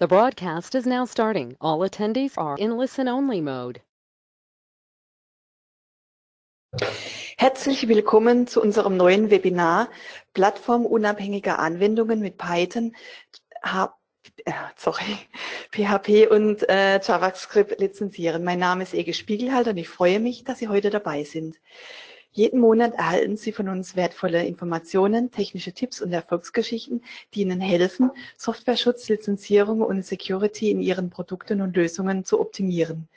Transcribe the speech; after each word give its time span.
The 0.00 0.08
broadcast 0.08 0.74
is 0.74 0.86
now 0.86 1.04
starting. 1.04 1.58
All 1.60 1.80
attendees 1.80 2.38
are 2.38 2.56
in 2.56 2.78
listen-only 2.78 3.42
mode. 3.42 3.82
Herzlich 7.36 7.86
willkommen 7.86 8.46
zu 8.46 8.62
unserem 8.62 8.96
neuen 8.96 9.30
Webinar 9.30 9.90
Plattformunabhängige 10.32 11.58
Anwendungen 11.58 12.20
mit 12.20 12.38
Python, 12.38 12.96
H 13.62 13.94
äh, 14.46 14.52
sorry, 14.76 15.18
PHP 15.72 16.30
und 16.30 16.66
äh, 16.70 16.98
JavaScript 17.02 17.78
lizenzieren. 17.78 18.42
Mein 18.42 18.58
Name 18.58 18.84
ist 18.84 18.94
Ege 18.94 19.12
Spiegelhalter 19.12 19.72
und 19.72 19.76
ich 19.76 19.90
freue 19.90 20.18
mich, 20.18 20.44
dass 20.44 20.60
Sie 20.60 20.68
heute 20.68 20.88
dabei 20.88 21.24
sind. 21.24 21.58
Jeden 22.32 22.60
Monat 22.60 22.94
erhalten 22.94 23.36
Sie 23.36 23.50
von 23.50 23.68
uns 23.68 23.96
wertvolle 23.96 24.46
Informationen, 24.46 25.32
technische 25.32 25.72
Tipps 25.72 26.00
und 26.00 26.12
Erfolgsgeschichten, 26.12 27.02
die 27.34 27.40
Ihnen 27.40 27.60
helfen, 27.60 28.12
Softwareschutz, 28.36 29.08
Lizenzierung 29.08 29.80
und 29.82 30.04
Security 30.04 30.70
in 30.70 30.80
Ihren 30.80 31.10
Produkten 31.10 31.60
und 31.60 31.74
Lösungen 31.74 32.24
zu 32.24 32.40
optimieren. 32.40 33.08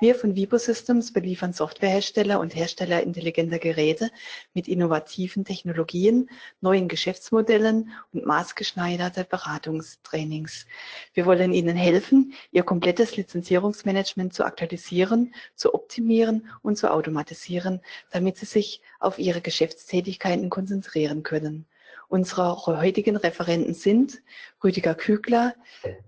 Wir 0.00 0.14
von 0.14 0.34
Vibo 0.34 0.56
Systems 0.56 1.12
beliefern 1.12 1.52
Softwarehersteller 1.52 2.40
und 2.40 2.54
Hersteller 2.54 3.02
intelligenter 3.02 3.58
Geräte 3.58 4.10
mit 4.54 4.66
innovativen 4.66 5.44
Technologien, 5.44 6.30
neuen 6.60 6.88
Geschäftsmodellen 6.88 7.90
und 8.12 8.24
maßgeschneiderte 8.24 9.24
Beratungstrainings. 9.24 10.66
Wir 11.12 11.26
wollen 11.26 11.52
Ihnen 11.52 11.76
helfen, 11.76 12.32
Ihr 12.50 12.62
komplettes 12.62 13.16
Lizenzierungsmanagement 13.16 14.32
zu 14.32 14.44
aktualisieren, 14.44 15.34
zu 15.54 15.74
optimieren 15.74 16.48
und 16.62 16.76
zu 16.76 16.90
automatisieren, 16.90 17.80
damit 18.10 18.38
Sie 18.38 18.46
sich 18.46 18.80
auf 19.00 19.18
Ihre 19.18 19.40
Geschäftstätigkeiten 19.42 20.48
konzentrieren 20.48 21.22
können. 21.22 21.66
Unsere 22.10 22.66
heutigen 22.66 23.14
Referenten 23.16 23.72
sind 23.72 24.20
Rüdiger 24.64 24.96
Kügler, 24.96 25.54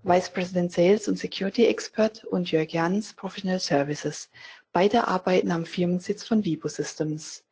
Vice 0.03 0.31
President 0.31 0.69
Sales 0.69 1.07
und 1.07 1.17
Security 1.17 1.65
Expert 1.65 2.25
und 2.25 2.51
Jörg 2.51 2.73
Jans, 2.73 3.13
Professional 3.13 3.61
Services. 3.61 4.29
Beide 4.73 5.07
arbeiten 5.07 5.49
am 5.49 5.65
Firmensitz 5.65 6.25
von 6.25 6.43
Vibo 6.43 6.67
Systems. 6.67 7.45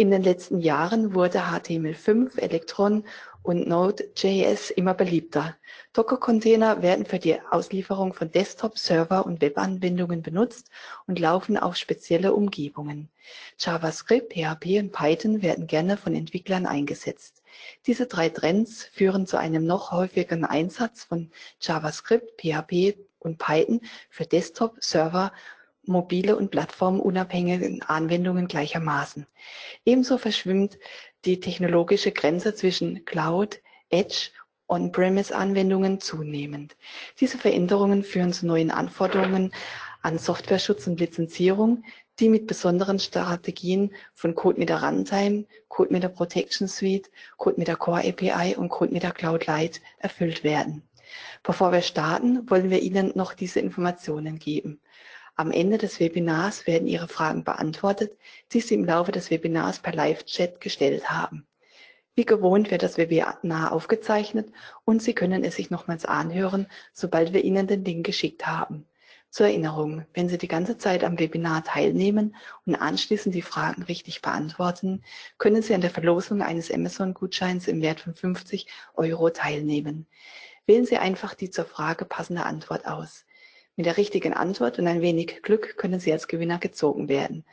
In 0.00 0.10
den 0.10 0.22
letzten 0.22 0.60
Jahren 0.60 1.14
wurde 1.14 1.40
HTML5, 1.40 2.38
Electron 2.38 3.04
und 3.42 3.68
Node.js 3.68 4.70
immer 4.70 4.94
beliebter. 4.94 5.58
Docker-Container 5.92 6.80
werden 6.80 7.04
für 7.04 7.18
die 7.18 7.38
Auslieferung 7.50 8.14
von 8.14 8.32
Desktop, 8.32 8.78
Server 8.78 9.26
und 9.26 9.42
Webanwendungen 9.42 10.22
benutzt 10.22 10.70
und 11.06 11.18
laufen 11.18 11.58
auf 11.58 11.76
spezielle 11.76 12.32
Umgebungen. 12.32 13.10
JavaScript, 13.58 14.32
PHP 14.32 14.78
und 14.78 14.92
Python 14.92 15.42
werden 15.42 15.66
gerne 15.66 15.98
von 15.98 16.14
Entwicklern 16.14 16.64
eingesetzt. 16.64 17.42
Diese 17.86 18.06
drei 18.06 18.30
Trends 18.30 18.84
führen 18.84 19.26
zu 19.26 19.36
einem 19.36 19.66
noch 19.66 19.92
häufigeren 19.92 20.46
Einsatz 20.46 21.04
von 21.04 21.30
JavaScript, 21.60 22.40
PHP 22.40 22.96
und 23.18 23.36
Python 23.36 23.82
für 24.08 24.24
Desktop, 24.24 24.76
Server 24.80 25.30
mobile 25.90 26.36
und 26.36 26.50
plattformunabhängige 26.50 27.80
Anwendungen 27.86 28.48
gleichermaßen. 28.48 29.26
Ebenso 29.84 30.16
verschwimmt 30.16 30.78
die 31.24 31.40
technologische 31.40 32.12
Grenze 32.12 32.54
zwischen 32.54 33.04
Cloud, 33.04 33.60
Edge 33.90 34.30
On-Premise-Anwendungen 34.68 36.00
zunehmend. 36.00 36.76
Diese 37.18 37.38
Veränderungen 37.38 38.04
führen 38.04 38.32
zu 38.32 38.46
neuen 38.46 38.70
Anforderungen 38.70 39.52
an 40.02 40.16
Softwareschutz 40.16 40.86
und 40.86 41.00
Lizenzierung, 41.00 41.84
die 42.20 42.28
mit 42.28 42.46
besonderen 42.46 42.98
Strategien 42.98 43.92
von 44.14 44.34
CodeMeter 44.34 44.82
Runtime, 44.82 45.44
CodeMeter 45.68 46.08
Protection 46.08 46.68
Suite, 46.68 47.10
CodeMeter 47.36 47.76
Core 47.76 48.06
API 48.08 48.56
und 48.56 48.68
CodeMeter 48.68 49.10
Cloud 49.10 49.46
Lite 49.46 49.80
erfüllt 49.98 50.44
werden. 50.44 50.82
Bevor 51.42 51.72
wir 51.72 51.82
starten, 51.82 52.48
wollen 52.48 52.70
wir 52.70 52.80
Ihnen 52.80 53.12
noch 53.14 53.34
diese 53.34 53.60
Informationen 53.60 54.38
geben. 54.38 54.80
Am 55.40 55.52
Ende 55.52 55.78
des 55.78 56.00
Webinars 56.00 56.66
werden 56.66 56.86
Ihre 56.86 57.08
Fragen 57.08 57.44
beantwortet, 57.44 58.12
die 58.52 58.60
Sie 58.60 58.74
im 58.74 58.84
Laufe 58.84 59.10
des 59.10 59.30
Webinars 59.30 59.78
per 59.78 59.94
Live-Chat 59.94 60.60
gestellt 60.60 61.10
haben. 61.10 61.46
Wie 62.14 62.26
gewohnt 62.26 62.70
wird 62.70 62.82
das 62.82 62.98
Webinar 62.98 63.72
aufgezeichnet 63.72 64.52
und 64.84 65.02
Sie 65.02 65.14
können 65.14 65.42
es 65.42 65.56
sich 65.56 65.70
nochmals 65.70 66.04
anhören, 66.04 66.66
sobald 66.92 67.32
wir 67.32 67.42
Ihnen 67.42 67.66
den 67.66 67.86
Link 67.86 68.04
geschickt 68.04 68.46
haben. 68.46 68.86
Zur 69.30 69.46
Erinnerung, 69.46 70.04
wenn 70.12 70.28
Sie 70.28 70.36
die 70.36 70.46
ganze 70.46 70.76
Zeit 70.76 71.04
am 71.04 71.18
Webinar 71.18 71.64
teilnehmen 71.64 72.36
und 72.66 72.74
anschließend 72.74 73.34
die 73.34 73.40
Fragen 73.40 73.84
richtig 73.84 74.20
beantworten, 74.20 75.02
können 75.38 75.62
Sie 75.62 75.74
an 75.74 75.80
der 75.80 75.88
Verlosung 75.88 76.42
eines 76.42 76.70
Amazon-Gutscheins 76.70 77.66
im 77.66 77.80
Wert 77.80 78.00
von 78.00 78.14
50 78.14 78.66
Euro 78.92 79.30
teilnehmen. 79.30 80.06
Wählen 80.66 80.84
Sie 80.84 80.98
einfach 80.98 81.32
die 81.32 81.48
zur 81.48 81.64
Frage 81.64 82.04
passende 82.04 82.44
Antwort 82.44 82.86
aus. 82.86 83.24
Mit 83.76 83.86
der 83.86 83.96
richtigen 83.96 84.34
Antwort 84.34 84.78
und 84.78 84.86
ein 84.86 85.00
wenig 85.00 85.42
Glück 85.42 85.76
können 85.76 86.00
Sie 86.00 86.12
als 86.12 86.28
Gewinner 86.28 86.58
gezogen 86.58 87.08
werden. 87.08 87.44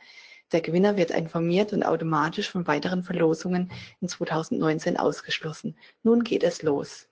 Der 0.52 0.60
Gewinner 0.62 0.96
wird 0.96 1.10
informiert 1.10 1.72
und 1.72 1.82
automatisch 1.82 2.50
von 2.50 2.66
weiteren 2.66 3.02
Verlosungen 3.04 3.70
in 4.00 4.08
2019 4.08 4.96
ausgeschlossen. 4.96 5.76
Nun 6.02 6.24
geht 6.24 6.42
es 6.42 6.62
los. 6.62 7.06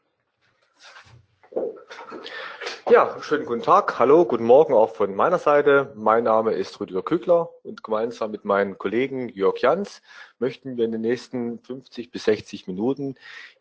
Ja, 2.88 3.20
schönen 3.20 3.46
guten 3.46 3.62
Tag. 3.62 3.98
Hallo, 3.98 4.24
guten 4.24 4.44
Morgen 4.44 4.72
auch 4.72 4.94
von 4.94 5.16
meiner 5.16 5.40
Seite. 5.40 5.92
Mein 5.96 6.22
Name 6.22 6.52
ist 6.52 6.78
Rüdiger 6.78 7.02
Kügler 7.02 7.50
und 7.64 7.82
gemeinsam 7.82 8.30
mit 8.30 8.44
meinem 8.44 8.78
Kollegen 8.78 9.28
Jörg 9.28 9.58
Jans 9.58 10.02
möchten 10.38 10.76
wir 10.76 10.84
in 10.84 10.92
den 10.92 11.00
nächsten 11.00 11.58
50 11.58 12.12
bis 12.12 12.24
60 12.26 12.68
Minuten 12.68 13.16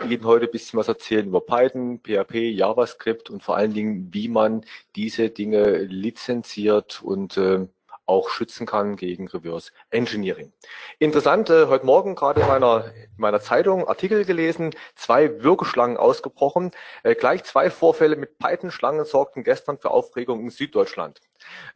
Ihnen 0.07 0.25
heute 0.25 0.45
ein 0.45 0.51
bisschen 0.51 0.77
was 0.77 0.89
erzählen 0.89 1.25
über 1.25 1.41
Python, 1.41 2.01
PHP, 2.03 2.35
JavaScript 2.51 3.31
und 3.31 3.41
vor 3.41 3.57
allen 3.57 3.73
Dingen, 3.73 4.13
wie 4.13 4.27
man 4.27 4.63
diese 4.95 5.31
Dinge 5.31 5.79
lizenziert 5.79 7.01
und 7.01 7.35
äh, 7.37 7.67
auch 8.05 8.29
schützen 8.29 8.65
kann 8.65 8.95
gegen 8.95 9.27
Reverse 9.27 9.71
Engineering. 9.89 10.53
Interessant, 10.99 11.49
äh, 11.49 11.67
heute 11.67 11.85
Morgen 11.85 12.15
gerade 12.15 12.41
in 12.41 12.47
meiner, 12.47 12.85
in 12.95 13.09
meiner 13.17 13.39
Zeitung 13.39 13.87
Artikel 13.87 14.25
gelesen, 14.25 14.71
zwei 14.95 15.43
Würgeschlangen 15.43 15.97
ausgebrochen. 15.97 16.71
Äh, 17.03 17.15
gleich 17.15 17.43
zwei 17.43 17.69
Vorfälle 17.69 18.15
mit 18.15 18.37
Python-Schlangen 18.37 19.05
sorgten 19.05 19.43
gestern 19.43 19.77
für 19.77 19.91
Aufregung 19.91 20.41
in 20.41 20.49
Süddeutschland. 20.49 21.21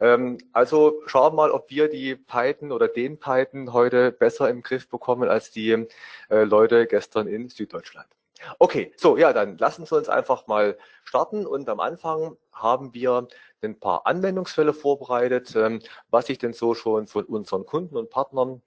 Ähm, 0.00 0.38
also 0.52 1.02
schauen 1.06 1.32
wir 1.32 1.36
mal, 1.36 1.50
ob 1.50 1.70
wir 1.70 1.88
die 1.88 2.16
Python 2.16 2.72
oder 2.72 2.88
den 2.88 3.18
Python 3.18 3.72
heute 3.72 4.12
besser 4.12 4.48
im 4.48 4.62
Griff 4.62 4.88
bekommen 4.88 5.28
als 5.28 5.50
die 5.50 5.86
äh, 6.28 6.44
Leute 6.44 6.86
gestern 6.86 7.26
in 7.26 7.48
Süddeutschland. 7.48 8.08
Okay, 8.58 8.92
so, 8.96 9.16
ja, 9.16 9.32
dann 9.32 9.58
lassen 9.58 9.84
Sie 9.84 9.94
uns 9.94 10.08
einfach 10.08 10.46
mal 10.46 10.78
starten 11.04 11.46
und 11.46 11.68
am 11.68 11.80
Anfang 11.80 12.36
haben 12.52 12.94
wir 12.94 13.28
ein 13.62 13.78
paar 13.78 14.06
Anwendungsfälle 14.06 14.72
vorbereitet, 14.72 15.54
ähm, 15.56 15.80
was 16.10 16.28
ich 16.28 16.38
denn 16.38 16.52
so 16.52 16.74
schon 16.74 17.06
von 17.06 17.24
unseren 17.24 17.66
Kunden 17.66 17.96
und 17.96 18.10
Partnern 18.10 18.62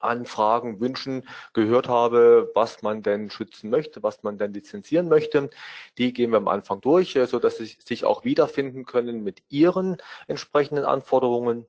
Anfragen, 0.00 0.80
Wünschen 0.80 1.26
gehört 1.54 1.88
habe, 1.88 2.50
was 2.54 2.82
man 2.82 3.02
denn 3.02 3.30
schützen 3.30 3.70
möchte, 3.70 4.02
was 4.02 4.22
man 4.22 4.38
denn 4.38 4.52
lizenzieren 4.52 5.08
möchte. 5.08 5.50
Die 5.98 6.12
gehen 6.12 6.30
wir 6.30 6.36
am 6.36 6.48
Anfang 6.48 6.80
durch, 6.80 7.16
äh, 7.16 7.26
so 7.26 7.38
dass 7.38 7.56
sie 7.58 7.76
sich 7.84 8.04
auch 8.04 8.24
wiederfinden 8.24 8.84
können 8.84 9.24
mit 9.24 9.42
ihren 9.48 9.96
entsprechenden 10.26 10.84
Anforderungen. 10.84 11.66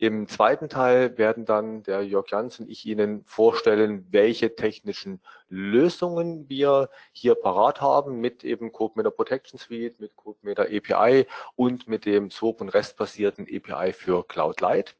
Im 0.00 0.28
zweiten 0.28 0.68
Teil 0.68 1.18
werden 1.18 1.44
dann 1.44 1.82
der 1.82 2.02
Jörg 2.02 2.26
Jans 2.30 2.60
und 2.60 2.70
ich 2.70 2.86
Ihnen 2.86 3.24
vorstellen, 3.26 4.06
welche 4.12 4.54
technischen 4.54 5.20
Lösungen 5.48 6.48
wir 6.48 6.88
hier 7.10 7.34
parat 7.34 7.80
haben 7.80 8.20
mit 8.20 8.44
eben 8.44 8.70
CodeMeter 8.70 9.10
Protection 9.10 9.58
Suite, 9.58 9.98
mit 9.98 10.14
CodeMeter 10.14 10.66
API 10.66 11.26
und 11.56 11.88
mit 11.88 12.04
dem 12.06 12.30
SOAP 12.30 12.60
und 12.60 12.68
REST-basierten 12.68 13.48
API 13.52 13.92
für 13.92 14.24
Cloud 14.24 14.60
Light. 14.60 14.94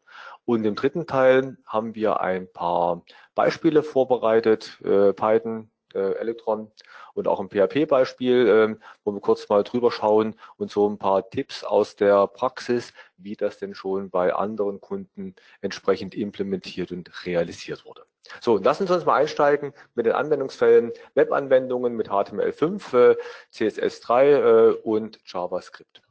Und 0.44 0.64
im 0.64 0.74
dritten 0.74 1.06
Teil 1.06 1.58
haben 1.64 1.94
wir 1.94 2.20
ein 2.20 2.50
paar 2.52 3.04
Beispiele 3.36 3.84
vorbereitet, 3.84 4.80
äh, 4.82 5.12
Python, 5.12 5.70
äh, 5.98 6.18
Electron 6.18 6.70
und 7.14 7.28
auch 7.28 7.40
ein 7.40 7.48
PHP-Beispiel, 7.48 8.48
ähm, 8.48 8.82
wo 9.04 9.12
wir 9.12 9.20
kurz 9.20 9.48
mal 9.48 9.64
drüber 9.64 9.90
schauen 9.90 10.34
und 10.56 10.70
so 10.70 10.88
ein 10.88 10.98
paar 10.98 11.28
Tipps 11.28 11.64
aus 11.64 11.96
der 11.96 12.26
Praxis, 12.28 12.92
wie 13.16 13.36
das 13.36 13.58
denn 13.58 13.74
schon 13.74 14.10
bei 14.10 14.32
anderen 14.32 14.80
Kunden 14.80 15.34
entsprechend 15.60 16.14
implementiert 16.14 16.92
und 16.92 17.10
realisiert 17.26 17.84
wurde. 17.84 18.04
So, 18.40 18.58
lassen 18.58 18.86
Sie 18.86 18.94
uns 18.94 19.04
mal 19.04 19.14
einsteigen 19.14 19.72
mit 19.94 20.06
den 20.06 20.12
Anwendungsfällen 20.12 20.92
Webanwendungen 21.14 21.94
mit 21.94 22.08
HTML5, 22.08 23.12
äh, 23.12 23.16
CSS3 23.52 24.22
äh, 24.22 24.72
und 24.82 25.18
JavaScript. 25.24 26.02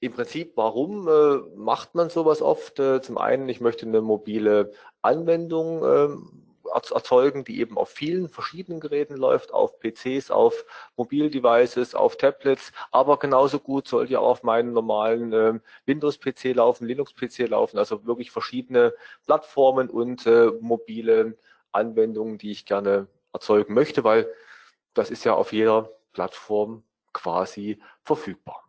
Im 0.00 0.12
Prinzip, 0.12 0.52
warum 0.56 1.08
äh, 1.08 1.38
macht 1.56 1.94
man 1.94 2.08
sowas 2.08 2.40
oft? 2.40 2.78
Äh, 2.78 3.02
zum 3.02 3.18
einen, 3.18 3.48
ich 3.48 3.60
möchte 3.60 3.86
eine 3.86 4.00
mobile 4.00 4.72
Anwendung 5.02 5.84
ähm, 5.84 6.47
erzeugen, 6.68 7.44
die 7.44 7.60
eben 7.60 7.76
auf 7.76 7.90
vielen 7.90 8.28
verschiedenen 8.28 8.80
Geräten 8.80 9.16
läuft, 9.16 9.52
auf 9.52 9.78
PCs, 9.80 10.30
auf 10.30 10.64
Mobildevices, 10.96 11.94
auf 11.94 12.16
Tablets, 12.16 12.72
aber 12.90 13.18
genauso 13.18 13.58
gut 13.58 13.88
soll 13.88 14.10
ja 14.10 14.20
auch 14.20 14.28
auf 14.30 14.42
meinen 14.42 14.72
normalen 14.72 15.32
äh, 15.32 15.60
Windows-PC 15.86 16.54
laufen, 16.54 16.86
Linux-PC 16.86 17.48
laufen, 17.48 17.78
also 17.78 18.06
wirklich 18.06 18.30
verschiedene 18.30 18.94
Plattformen 19.24 19.90
und 19.90 20.26
äh, 20.26 20.50
mobile 20.60 21.36
Anwendungen, 21.72 22.38
die 22.38 22.50
ich 22.50 22.66
gerne 22.66 23.08
erzeugen 23.32 23.74
möchte, 23.74 24.04
weil 24.04 24.28
das 24.94 25.10
ist 25.10 25.24
ja 25.24 25.34
auf 25.34 25.52
jeder 25.52 25.90
Plattform 26.12 26.82
quasi 27.12 27.80
verfügbar. 28.04 28.67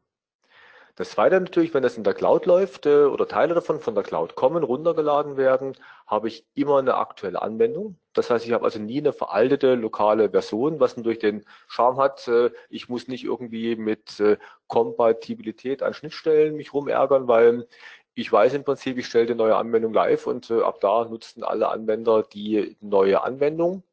Das 0.99 1.11
zweite 1.11 1.39
natürlich, 1.39 1.73
wenn 1.73 1.81
das 1.81 1.95
in 1.95 2.03
der 2.03 2.13
Cloud 2.13 2.45
läuft 2.45 2.85
äh, 2.85 3.05
oder 3.05 3.25
Teile 3.25 3.53
davon 3.53 3.79
von 3.79 3.95
der 3.95 4.03
Cloud 4.03 4.35
kommen, 4.35 4.65
runtergeladen 4.65 5.37
werden, 5.37 5.77
habe 6.05 6.27
ich 6.27 6.45
immer 6.55 6.79
eine 6.79 6.95
aktuelle 6.95 7.41
Anwendung. 7.41 7.97
Das 8.11 8.29
heißt, 8.29 8.45
ich 8.45 8.51
habe 8.51 8.65
also 8.65 8.79
nie 8.79 8.97
eine 8.97 9.13
veraltete 9.13 9.75
lokale 9.75 10.31
Version, 10.31 10.81
was 10.81 10.95
durch 10.95 11.17
den 11.17 11.45
Charme 11.69 11.99
hat. 11.99 12.27
Äh, 12.27 12.51
ich 12.69 12.89
muss 12.89 13.07
nicht 13.07 13.23
irgendwie 13.23 13.77
mit 13.77 14.19
äh, 14.19 14.35
Kompatibilität 14.67 15.83
an 15.83 15.93
Schnittstellen 15.93 16.57
mich 16.57 16.73
rumärgern, 16.73 17.29
weil 17.29 17.65
ich 18.13 18.29
weiß 18.29 18.53
im 18.55 18.65
Prinzip, 18.65 18.97
ich 18.97 19.05
stelle 19.05 19.27
die 19.27 19.35
neue 19.35 19.55
Anwendung 19.55 19.93
live 19.93 20.27
und 20.27 20.51
ab 20.51 20.81
da 20.81 21.05
nutzen 21.05 21.45
alle 21.45 21.69
Anwender 21.69 22.23
die 22.23 22.75
neue 22.81 23.23
Anwendung 23.23 23.83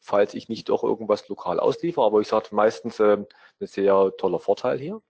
falls 0.00 0.34
ich 0.34 0.48
nicht 0.48 0.68
doch 0.68 0.84
irgendwas 0.84 1.28
lokal 1.28 1.58
ausliefer. 1.58 2.02
Aber 2.02 2.20
ich 2.20 2.28
sage 2.28 2.48
meistens 2.52 3.00
äh, 3.00 3.16
ein 3.16 3.26
sehr 3.60 4.12
toller 4.16 4.38
Vorteil 4.38 4.78
hier. 4.78 5.02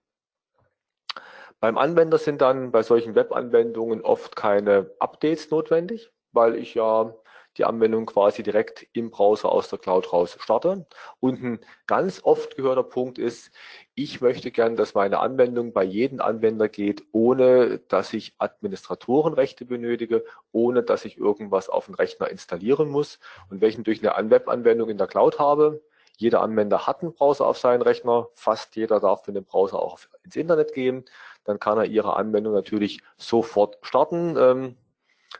Beim 1.60 1.76
Anwender 1.76 2.18
sind 2.18 2.40
dann 2.40 2.70
bei 2.70 2.82
solchen 2.82 3.16
Webanwendungen 3.16 4.02
oft 4.02 4.36
keine 4.36 4.92
Updates 5.00 5.50
notwendig, 5.50 6.12
weil 6.30 6.54
ich 6.54 6.74
ja 6.74 7.14
die 7.56 7.64
Anwendung 7.64 8.06
quasi 8.06 8.44
direkt 8.44 8.86
im 8.92 9.10
Browser 9.10 9.50
aus 9.50 9.68
der 9.68 9.80
Cloud 9.80 10.12
raus 10.12 10.36
starte. 10.40 10.86
Und 11.18 11.42
ein 11.42 11.58
ganz 11.88 12.20
oft 12.22 12.54
gehörter 12.54 12.84
Punkt 12.84 13.18
ist, 13.18 13.50
ich 13.96 14.20
möchte 14.20 14.52
gern, 14.52 14.76
dass 14.76 14.94
meine 14.94 15.18
Anwendung 15.18 15.72
bei 15.72 15.82
jedem 15.82 16.20
Anwender 16.20 16.68
geht, 16.68 17.02
ohne 17.10 17.80
dass 17.88 18.12
ich 18.12 18.34
Administratorenrechte 18.38 19.64
benötige, 19.64 20.24
ohne 20.52 20.84
dass 20.84 21.04
ich 21.04 21.18
irgendwas 21.18 21.68
auf 21.68 21.86
den 21.86 21.96
Rechner 21.96 22.28
installieren 22.28 22.88
muss. 22.88 23.18
Und 23.50 23.60
welchen 23.60 23.82
durch 23.82 24.08
eine 24.08 24.30
Webanwendung 24.30 24.90
in 24.90 24.98
der 24.98 25.08
Cloud 25.08 25.40
habe, 25.40 25.82
jeder 26.16 26.42
Anwender 26.42 26.86
hat 26.86 27.02
einen 27.02 27.14
Browser 27.14 27.46
auf 27.46 27.58
seinen 27.58 27.82
Rechner, 27.82 28.28
fast 28.34 28.76
jeder 28.76 29.00
darf 29.00 29.26
mit 29.26 29.36
dem 29.36 29.44
Browser 29.44 29.80
auch 29.80 29.98
ins 30.22 30.36
Internet 30.36 30.72
gehen 30.72 31.04
dann 31.48 31.58
kann 31.58 31.78
er 31.78 31.86
Ihre 31.86 32.14
Anwendung 32.16 32.52
natürlich 32.52 33.00
sofort 33.16 33.78
starten. 33.80 34.36
Ähm, 34.36 34.76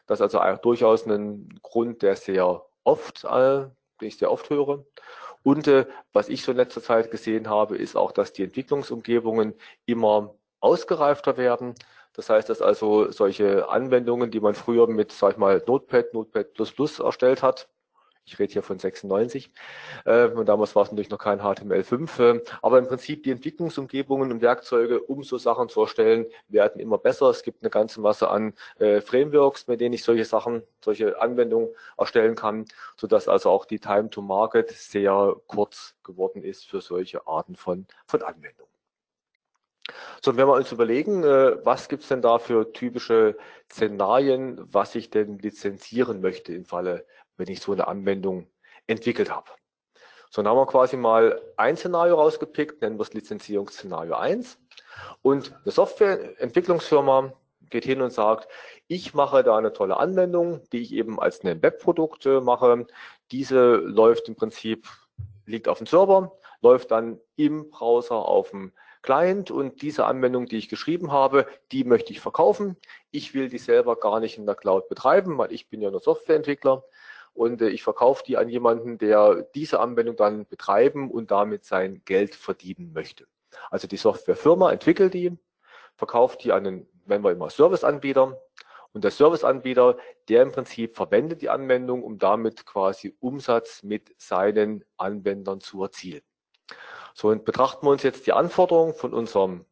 das 0.07 0.21
ist 0.21 0.23
also 0.23 0.41
auch 0.41 0.59
durchaus 0.59 1.07
ein 1.07 1.61
Grund, 1.63 2.01
der 2.03 2.17
sehr 2.17 2.65
oft, 2.83 3.25
äh, 3.25 3.67
den 4.01 4.09
ich 4.09 4.17
sehr 4.17 4.33
oft 4.33 4.49
höre. 4.49 4.85
Und 5.43 5.69
äh, 5.69 5.87
was 6.15 6.31
ich 6.31 6.43
so 6.43 6.53
in 6.53 6.57
letzter 6.57 6.83
Zeit 6.83 7.11
gesehen 7.11 7.49
habe, 7.49 7.77
ist 7.77 7.95
auch, 7.95 8.13
dass 8.13 8.33
die 8.33 8.43
Entwicklungsumgebungen 8.43 9.55
immer 9.85 10.35
ausgereifter 10.61 11.37
werden. 11.37 11.75
Das 12.15 12.31
heißt, 12.31 12.49
dass 12.49 12.63
also 12.63 13.11
solche 13.13 13.69
Anwendungen, 13.69 14.31
die 14.31 14.41
man 14.41 14.55
früher 14.55 14.87
mit, 14.87 15.13
sag 15.13 15.33
ich 15.33 15.37
mal, 15.37 15.63
Notepad, 15.67 16.15
Notepad++ 16.15 16.47
erstellt 17.05 17.43
hat, 17.43 17.69
ich 18.29 18.39
rede 18.39 18.53
hier 18.53 18.63
von 18.63 18.79
96. 18.79 19.51
Äh, 20.05 20.27
und 20.29 20.47
damals 20.47 20.77
war 20.77 20.83
es 20.83 20.91
natürlich 20.91 21.11
noch 21.11 21.19
kein 21.19 21.41
HTML5. 21.41 22.37
Äh, 22.37 22.45
aber 22.63 22.79
im 22.79 22.87
Prinzip 22.87 23.23
die 23.23 23.31
Entwicklungsumgebungen 23.31 24.31
und 24.31 24.43
Werkzeuge, 24.43 25.01
um 25.01 25.23
so 25.23 25.39
Sachen 25.39 25.69
zu 25.69 25.81
erstellen, 25.81 26.27
werden 26.49 26.81
immer 26.81 26.99
besser. 26.99 27.31
Es 27.31 27.43
gibt 27.43 27.63
eine 27.63 27.71
ganze 27.71 28.01
Masse 28.01 28.29
an 28.29 28.55
äh, 28.79 29.01
Frameworks, 29.01 29.67
mit 29.67 29.81
denen 29.81 29.95
ich 29.95 30.05
solche 30.05 30.25
Sachen, 30.25 30.63
solche 30.85 31.21
Anwendungen 31.21 31.71
erstellen 31.97 32.35
kann, 32.35 32.67
sodass 32.97 33.29
also 33.29 33.51
auch 33.51 33.65
die 33.65 33.81
Time 33.81 34.11
to 34.11 34.21
Market 34.23 34.71
sehr 34.71 35.35
kurz 35.47 35.97
geworden 36.05 36.43
ist 36.43 36.67
für 36.67 36.81
solche 36.81 37.27
Arten 37.27 37.57
von, 37.57 37.87
von 38.07 38.23
Anwendungen. 38.23 38.69
So, 40.23 40.37
wenn 40.37 40.47
wir 40.47 40.55
uns 40.55 40.73
überlegen, 40.73 41.25
äh, 41.25 41.65
was 41.65 41.89
gibt's 41.89 42.09
denn 42.09 42.23
da 42.23 42.39
für 42.39 42.73
typische 42.73 43.37
Szenarien, 43.71 44.61
was 44.73 44.95
ich 44.95 45.11
denn 45.11 45.39
lizenzieren 45.39 46.21
möchte 46.21 46.53
im 46.53 46.65
Falle 46.65 47.07
wenn 47.39 47.49
ich 47.49 47.61
so 47.61 47.73
eine 47.73 47.89
Anwendung 47.89 48.47
entwickelt 48.87 49.31
habe. 49.31 49.51
So, 50.31 50.43
dann 50.43 50.51
haben 50.51 50.59
wir 50.59 50.67
quasi 50.67 50.97
mal 50.99 51.41
ein 51.57 51.77
Szenario 51.77 52.17
rausgepickt, 52.17 52.83
nennen 52.83 52.99
wir 52.99 53.03
es 53.03 53.15
Lizenzierungsszenario 53.15 54.15
1. 54.15 54.59
Und 55.23 55.55
eine 55.63 55.73
Softwareentwicklungsfirma 55.73 57.33
geht 57.71 57.85
hin 57.85 58.03
und 58.03 58.13
sagt, 58.13 58.49
ich 58.89 59.15
mache 59.15 59.43
da 59.43 59.57
eine 59.57 59.73
tolle 59.73 59.97
Anwendung, 59.97 60.61
die 60.73 60.81
ich 60.81 60.93
eben 60.93 61.19
als 61.19 61.43
ein 61.45 61.63
Webprodukt 61.63 62.27
mache. 62.27 62.87
Diese 63.31 63.77
läuft 63.77 64.29
im 64.29 64.37
Prinzip, 64.37 64.87
liegt 65.47 65.69
auf 65.69 65.79
dem 65.79 65.87
Server, 65.87 66.33
läuft 66.61 66.91
dann 66.91 67.19
im 67.37 67.71
Browser 67.71 68.17
auf 68.17 68.51
dem 68.51 68.73
Client 69.03 69.51
und 69.51 69.81
diese 69.81 70.05
Anwendung, 70.07 70.47
die 70.47 70.57
ich 70.57 70.69
geschrieben 70.69 71.13
habe, 71.13 71.47
die 71.73 71.85
möchte 71.85 72.13
ich 72.13 72.21
verkaufen. 72.21 72.77
Ich 73.11 73.33
will 73.33 73.49
die 73.49 73.59
selber 73.59 73.97
gar 73.97 74.21
nicht 74.21 74.37
in 74.37 74.45
der 74.45 74.57
Cloud 74.57 74.89
betreiben, 74.89 75.39
weil 75.39 75.53
ich 75.53 75.71
bin 75.71 75.81
ja 75.81 75.91
nur 75.91 76.01
Softwareentwickler 76.01 76.85
und 77.39 77.63
äh, 77.63 77.69
ich 77.69 77.85
verkaufe 77.85 78.25
die 78.27 78.37
an 78.37 78.49
jemanden, 78.49 78.99
der 78.99 79.47
diese 79.55 79.79
Anwendung 79.79 80.17
dann 80.17 80.47
betreiben 80.47 81.11
und 81.11 81.31
damit 81.31 81.65
sein 81.65 82.03
Geld 82.05 82.35
verdienen 82.35 82.93
möchte. 82.93 83.27
Also 83.71 83.87
die 83.87 83.97
Softwarefirma 83.97 84.73
entwickelt 84.73 85.15
die, 85.15 85.37
verkauft 85.97 86.43
die 86.43 86.53
an 86.53 86.67
einen, 86.67 86.87
wenn 87.07 87.23
wir 87.23 87.31
immer 87.31 87.49
Serviceanbieter 87.49 88.41
und 88.93 89.05
der 89.05 89.13
Serviceanbieter, 89.13 89.97
der 90.29 90.43
im 90.43 90.51
Prinzip 90.51 90.97
verwendet 90.97 91.41
die 91.41 91.49
Anwendung, 91.49 92.03
um 92.03 92.19
damit 92.19 92.67
quasi 92.67 93.17
Umsatz 93.21 93.85
mit 93.85 94.13
seinen 94.21 94.85
Anwendern 94.97 95.61
zu 95.61 95.83
erzielen. 95.83 96.23
So, 97.15 97.29
und 97.29 97.45
betrachten 97.45 97.87
wir 97.87 97.91
uns 97.91 98.03
jetzt 98.03 98.27
die 98.27 98.33
Anforderungen 98.33 98.95
von 98.95 99.15
unserem, 99.15 99.65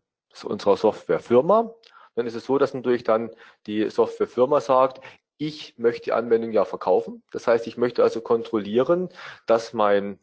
unserer 0.44 0.76
Softwarefirma. 0.76 1.74
Dann 2.14 2.26
ist 2.26 2.34
es 2.34 2.44
so, 2.44 2.58
dass 2.58 2.74
natürlich 2.74 3.04
dann 3.04 3.30
die 3.66 3.90
Softwarefirma 3.90 4.60
sagt, 4.60 5.00
ich 5.38 5.79
möchte 5.79 6.05
die 6.05 6.12
Anwendung 6.12 6.53
ja 6.53 6.65
verkaufen. 6.65 7.23
Das 7.31 7.47
heißt, 7.47 7.67
ich 7.67 7.77
möchte 7.77 8.03
also 8.03 8.21
kontrollieren, 8.21 9.09
dass 9.47 9.73
mein 9.73 10.19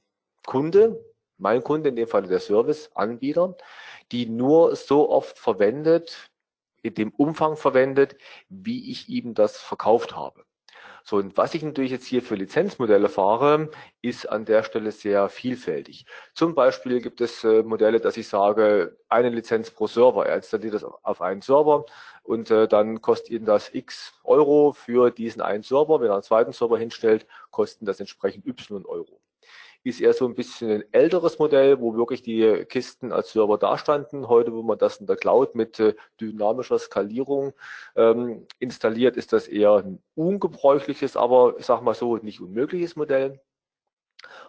Kunde, 0.45 1.03
mein 1.37 1.63
Kunde, 1.63 1.89
in 1.89 1.95
dem 1.95 2.07
Fall 2.07 2.23
der 2.23 2.39
Serviceanbieter, 2.39 3.55
die 4.11 4.25
nur 4.27 4.75
so 4.75 5.09
oft 5.09 5.37
verwendet, 5.37 6.29
in 6.81 6.95
dem 6.95 7.11
Umfang 7.11 7.55
verwendet, 7.55 8.17
wie 8.49 8.91
ich 8.91 9.09
ihm 9.09 9.33
das 9.33 9.57
verkauft 9.57 10.15
habe. 10.15 10.45
So, 11.05 11.17
und 11.17 11.35
was 11.35 11.53
ich 11.53 11.63
natürlich 11.63 11.91
jetzt 11.91 12.05
hier 12.07 12.21
für 12.21 12.35
Lizenzmodelle 12.35 13.09
fahre, 13.09 13.69
ist 14.01 14.29
an 14.29 14.45
der 14.45 14.63
Stelle 14.63 14.91
sehr 14.91 15.27
vielfältig. 15.27 16.05
Zum 16.33 16.55
Beispiel 16.55 17.01
gibt 17.01 17.19
es 17.19 17.43
äh, 17.43 17.61
Modelle, 17.63 17.99
dass 17.99 18.15
ich 18.15 18.27
sage, 18.29 18.97
eine 19.09 19.29
Lizenz 19.29 19.69
pro 19.69 19.87
Server. 19.87 20.25
Er 20.25 20.37
installiert 20.37 20.73
das 20.73 20.83
auf 20.85 21.21
einen 21.21 21.41
Server 21.41 21.85
und 22.23 22.51
äh, 22.51 22.67
dann 22.69 23.01
kostet 23.01 23.31
ihn 23.31 23.45
das 23.45 23.73
x 23.73 24.13
Euro 24.23 24.71
für 24.71 25.11
diesen 25.11 25.41
einen 25.41 25.63
Server. 25.63 25.99
Wenn 25.99 26.07
er 26.07 26.13
einen 26.13 26.23
zweiten 26.23 26.53
Server 26.53 26.77
hinstellt, 26.77 27.27
kosten 27.51 27.85
das 27.85 27.99
entsprechend 27.99 28.45
y 28.47 28.85
Euro 28.85 29.22
ist 29.83 30.01
eher 30.01 30.13
so 30.13 30.25
ein 30.25 30.35
bisschen 30.35 30.71
ein 30.71 30.83
älteres 30.91 31.39
Modell, 31.39 31.79
wo 31.79 31.95
wirklich 31.95 32.21
die 32.21 32.65
Kisten 32.65 33.11
als 33.11 33.31
Server 33.31 33.57
dastanden. 33.57 34.27
Heute, 34.27 34.53
wo 34.53 34.63
man 34.63 34.77
das 34.77 34.97
in 34.97 35.07
der 35.07 35.17
Cloud 35.17 35.55
mit 35.55 35.79
äh, 35.79 35.95
dynamischer 36.21 36.79
Skalierung 36.79 37.53
ähm, 37.95 38.47
installiert, 38.59 39.17
ist 39.17 39.33
das 39.33 39.47
eher 39.47 39.75
ein 39.75 40.01
ungebräuchliches, 40.15 41.17
aber 41.17 41.55
ich 41.57 41.65
sage 41.65 41.83
mal 41.83 41.93
so, 41.93 42.17
nicht 42.17 42.39
unmögliches 42.41 42.95
Modell. 42.95 43.41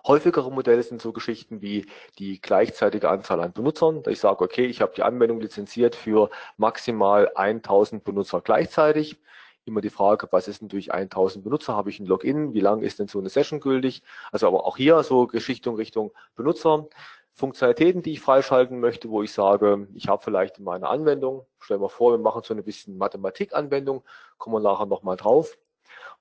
Häufigere 0.07 0.53
Modelle 0.53 0.83
sind 0.83 1.03
so 1.03 1.13
Geschichten 1.13 1.63
wie 1.63 1.87
die 2.19 2.41
gleichzeitige 2.41 3.09
Anzahl 3.09 3.41
an 3.41 3.53
Benutzern. 3.53 4.03
Ich 4.07 4.21
sage, 4.21 4.45
okay, 4.45 4.67
ich 4.67 4.81
habe 4.81 4.93
die 4.95 5.03
Anwendung 5.03 5.41
lizenziert 5.41 5.97
für 5.97 6.31
maximal 6.57 7.33
1000 7.35 8.05
Benutzer 8.05 8.41
gleichzeitig 8.41 9.19
immer 9.65 9.81
die 9.81 9.91
Frage, 9.91 10.29
was 10.31 10.49
ist 10.49 10.61
denn 10.61 10.69
durch 10.69 10.93
1000 10.93 11.45
Benutzer? 11.45 11.77
Habe 11.77 11.91
ich 11.91 12.01
ein 12.01 12.07
Login? 12.07 12.55
Wie 12.55 12.61
lang 12.61 12.83
ist 12.83 12.99
denn 12.99 13.09
so 13.09 13.19
eine 13.19 13.29
Session 13.29 13.61
gültig? 13.61 14.03
Also 14.33 14.47
aber 14.47 14.67
auch 14.67 14.77
hier 14.77 15.03
so 15.03 15.27
Geschichtung 15.27 15.77
Richtung 15.77 16.13
Benutzer. 16.37 16.89
Funktionalitäten, 17.37 18.03
die 18.03 18.13
ich 18.13 18.21
freischalten 18.21 18.79
möchte, 18.79 19.11
wo 19.11 19.23
ich 19.23 19.33
sage, 19.33 19.89
ich 19.95 20.07
habe 20.07 20.23
vielleicht 20.23 20.59
in 20.59 20.65
meiner 20.65 20.89
Anwendung, 20.89 21.45
stellen 21.59 21.81
wir 21.81 21.89
vor, 21.89 22.13
wir 22.13 22.19
machen 22.19 22.43
so 22.45 22.55
eine 22.55 22.63
bisschen 22.63 22.97
Mathematikanwendung, 22.97 24.05
kommen 24.39 24.55
wir 24.55 24.61
nachher 24.61 24.87
nochmal 24.87 25.17
drauf 25.17 25.57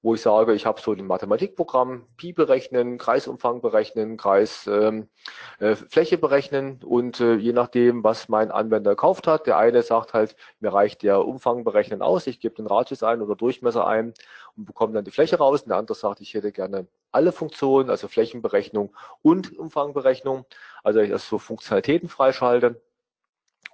wo 0.04 0.14
ich 0.16 0.22
sage, 0.22 0.54
ich 0.54 0.66
habe 0.66 0.82
so 0.82 0.92
ein 0.92 1.08
Mathematikprogramm, 1.08 2.06
Pi 2.18 2.34
berechnen, 2.34 2.98
Kreisumfang 2.98 3.62
berechnen, 3.62 4.18
Kreisfläche 4.18 5.08
äh, 5.60 6.18
berechnen 6.18 6.82
und 6.84 7.22
äh, 7.22 7.36
je 7.36 7.54
nachdem, 7.54 8.04
was 8.04 8.28
mein 8.28 8.52
Anwender 8.52 8.92
gekauft 8.92 9.28
hat, 9.28 9.48
der 9.48 9.58
eine 9.58 9.82
sagt 9.82 10.14
halt, 10.14 10.36
mir 10.60 10.74
reicht 10.74 11.04
der 11.04 11.26
Umfang 11.26 11.64
berechnen 11.64 12.02
aus, 12.02 12.28
ich 12.28 12.42
gebe 12.42 12.56
den 12.56 12.68
Radius 12.68 13.02
ein 13.02 13.22
oder 13.22 13.36
Durchmesser 13.36 13.88
ein 13.88 14.14
und 14.58 14.66
bekomme 14.66 14.94
dann 14.94 15.06
die 15.06 15.12
Fläche 15.12 15.38
raus. 15.38 15.62
Und 15.62 15.70
der 15.70 15.78
andere 15.78 15.96
sagt, 15.96 16.20
ich 16.20 16.34
hätte 16.34 16.52
gerne 16.52 16.88
alle 17.12 17.32
Funktionen, 17.32 17.90
also 17.90 18.10
Flächenberechnung 18.10 18.94
und 19.22 19.58
Umfangberechnung, 19.58 20.46
also 20.84 21.00
ich 21.00 21.12
das 21.12 21.28
so 21.28 21.40
Funktionalitäten 21.40 22.10
freischalte. 22.10 22.82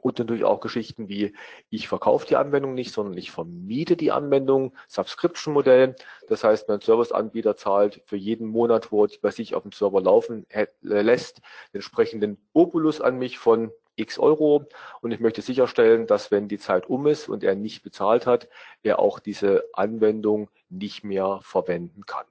Und 0.02 0.20
natürlich 0.20 0.44
auch 0.44 0.60
Geschichten 0.60 1.10
wie, 1.10 1.34
ich 1.70 1.88
verkaufe 1.88 2.26
die 2.26 2.36
Anwendung 2.36 2.74
nicht, 2.74 2.94
sondern 2.94 3.18
ich 3.18 3.32
vermiete 3.32 3.98
die 3.98 4.12
Anwendung, 4.12 4.74
Subscription-Modell. 4.88 5.96
Das 6.28 6.44
heißt, 6.44 6.68
mein 6.70 6.82
Serviceanbieter 6.82 7.56
zahlt 7.56 8.02
für 8.06 8.16
jeden 8.16 8.48
Monat, 8.48 8.92
wo 8.92 9.06
er 9.06 9.32
sich 9.32 9.56
auf 9.56 9.64
dem 9.64 9.72
Server 9.72 10.02
laufen 10.02 10.46
äh, 10.50 10.68
lässt, 10.82 11.40
den 11.74 11.80
entsprechenden 11.80 12.38
Obolus 12.54 13.02
an 13.02 13.18
mich 13.18 13.40
von 13.40 13.72
x 13.96 14.18
Euro. 14.18 14.68
Und 15.02 15.12
ich 15.12 15.20
möchte 15.20 15.42
sicherstellen, 15.42 16.08
dass 16.08 16.32
wenn 16.32 16.48
die 16.48 16.60
Zeit 16.60 16.90
um 16.90 17.08
ist 17.08 17.30
und 17.30 17.44
er 17.44 17.56
nicht 17.56 17.84
bezahlt 17.84 18.26
hat, 18.26 18.48
er 18.84 19.00
auch 19.00 19.20
diese 19.20 19.66
Anwendung 19.74 20.50
nicht 20.70 21.04
mehr 21.04 21.40
verwenden 21.44 22.06
kann. 22.06 22.26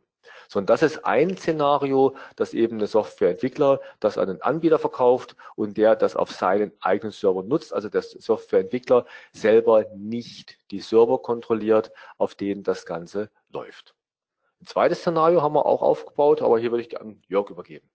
Sondern 0.48 0.66
das 0.66 0.82
ist 0.82 1.04
ein 1.04 1.36
Szenario, 1.36 2.16
dass 2.36 2.54
eben 2.54 2.78
der 2.78 2.88
Softwareentwickler 2.88 3.80
das 4.00 4.18
an 4.18 4.30
einen 4.30 4.42
Anbieter 4.42 4.78
verkauft 4.78 5.36
und 5.54 5.76
der 5.76 5.94
das 5.94 6.16
auf 6.16 6.32
seinen 6.32 6.72
eigenen 6.80 7.12
Server 7.12 7.42
nutzt, 7.42 7.72
also 7.72 7.88
der 7.88 8.02
Softwareentwickler 8.02 9.06
selber 9.32 9.84
nicht 9.94 10.58
die 10.70 10.80
Server 10.80 11.20
kontrolliert, 11.22 11.92
auf 12.16 12.34
denen 12.34 12.62
das 12.62 12.86
Ganze 12.86 13.30
läuft. 13.50 13.94
Ein 14.60 14.66
zweites 14.66 15.00
Szenario 15.00 15.42
haben 15.42 15.54
wir 15.54 15.66
auch 15.66 15.82
aufgebaut, 15.82 16.42
aber 16.42 16.58
hier 16.58 16.72
würde 16.72 16.82
ich 16.82 16.88
gerne 16.88 17.16
Jörg 17.28 17.50
übergeben. 17.50 17.88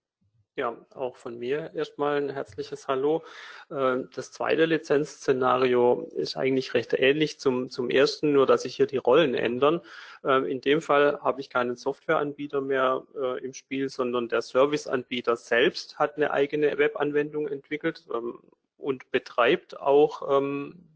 Ja, 0.55 0.77
auch 0.93 1.15
von 1.17 1.39
mir 1.39 1.71
erstmal 1.73 2.17
ein 2.21 2.29
herzliches 2.29 2.87
Hallo. 2.87 3.23
Äh, 3.71 4.03
das 4.13 4.31
zweite 4.31 4.65
Lizenzszenario 4.65 6.11
ist 6.15 6.37
eigentlich 6.37 6.75
recht 6.75 6.93
ähnlich 6.93 7.39
zum, 7.39 7.71
zum 7.71 7.89
ersten, 7.89 8.33
nur 8.33 8.45
dass 8.45 8.61
sich 8.61 8.75
hier 8.75 8.85
die 8.85 8.97
Rollen 8.97 9.33
ändern. 9.33 9.81
Äh, 10.23 10.51
in 10.51 10.61
dem 10.61 10.81
Fall 10.83 11.19
habe 11.23 11.41
ich 11.41 11.49
keinen 11.49 11.75
Softwareanbieter 11.75 12.61
mehr 12.61 13.01
äh, 13.19 13.43
im 13.43 13.55
Spiel, 13.55 13.89
sondern 13.89 14.29
der 14.29 14.43
Serviceanbieter 14.43 15.37
selbst 15.37 15.97
hat 15.97 16.17
eine 16.17 16.29
eigene 16.29 16.77
Webanwendung 16.77 17.47
entwickelt 17.47 18.05
ähm, 18.13 18.39
und 18.77 19.09
betreibt 19.09 19.79
auch 19.79 20.37
ähm, 20.37 20.87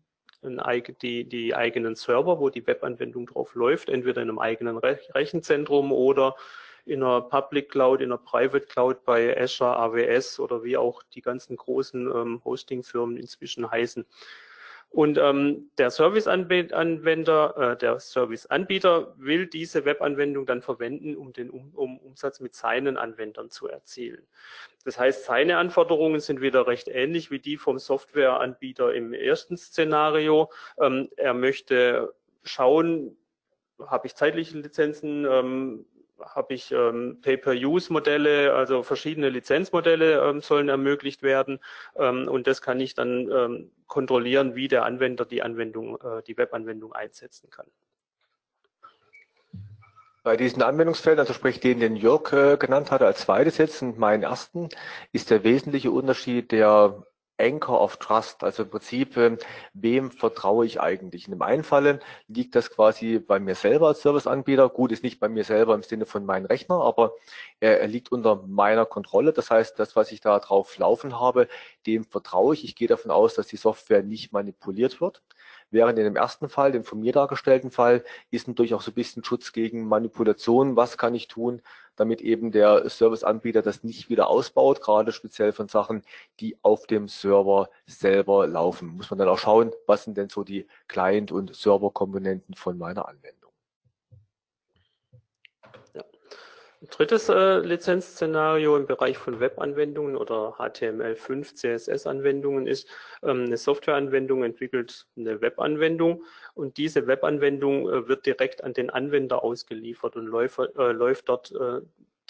die, 1.01 1.23
die 1.27 1.55
eigenen 1.55 1.95
Server, 1.95 2.39
wo 2.39 2.51
die 2.51 2.67
Webanwendung 2.67 3.25
drauf 3.25 3.55
läuft, 3.55 3.89
entweder 3.89 4.21
in 4.21 4.29
einem 4.29 4.37
eigenen 4.37 4.77
Rechenzentrum 4.77 5.91
oder 5.91 6.35
in 6.87 7.03
einer 7.03 7.21
Public 7.21 7.69
Cloud, 7.69 8.01
in 8.01 8.11
einer 8.11 8.17
Private 8.17 8.65
Cloud 8.65 9.03
bei 9.03 9.39
Azure, 9.39 9.77
AWS 9.77 10.39
oder 10.39 10.63
wie 10.63 10.77
auch 10.77 11.03
die 11.13 11.21
ganzen 11.21 11.55
großen 11.55 12.07
ähm, 12.07 12.41
Hosting-Firmen 12.43 13.17
inzwischen 13.17 13.69
heißen. 13.69 14.05
Und 14.89 15.17
ähm, 15.17 15.69
der 15.77 15.91
Service-Anwender, 15.91 17.57
äh, 17.57 17.77
der 17.77 17.99
Service-Anbieter 17.99 19.13
will 19.17 19.45
diese 19.45 19.85
Webanwendung 19.85 20.45
dann 20.45 20.61
verwenden, 20.61 21.17
um 21.17 21.33
den 21.33 21.49
um, 21.49 21.71
um 21.75 21.97
Umsatz 21.99 22.39
mit 22.39 22.55
seinen 22.55 22.97
Anwendern 22.97 23.49
zu 23.49 23.67
erzielen. 23.67 24.25
Das 24.85 24.97
heißt, 24.97 25.25
seine 25.25 25.57
Anforderungen 25.57 26.21
sind 26.21 26.39
wieder 26.39 26.67
recht 26.67 26.87
ähnlich 26.87 27.31
wie 27.31 27.39
die 27.39 27.57
vom 27.57 27.79
Softwareanbieter 27.79 28.93
im 28.93 29.13
ersten 29.13 29.57
Szenario. 29.57 30.51
Ähm, 30.79 31.09
er 31.17 31.33
möchte 31.33 32.13
schauen, 32.43 33.17
habe 33.85 34.07
ich 34.07 34.15
zeitliche 34.15 34.57
Lizenzen, 34.57 35.25
ähm, 35.29 35.85
habe 36.19 36.53
ich 36.53 36.71
ähm, 36.71 37.19
Pay-per-Use-Modelle, 37.21 38.53
also 38.53 38.83
verschiedene 38.83 39.29
Lizenzmodelle 39.29 40.21
ähm, 40.23 40.41
sollen 40.41 40.69
ermöglicht 40.69 41.23
werden 41.23 41.59
ähm, 41.95 42.27
und 42.27 42.47
das 42.47 42.61
kann 42.61 42.79
ich 42.79 42.93
dann 42.93 43.29
ähm, 43.31 43.71
kontrollieren, 43.87 44.55
wie 44.55 44.67
der 44.67 44.85
Anwender 44.85 45.25
die 45.25 45.41
Anwendung, 45.41 45.99
äh, 46.01 46.21
die 46.23 46.37
Webanwendung 46.37 46.93
einsetzen 46.93 47.49
kann. 47.49 47.67
Bei 50.23 50.35
diesen 50.35 50.61
Anwendungsfeldern, 50.61 51.21
also 51.21 51.33
sprich 51.33 51.61
den, 51.61 51.79
den 51.79 51.95
Jörg 51.95 52.33
äh, 52.33 52.57
genannt 52.57 52.91
hatte 52.91 53.05
als 53.05 53.21
zweites 53.21 53.57
jetzt 53.57 53.81
und 53.81 53.97
meinen 53.97 54.23
ersten, 54.23 54.67
ist 55.13 55.29
der 55.29 55.45
wesentliche 55.45 55.89
Unterschied 55.89 56.51
der 56.51 57.05
Anchor 57.39 57.81
of 57.81 57.97
Trust, 57.97 58.43
also 58.43 58.63
im 58.63 58.69
Prinzip, 58.69 59.15
ähm, 59.17 59.37
wem 59.73 60.11
vertraue 60.11 60.65
ich 60.65 60.81
eigentlich? 60.81 61.25
In 61.25 61.31
dem 61.31 61.41
einen 61.41 61.63
Falle 61.63 61.99
liegt 62.27 62.55
das 62.55 62.69
quasi 62.69 63.19
bei 63.19 63.39
mir 63.39 63.55
selber 63.55 63.87
als 63.87 64.01
Serviceanbieter. 64.01 64.69
Gut, 64.69 64.91
ist 64.91 65.03
nicht 65.03 65.19
bei 65.19 65.29
mir 65.29 65.43
selber 65.43 65.75
im 65.75 65.83
Sinne 65.83 66.05
von 66.05 66.25
meinem 66.25 66.45
Rechner, 66.45 66.81
aber 66.81 67.13
er, 67.59 67.79
er 67.81 67.87
liegt 67.87 68.11
unter 68.11 68.43
meiner 68.47 68.85
Kontrolle. 68.85 69.33
Das 69.33 69.51
heißt, 69.51 69.77
das, 69.79 69.95
was 69.95 70.11
ich 70.11 70.21
da 70.21 70.39
drauf 70.39 70.77
laufen 70.77 71.19
habe, 71.19 71.47
dem 71.85 72.05
vertraue 72.05 72.53
ich. 72.55 72.63
Ich 72.63 72.75
gehe 72.75 72.87
davon 72.87 73.11
aus, 73.11 73.35
dass 73.35 73.47
die 73.47 73.57
Software 73.57 74.03
nicht 74.03 74.33
manipuliert 74.33 75.01
wird. 75.01 75.21
Während 75.69 75.99
in 75.99 76.05
dem 76.05 76.15
ersten 76.15 76.49
Fall, 76.49 76.71
dem 76.71 76.83
von 76.83 76.99
mir 76.99 77.11
dargestellten 77.11 77.71
Fall, 77.71 78.03
ist 78.31 78.47
natürlich 78.47 78.73
auch 78.73 78.81
so 78.81 78.91
ein 78.91 78.95
bisschen 78.95 79.23
Schutz 79.23 79.51
gegen 79.51 79.87
Manipulation. 79.87 80.75
Was 80.75 80.97
kann 80.97 81.13
ich 81.13 81.27
tun, 81.27 81.61
damit 81.97 82.21
eben 82.21 82.51
der 82.51 82.89
Serviceanbieter 82.89 83.61
das 83.61 83.83
nicht 83.83 84.09
wieder 84.09 84.29
ausbaut, 84.29 84.81
gerade 84.81 85.11
speziell 85.11 85.51
von 85.51 85.67
Sachen, 85.67 86.03
die 86.39 86.57
auf 86.61 86.87
dem 86.87 87.09
Server 87.09 87.69
selber 87.85 88.47
laufen. 88.47 88.95
Muss 88.95 89.09
man 89.09 89.19
dann 89.19 89.27
auch 89.27 89.39
schauen, 89.39 89.71
was 89.87 90.05
sind 90.05 90.15
denn 90.15 90.29
so 90.29 90.43
die 90.43 90.67
Client- 90.87 91.31
und 91.31 91.53
Serverkomponenten 91.55 92.55
von 92.55 92.77
meiner 92.77 93.07
Anwendung. 93.07 93.46
Drittes 96.89 97.29
äh, 97.29 97.59
Lizenzszenario 97.59 98.77
im 98.77 98.85
Bereich 98.85 99.17
von 99.17 99.39
Webanwendungen 99.39 100.15
oder 100.15 100.55
HTML5, 100.57 101.55
CSS-Anwendungen 101.55 102.67
ist, 102.67 102.87
ähm, 103.23 103.45
eine 103.45 103.57
Softwareanwendung 103.57 104.43
entwickelt 104.43 105.07
eine 105.15 105.41
Webanwendung 105.41 106.23
und 106.53 106.77
diese 106.77 107.07
Webanwendung 107.07 107.89
äh, 107.89 108.07
wird 108.07 108.25
direkt 108.25 108.63
an 108.63 108.73
den 108.73 108.89
Anwender 108.89 109.43
ausgeliefert 109.43 110.15
und 110.15 110.25
läuft, 110.25 110.59
äh, 110.59 110.91
läuft 110.91 111.29
dort 111.29 111.51
äh, 111.51 111.81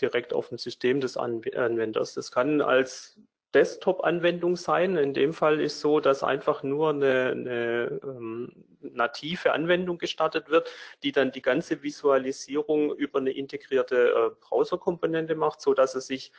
direkt 0.02 0.34
auf 0.34 0.50
dem 0.50 0.58
System 0.58 1.02
des 1.02 1.18
Anwenders. 1.18 2.14
Das 2.14 2.32
kann 2.32 2.62
als 2.62 3.20
Desktop-Anwendung 3.58 4.56
sein. 4.56 4.98
In 4.98 5.16
dem 5.16 5.34
Fall 5.34 5.60
ist 5.60 5.82
so, 5.82 6.00
dass 6.00 6.24
einfach 6.24 6.62
nur 6.62 6.92
eine, 6.92 7.32
eine 7.32 8.00
ähm, 8.04 8.52
native 8.82 9.52
Anwendung 9.52 9.98
gestartet 9.98 10.50
wird, 10.50 10.70
die 11.02 11.12
dann 11.12 11.32
die 11.32 11.42
ganze 11.42 11.82
Visualisierung 11.82 12.96
über 12.96 13.18
eine 13.18 13.32
integrierte 13.32 13.96
äh, 13.96 14.46
Browser-Komponente 14.48 15.34
macht, 15.34 15.62
so 15.62 15.74
dass 15.74 15.96
es 15.96 16.06
sich 16.06 16.32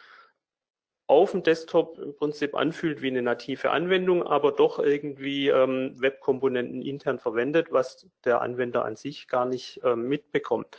auf 1.08 1.32
dem 1.32 1.42
Desktop 1.42 1.98
im 1.98 2.14
Prinzip 2.14 2.54
anfühlt 2.54 3.02
wie 3.02 3.08
eine 3.08 3.22
native 3.22 3.70
Anwendung, 3.70 4.22
aber 4.22 4.52
doch 4.52 4.78
irgendwie 4.78 5.48
ähm, 5.48 6.00
Webkomponenten 6.00 6.82
intern 6.82 7.18
verwendet, 7.18 7.72
was 7.72 8.06
der 8.24 8.42
Anwender 8.42 8.84
an 8.84 8.94
sich 8.94 9.26
gar 9.26 9.44
nicht 9.44 9.80
ähm, 9.82 10.06
mitbekommt. 10.08 10.78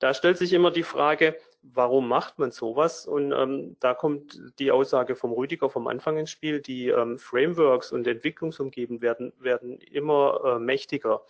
Da 0.00 0.14
stellt 0.14 0.38
sich 0.38 0.52
immer 0.52 0.72
die 0.72 0.82
Frage, 0.82 1.36
warum 1.62 2.08
macht 2.08 2.38
man 2.38 2.50
sowas? 2.50 3.06
Und 3.06 3.32
ähm, 3.32 3.76
da 3.80 3.94
kommt 3.94 4.40
die 4.58 4.70
Aussage 4.70 5.16
vom 5.16 5.32
Rüdiger 5.32 5.70
vom 5.70 5.86
Anfang 5.86 6.16
ins 6.18 6.30
Spiel, 6.30 6.60
die 6.60 6.88
ähm, 6.88 7.18
Frameworks 7.18 7.92
und 7.92 8.06
Entwicklungsumgebungen 8.06 9.02
werden, 9.02 9.32
werden 9.38 9.78
immer 9.80 10.40
äh, 10.44 10.58
mächtiger. 10.58 11.22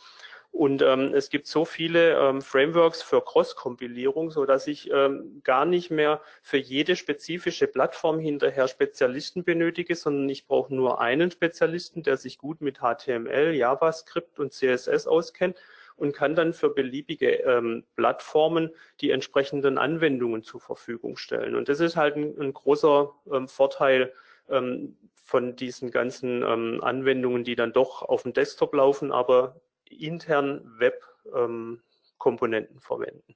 Und 0.53 0.81
ähm, 0.81 1.13
es 1.13 1.29
gibt 1.29 1.47
so 1.49 1.67
viele 1.67 2.19
ähm, 2.19 2.41
Frameworks 2.41 3.03
für 3.03 3.23
Cross-Kompilierung, 3.23 4.31
so 4.31 4.47
dass 4.47 4.67
ich 4.67 4.91
ähm, 4.91 5.43
gar 5.45 5.67
nicht 5.67 5.91
mehr 5.91 6.23
für 6.41 6.57
jede 6.57 6.97
spezifische 6.97 7.67
Plattform 7.67 8.19
hinterher 8.19 8.67
Spezialisten 8.67 9.45
benötige, 9.45 9.95
sondern 9.95 10.31
ich 10.31 10.47
brauche 10.47 10.75
nur 10.75 11.01
einen 11.01 11.31
Spezialisten, 11.31 12.03
der 12.03 12.17
sich 12.17 12.39
gut 12.39 12.63
mit 12.63 12.79
HTML, 12.79 13.55
JavaScript 13.55 14.39
und 14.39 14.55
CSS 14.55 15.07
auskennt 15.07 15.57
und 15.97 16.15
kann 16.15 16.35
dann 16.35 16.53
für 16.53 16.71
beliebige 16.71 17.31
ähm, 17.43 17.85
Plattformen 17.97 18.71
die 19.01 19.11
entsprechenden 19.11 19.79
Anwendungen 19.79 20.43
zur 20.43 20.61
Verfügung 20.61 21.17
stellen. 21.17 21.57
Und 21.57 21.69
das 21.69 21.81
ist 21.81 21.97
halt 21.97 22.17
ein, 22.17 22.39
ein 22.39 22.53
großer 22.53 23.13
ähm, 23.33 23.49
Vorteil 23.49 24.13
ähm, 24.49 24.97
von 25.25 25.57
diesen 25.57 25.91
ganzen 25.91 26.43
ähm, 26.43 26.81
Anwendungen, 26.83 27.45
die 27.45 27.57
dann 27.57 27.73
doch 27.73 28.03
auf 28.03 28.23
dem 28.23 28.33
Desktop 28.33 28.75
laufen, 28.75 29.11
aber 29.11 29.61
intern 29.89 30.71
Web-Komponenten 30.79 32.77
ähm, 32.77 32.81
verwenden. 32.81 33.35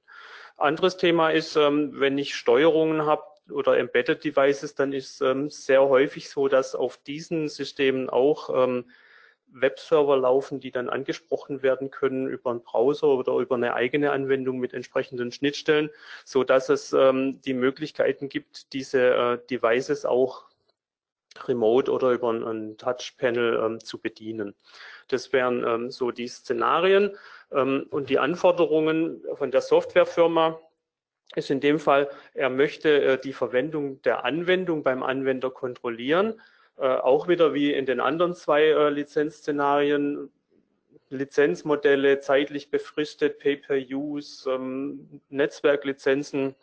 Anderes 0.57 0.97
Thema 0.97 1.31
ist, 1.31 1.55
ähm, 1.55 1.99
wenn 1.99 2.17
ich 2.17 2.35
Steuerungen 2.35 3.05
habe, 3.05 3.23
oder 3.49 3.77
Embedded 3.77 4.23
Devices, 4.23 4.75
dann 4.75 4.93
ist 4.93 5.21
ähm, 5.21 5.49
sehr 5.49 5.81
häufig 5.81 6.29
so, 6.29 6.47
dass 6.47 6.75
auf 6.75 6.97
diesen 6.97 7.49
Systemen 7.49 8.09
auch 8.09 8.49
ähm, 8.53 8.85
Webserver 9.53 10.17
laufen, 10.17 10.59
die 10.59 10.71
dann 10.71 10.89
angesprochen 10.89 11.61
werden 11.61 11.91
können 11.91 12.27
über 12.27 12.51
einen 12.51 12.63
Browser 12.63 13.07
oder 13.07 13.35
über 13.37 13.55
eine 13.55 13.73
eigene 13.73 14.11
Anwendung 14.11 14.59
mit 14.59 14.73
entsprechenden 14.73 15.31
Schnittstellen, 15.31 15.89
so 16.25 16.43
dass 16.43 16.69
es 16.69 16.93
ähm, 16.93 17.41
die 17.41 17.53
Möglichkeiten 17.53 18.29
gibt, 18.29 18.73
diese 18.73 19.13
äh, 19.13 19.39
Devices 19.49 20.05
auch 20.05 20.45
remote 21.47 21.91
oder 21.91 22.11
über 22.11 22.31
ein, 22.31 22.43
ein 22.43 22.77
Touchpanel 22.77 23.61
ähm, 23.63 23.79
zu 23.79 23.99
bedienen. 23.99 24.55
Das 25.07 25.33
wären 25.33 25.63
ähm, 25.65 25.91
so 25.91 26.11
die 26.11 26.27
Szenarien 26.27 27.15
ähm, 27.51 27.87
und 27.89 28.09
die 28.09 28.19
Anforderungen 28.19 29.23
von 29.35 29.51
der 29.51 29.61
Softwarefirma 29.61 30.59
ist 31.35 31.49
in 31.49 31.61
dem 31.61 31.79
Fall, 31.79 32.09
er 32.33 32.49
möchte 32.49 33.01
äh, 33.01 33.17
die 33.17 33.33
Verwendung 33.33 34.01
der 34.01 34.25
Anwendung 34.25 34.83
beim 34.83 35.03
Anwender 35.03 35.49
kontrollieren 35.49 36.41
auch 36.85 37.27
wieder 37.27 37.53
wie 37.53 37.73
in 37.73 37.85
den 37.85 37.99
anderen 37.99 38.33
zwei 38.33 38.63
äh, 38.63 38.89
Lizenzszenarien 38.89 40.31
Lizenzmodelle 41.11 42.21
zeitlich 42.21 42.71
befristet, 42.71 43.39
Pay-per-Use, 43.39 44.49
ähm, 44.49 45.21
Netzwerklizenzen, 45.29 46.55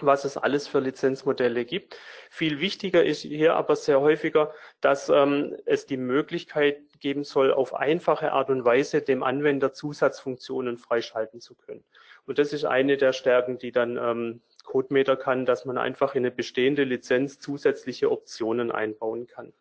was 0.00 0.24
es 0.24 0.36
alles 0.36 0.66
für 0.66 0.80
Lizenzmodelle 0.80 1.64
gibt. 1.64 1.96
Viel 2.30 2.60
wichtiger 2.60 3.04
ist 3.04 3.20
hier 3.20 3.54
aber 3.54 3.76
sehr 3.76 4.00
häufiger, 4.00 4.52
dass 4.80 5.10
ähm, 5.10 5.56
es 5.66 5.86
die 5.86 5.98
Möglichkeit 5.98 6.80
geben 7.00 7.24
soll, 7.24 7.52
auf 7.52 7.74
einfache 7.74 8.32
Art 8.32 8.48
und 8.48 8.64
Weise 8.64 9.02
dem 9.02 9.22
Anwender 9.22 9.74
Zusatzfunktionen 9.74 10.78
freischalten 10.78 11.40
zu 11.40 11.54
können. 11.54 11.84
Und 12.24 12.38
das 12.38 12.52
ist 12.52 12.64
eine 12.64 12.96
der 12.96 13.12
Stärken, 13.12 13.58
die 13.58 13.72
dann 13.72 13.98
ähm, 13.98 14.40
CodeMeter 14.62 15.16
kann, 15.16 15.46
dass 15.46 15.64
man 15.64 15.78
einfach 15.78 16.14
in 16.14 16.22
eine 16.22 16.30
bestehende 16.30 16.84
Lizenz 16.84 17.38
zusätzliche 17.38 18.10
Optionen 18.10 18.70
einbauen 18.70 19.26
kann. 19.26 19.52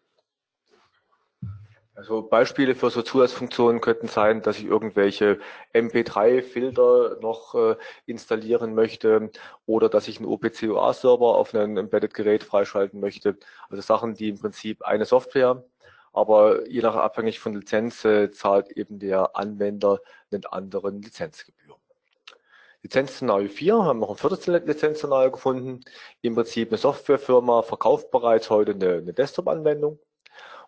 Also 1.93 2.23
Beispiele 2.23 2.73
für 2.73 2.89
so 2.89 3.01
Zusatzfunktionen 3.01 3.81
könnten 3.81 4.07
sein, 4.07 4.41
dass 4.41 4.57
ich 4.57 4.65
irgendwelche 4.65 5.39
MP3-Filter 5.73 7.17
noch 7.21 7.53
äh, 7.53 7.75
installieren 8.05 8.73
möchte 8.73 9.29
oder 9.65 9.89
dass 9.89 10.07
ich 10.07 10.17
einen 10.17 10.25
OPC-UA-Server 10.25 11.35
auf 11.35 11.53
einem 11.53 11.77
Embedded-Gerät 11.77 12.43
freischalten 12.43 13.01
möchte. 13.01 13.37
Also 13.69 13.81
Sachen, 13.81 14.13
die 14.15 14.29
im 14.29 14.39
Prinzip 14.39 14.83
eine 14.83 15.05
Software, 15.05 15.63
aber 16.13 16.67
je 16.67 16.81
nach 16.81 16.95
abhängig 16.95 17.39
von 17.39 17.53
Lizenz 17.53 18.05
äh, 18.05 18.31
zahlt 18.31 18.71
eben 18.71 18.97
der 18.97 19.35
Anwender 19.35 19.99
einen 20.31 20.45
anderen 20.45 21.01
Lizenzgebühr. 21.01 21.80
Lizenzszenario 22.83 23.49
4, 23.49 23.85
haben 23.85 23.99
noch 23.99 24.09
ein 24.11 24.17
viertes 24.17 24.47
Lizenzszenario 24.47 25.31
gefunden. 25.31 25.81
Im 26.21 26.35
Prinzip 26.35 26.69
eine 26.69 26.77
Softwarefirma 26.77 27.61
verkauft 27.63 28.11
bereits 28.11 28.49
heute 28.49 28.73
eine, 28.73 28.93
eine 28.97 29.13
Desktop-Anwendung 29.13 29.99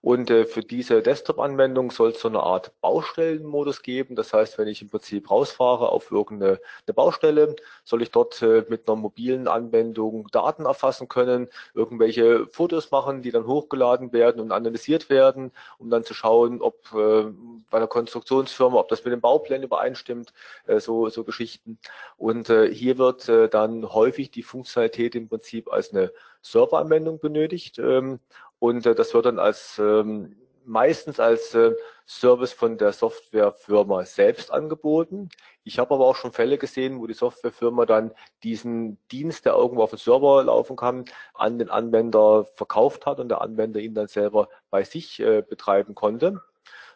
und 0.03 0.29
äh, 0.29 0.43
für 0.43 0.59
diese 0.59 1.01
Desktop-Anwendung 1.01 1.89
soll 1.89 2.09
es 2.09 2.19
so 2.19 2.27
eine 2.27 2.41
Art 2.43 2.73
Baustellenmodus 2.81 3.83
geben. 3.83 4.17
Das 4.17 4.33
heißt, 4.33 4.57
wenn 4.57 4.67
ich 4.67 4.81
im 4.81 4.89
Prinzip 4.89 5.31
rausfahre 5.31 5.87
auf 5.87 6.11
irgendeine 6.11 6.59
eine 6.85 6.93
Baustelle, 6.93 7.55
soll 7.85 8.01
ich 8.01 8.11
dort 8.11 8.41
äh, 8.41 8.65
mit 8.67 8.85
einer 8.85 8.97
mobilen 8.97 9.47
Anwendung 9.47 10.27
Daten 10.33 10.65
erfassen 10.65 11.07
können, 11.07 11.47
irgendwelche 11.73 12.47
Fotos 12.47 12.91
machen, 12.91 13.21
die 13.21 13.31
dann 13.31 13.47
hochgeladen 13.47 14.11
werden 14.11 14.41
und 14.41 14.51
analysiert 14.51 15.09
werden, 15.09 15.53
um 15.77 15.89
dann 15.89 16.03
zu 16.03 16.13
schauen, 16.13 16.61
ob 16.61 16.93
äh, 16.93 17.23
bei 17.69 17.77
einer 17.77 17.87
Konstruktionsfirma, 17.87 18.75
ob 18.79 18.89
das 18.89 19.05
mit 19.05 19.13
dem 19.13 19.21
Bauplan 19.21 19.63
übereinstimmt, 19.63 20.33
äh, 20.67 20.81
so, 20.81 21.07
so 21.07 21.23
Geschichten. 21.23 21.79
Und 22.17 22.49
äh, 22.49 22.69
hier 22.73 22.97
wird 22.97 23.29
äh, 23.29 23.47
dann 23.47 23.93
häufig 23.93 24.31
die 24.31 24.43
Funktionalität 24.43 25.15
im 25.15 25.29
Prinzip 25.29 25.71
als 25.71 25.93
eine 25.93 26.11
Serveranwendung 26.41 27.19
benötigt. 27.19 27.79
Ähm, 27.79 28.19
und 28.63 28.85
äh, 28.85 28.95
das 28.95 29.13
wird 29.13 29.25
dann 29.25 29.39
als 29.39 29.77
ähm, 29.77 30.37
meistens 30.63 31.19
als 31.19 31.53
äh, 31.53 31.73
Service 32.07 32.53
von 32.53 32.77
der 32.77 32.93
Softwarefirma 32.93 34.05
selbst 34.05 34.51
angeboten. 34.51 35.27
Ich 35.65 35.79
habe 35.79 35.93
aber 35.93 36.05
auch 36.05 36.15
schon 36.15 36.31
Fälle 36.31 36.57
gesehen, 36.57 37.01
wo 37.01 37.05
die 37.05 37.13
Softwarefirma 37.13 37.85
dann 37.85 38.13
diesen 38.41 39.05
Dienst, 39.11 39.43
der 39.43 39.55
irgendwo 39.55 39.83
auf 39.83 39.89
dem 39.89 39.99
Server 39.99 40.45
laufen 40.45 40.77
kann, 40.77 41.03
an 41.33 41.59
den 41.59 41.69
Anwender 41.69 42.45
verkauft 42.55 43.05
hat 43.05 43.19
und 43.19 43.27
der 43.27 43.41
Anwender 43.41 43.81
ihn 43.81 43.95
dann 43.95 44.07
selber 44.07 44.47
bei 44.69 44.85
sich 44.85 45.19
äh, 45.19 45.41
betreiben 45.41 45.93
konnte. 45.93 46.41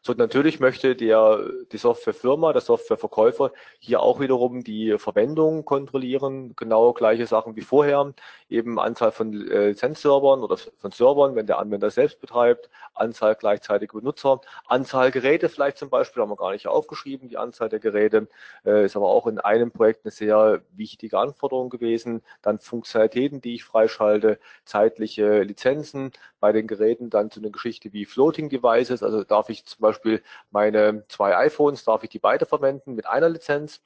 So, 0.08 0.14
natürlich 0.14 0.62
möchte 0.62 0.96
der, 0.96 1.50
die 1.74 1.78
Softwarefirma, 1.78 2.54
der 2.54 2.62
Softwareverkäufer 2.62 3.52
hier 3.78 4.00
auch 4.00 4.22
wiederum 4.22 4.64
die 4.64 4.98
Verwendung 4.98 5.66
kontrollieren. 5.66 6.56
Genau 6.56 6.94
gleiche 6.94 7.28
Sachen 7.28 7.58
wie 7.58 7.62
vorher. 7.62 8.14
Eben 8.48 8.80
Anzahl 8.80 9.12
von 9.12 9.34
äh, 9.34 9.68
Lizenzservern 9.68 10.44
oder 10.44 10.56
von 10.56 10.92
Servern, 10.92 11.36
wenn 11.36 11.46
der 11.46 11.60
Anwender 11.60 11.90
selbst 11.90 12.22
betreibt, 12.22 12.70
Anzahl 12.94 13.36
gleichzeitige 13.36 13.98
Benutzer, 13.98 14.40
Anzahl 14.66 15.12
Geräte 15.12 15.50
vielleicht 15.50 15.78
zum 15.78 15.90
Beispiel, 15.90 16.24
haben 16.24 16.30
wir 16.30 16.38
gar 16.38 16.54
nicht 16.54 16.68
aufgeschrieben, 16.70 17.28
die 17.28 17.38
Anzahl 17.38 17.68
der 17.68 17.80
Geräte, 17.80 18.30
äh, 18.66 18.86
ist 18.86 18.96
aber 18.96 19.08
auch 19.10 19.28
in 19.28 19.40
einem 19.40 19.72
Projekt 19.72 20.06
eine 20.06 20.12
sehr 20.12 20.62
wichtige 20.72 21.20
Anforderung 21.20 21.70
gewesen. 21.70 22.22
Dann 22.42 22.60
Funktionalitäten, 22.60 23.42
die 23.42 23.56
ich 23.56 23.66
freischalte, 23.66 24.40
zeitliche 24.64 25.44
Lizenzen, 25.44 26.14
bei 26.40 26.54
den 26.54 26.68
Geräten 26.68 27.10
dann 27.10 27.30
so 27.30 27.42
eine 27.42 27.52
Geschichte 27.52 27.92
wie 27.94 28.06
Floating 28.06 28.48
Devices, 28.48 29.04
also 29.04 29.26
darf 29.26 29.50
ich 29.50 29.66
zum 29.66 29.82
Beispiel 29.82 29.97
Beispiel 29.98 30.24
meine 30.52 31.06
zwei 31.10 31.36
iPhones, 31.36 31.84
darf 31.84 32.04
ich 32.04 32.10
die 32.10 32.20
beide 32.20 32.46
verwenden 32.46 32.96
mit 32.96 33.08
einer 33.08 33.30
Lizenz? 33.30 33.82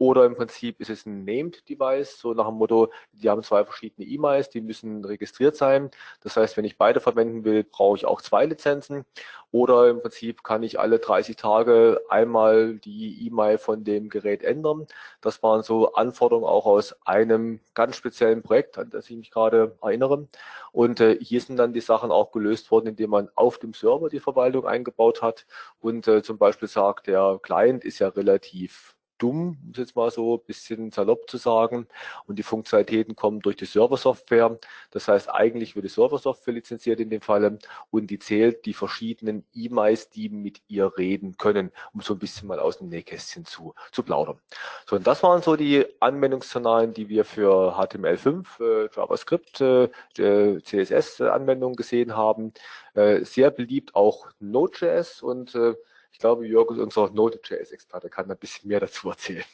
Oder 0.00 0.24
im 0.24 0.34
Prinzip 0.34 0.80
ist 0.80 0.88
es 0.88 1.04
ein 1.04 1.26
Named 1.26 1.68
Device, 1.68 2.18
so 2.18 2.32
nach 2.32 2.46
dem 2.46 2.54
Motto, 2.54 2.90
die 3.12 3.28
haben 3.28 3.42
zwei 3.42 3.66
verschiedene 3.66 4.08
E-Mails, 4.08 4.48
die 4.48 4.62
müssen 4.62 5.04
registriert 5.04 5.56
sein. 5.56 5.90
Das 6.22 6.38
heißt, 6.38 6.56
wenn 6.56 6.64
ich 6.64 6.78
beide 6.78 7.00
verwenden 7.00 7.44
will, 7.44 7.64
brauche 7.64 7.98
ich 7.98 8.06
auch 8.06 8.22
zwei 8.22 8.46
Lizenzen. 8.46 9.04
Oder 9.50 9.90
im 9.90 10.00
Prinzip 10.00 10.42
kann 10.42 10.62
ich 10.62 10.80
alle 10.80 11.00
30 11.00 11.36
Tage 11.36 12.00
einmal 12.08 12.76
die 12.78 13.26
E-Mail 13.26 13.58
von 13.58 13.84
dem 13.84 14.08
Gerät 14.08 14.42
ändern. 14.42 14.86
Das 15.20 15.42
waren 15.42 15.62
so 15.62 15.92
Anforderungen 15.92 16.46
auch 16.46 16.64
aus 16.64 16.96
einem 17.04 17.60
ganz 17.74 17.96
speziellen 17.96 18.42
Projekt, 18.42 18.78
an 18.78 18.88
das 18.88 19.10
ich 19.10 19.16
mich 19.18 19.30
gerade 19.30 19.76
erinnere. 19.82 20.28
Und 20.72 21.00
äh, 21.00 21.18
hier 21.20 21.42
sind 21.42 21.58
dann 21.58 21.74
die 21.74 21.82
Sachen 21.82 22.10
auch 22.10 22.32
gelöst 22.32 22.70
worden, 22.70 22.86
indem 22.86 23.10
man 23.10 23.28
auf 23.34 23.58
dem 23.58 23.74
Server 23.74 24.08
die 24.08 24.20
Verwaltung 24.20 24.66
eingebaut 24.66 25.20
hat 25.20 25.44
und 25.78 26.08
äh, 26.08 26.22
zum 26.22 26.38
Beispiel 26.38 26.68
sagt, 26.68 27.06
der 27.06 27.38
Client 27.42 27.84
ist 27.84 27.98
ja 27.98 28.08
relativ 28.08 28.96
dumm, 29.20 29.58
um 29.62 29.70
es 29.72 29.78
jetzt 29.78 29.96
mal 29.96 30.10
so 30.10 30.36
ein 30.36 30.44
bisschen 30.46 30.90
salopp 30.90 31.30
zu 31.30 31.36
sagen. 31.36 31.86
Und 32.26 32.38
die 32.38 32.42
Funktionalitäten 32.42 33.14
kommen 33.14 33.40
durch 33.40 33.56
die 33.56 33.66
Serversoftware. 33.66 34.58
Das 34.90 35.06
heißt, 35.06 35.30
eigentlich 35.30 35.76
wird 35.76 35.84
die 35.84 35.90
Serversoftware 35.90 36.54
lizenziert 36.54 36.98
in 36.98 37.10
dem 37.10 37.20
Fall 37.20 37.58
und 37.90 38.10
die 38.10 38.18
zählt 38.18 38.66
die 38.66 38.74
verschiedenen 38.74 39.44
E-Mails, 39.54 40.10
die 40.10 40.28
mit 40.28 40.60
ihr 40.68 40.92
reden 40.98 41.36
können, 41.36 41.70
um 41.92 42.00
so 42.00 42.14
ein 42.14 42.18
bisschen 42.18 42.48
mal 42.48 42.58
aus 42.58 42.78
dem 42.78 42.88
Nähkästchen 42.88 43.44
zu, 43.44 43.74
zu 43.92 44.02
plaudern. 44.02 44.38
So, 44.86 44.96
und 44.96 45.06
das 45.06 45.22
waren 45.22 45.42
so 45.42 45.56
die 45.56 45.86
Anwendungsszenarien, 46.00 46.92
die 46.92 47.08
wir 47.08 47.24
für 47.24 47.76
HTML5, 47.76 48.60
äh, 48.60 48.88
JavaScript, 48.94 49.60
äh, 49.60 49.88
CSS-Anwendungen 50.16 51.76
gesehen 51.76 52.16
haben. 52.16 52.52
Äh, 52.94 53.24
sehr 53.24 53.50
beliebt 53.50 53.94
auch 53.94 54.28
Node.js 54.40 55.22
und 55.22 55.54
äh, 55.54 55.74
ich 56.12 56.18
glaube, 56.18 56.46
Jörg 56.46 56.70
ist 56.70 56.78
unser 56.78 57.10
Node.js-Experte, 57.10 58.10
kann 58.10 58.30
ein 58.30 58.36
bisschen 58.38 58.68
mehr 58.68 58.80
dazu 58.80 59.10
erzählen. 59.10 59.44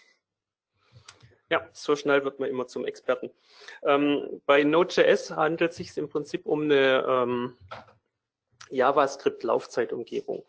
Ja, 1.48 1.68
so 1.72 1.94
schnell 1.94 2.24
wird 2.24 2.40
man 2.40 2.48
immer 2.48 2.66
zum 2.66 2.84
Experten. 2.84 3.30
Ähm, 3.84 4.42
bei 4.46 4.64
Node.js 4.64 5.30
handelt 5.30 5.70
es 5.70 5.76
sich 5.76 5.96
im 5.96 6.08
Prinzip 6.08 6.44
um 6.44 6.62
eine 6.62 7.04
ähm, 7.08 7.56
JavaScript-Laufzeitumgebung. 8.70 10.44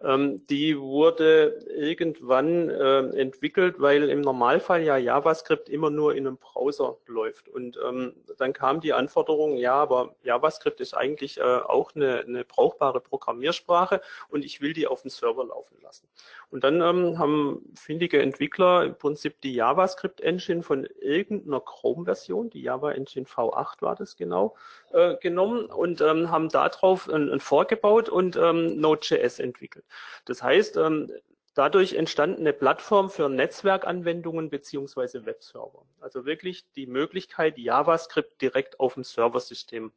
Ähm, 0.00 0.46
die 0.46 0.78
wurde 0.78 1.58
irgendwann 1.76 2.70
äh, 2.70 3.00
entwickelt, 3.18 3.76
weil 3.80 4.08
im 4.10 4.20
Normalfall 4.20 4.82
ja 4.82 4.96
JavaScript 4.96 5.68
immer 5.68 5.90
nur 5.90 6.14
in 6.14 6.26
einem 6.26 6.36
Browser 6.36 6.98
läuft. 7.06 7.48
Und 7.48 7.78
ähm, 7.84 8.14
dann 8.38 8.52
kam 8.52 8.80
die 8.80 8.92
Anforderung, 8.92 9.56
ja, 9.56 9.74
aber 9.74 10.14
JavaScript 10.22 10.80
ist 10.80 10.94
eigentlich 10.94 11.38
äh, 11.38 11.42
auch 11.42 11.94
eine, 11.96 12.20
eine, 12.20 12.44
brauchbare 12.44 13.00
Programmiersprache 13.00 14.00
und 14.28 14.44
ich 14.44 14.60
will 14.60 14.72
die 14.72 14.86
auf 14.86 15.02
dem 15.02 15.10
Server 15.10 15.44
laufen 15.44 15.76
lassen. 15.82 16.06
Und 16.50 16.62
dann 16.62 16.80
ähm, 16.80 17.18
haben 17.18 17.72
findige 17.74 18.22
Entwickler 18.22 18.84
im 18.84 18.96
Prinzip 18.96 19.40
die 19.40 19.54
JavaScript-Engine 19.54 20.62
von 20.62 20.86
irgendeiner 21.00 21.60
Chrome-Version, 21.60 22.50
die 22.50 22.62
Java 22.62 22.92
Engine 22.92 23.26
V8 23.26 23.82
war 23.82 23.96
das 23.96 24.16
genau, 24.16 24.54
äh, 24.92 25.16
genommen 25.16 25.66
und 25.66 26.00
ähm, 26.00 26.30
haben 26.30 26.48
darauf 26.48 27.08
ein, 27.08 27.30
ein 27.30 27.40
vorgebaut 27.40 28.08
und 28.08 28.36
ähm, 28.36 28.80
Node.js 28.80 29.40
entwickelt. 29.40 29.84
Das 30.24 30.42
heißt, 30.42 30.76
ähm, 30.76 31.12
dadurch 31.54 31.94
entstand 31.94 32.38
eine 32.38 32.52
Plattform 32.52 33.10
für 33.10 33.28
Netzwerkanwendungen 33.28 34.50
beziehungsweise 34.50 35.26
Webserver. 35.26 35.84
Also 36.00 36.24
wirklich 36.24 36.70
die 36.72 36.86
Möglichkeit, 36.86 37.58
JavaScript 37.58 38.40
direkt 38.40 38.78
auf 38.78 38.94
dem 38.94 39.04
Serversystem 39.04 39.92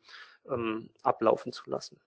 ähm, 0.49 0.89
ablaufen 1.03 1.53
zu 1.53 1.69
lassen. 1.69 1.99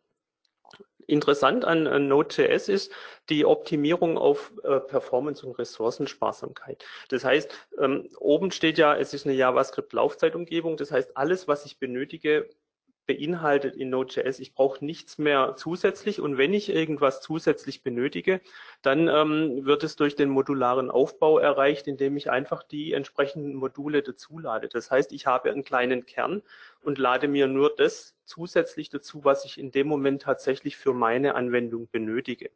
Interessant 1.07 1.65
an, 1.65 1.87
an 1.87 2.09
Node.js 2.09 2.69
ist 2.69 2.93
die 3.29 3.45
Optimierung 3.45 4.17
auf 4.17 4.53
äh, 4.65 4.81
Performance 4.81 5.47
und 5.47 5.59
Ressourcensparsamkeit. 5.59 6.85
Das 7.09 7.25
heißt, 7.25 7.53
ähm, 7.79 8.09
oben 8.19 8.51
steht 8.51 8.79
ja, 8.79 8.97
es 8.97 9.13
ist 9.13 9.27
eine 9.27 9.35
JavaScript-Laufzeitumgebung. 9.35 10.77
Das 10.77 10.91
heißt, 10.91 11.17
alles, 11.17 11.47
was 11.47 11.67
ich 11.67 11.79
benötige, 11.79 12.49
beinhaltet 13.07 13.77
in 13.77 13.91
Node.js. 13.91 14.39
Ich 14.39 14.55
brauche 14.55 14.85
nichts 14.85 15.19
mehr 15.19 15.55
zusätzlich 15.57 16.21
und 16.21 16.39
wenn 16.39 16.55
ich 16.55 16.71
irgendwas 16.71 17.21
zusätzlich 17.21 17.83
benötige, 17.83 18.41
dann 18.83 19.09
ähm, 19.09 19.65
wird 19.65 19.85
es 19.85 19.97
durch 19.97 20.17
den 20.17 20.31
modularen 20.31 20.91
Aufbau 20.91 21.39
erreicht, 21.39 21.87
indem 21.87 22.17
ich 22.17 22.31
einfach 22.31 22.63
die 22.63 22.93
entsprechenden 22.93 23.55
Module 23.55 24.03
dazulade. 24.03 24.69
Das 24.69 24.91
heißt, 24.91 25.13
ich 25.13 25.27
habe 25.27 25.51
einen 25.51 25.65
kleinen 25.65 26.07
Kern 26.07 26.43
und 26.83 26.99
lade 26.99 27.29
mir 27.29 27.47
nur 27.47 27.75
das 27.77 28.15
zusätzlich 28.25 28.89
dazu, 28.89 29.25
was 29.25 29.45
ich 29.45 29.59
in 29.59 29.71
dem 29.71 29.87
Moment 29.87 30.23
tatsächlich 30.23 30.77
für 30.77 30.95
meine 30.95 31.35
Anwendung 31.35 31.89
benötige. 31.91 32.51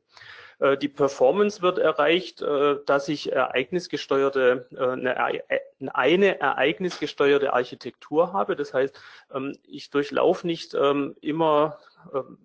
Äh, 0.59 0.77
die 0.77 0.89
Performance 0.89 1.63
wird 1.63 1.79
erreicht, 1.79 2.43
äh, 2.43 2.77
dass 2.87 3.09
ich 3.09 3.33
ereignisgesteuerte, 3.33 4.67
äh, 4.77 5.89
eine 5.93 6.41
ereignisgesteuerte 6.41 7.53
Architektur 7.53 8.33
habe. 8.33 8.57
Das 8.57 8.75
heißt, 8.75 9.01
ähm, 9.33 9.57
ich 9.65 9.91
durchlaufe 9.91 10.47
nicht 10.47 10.75
ähm, 10.75 11.17
immer 11.21 11.79
ähm, 12.13 12.39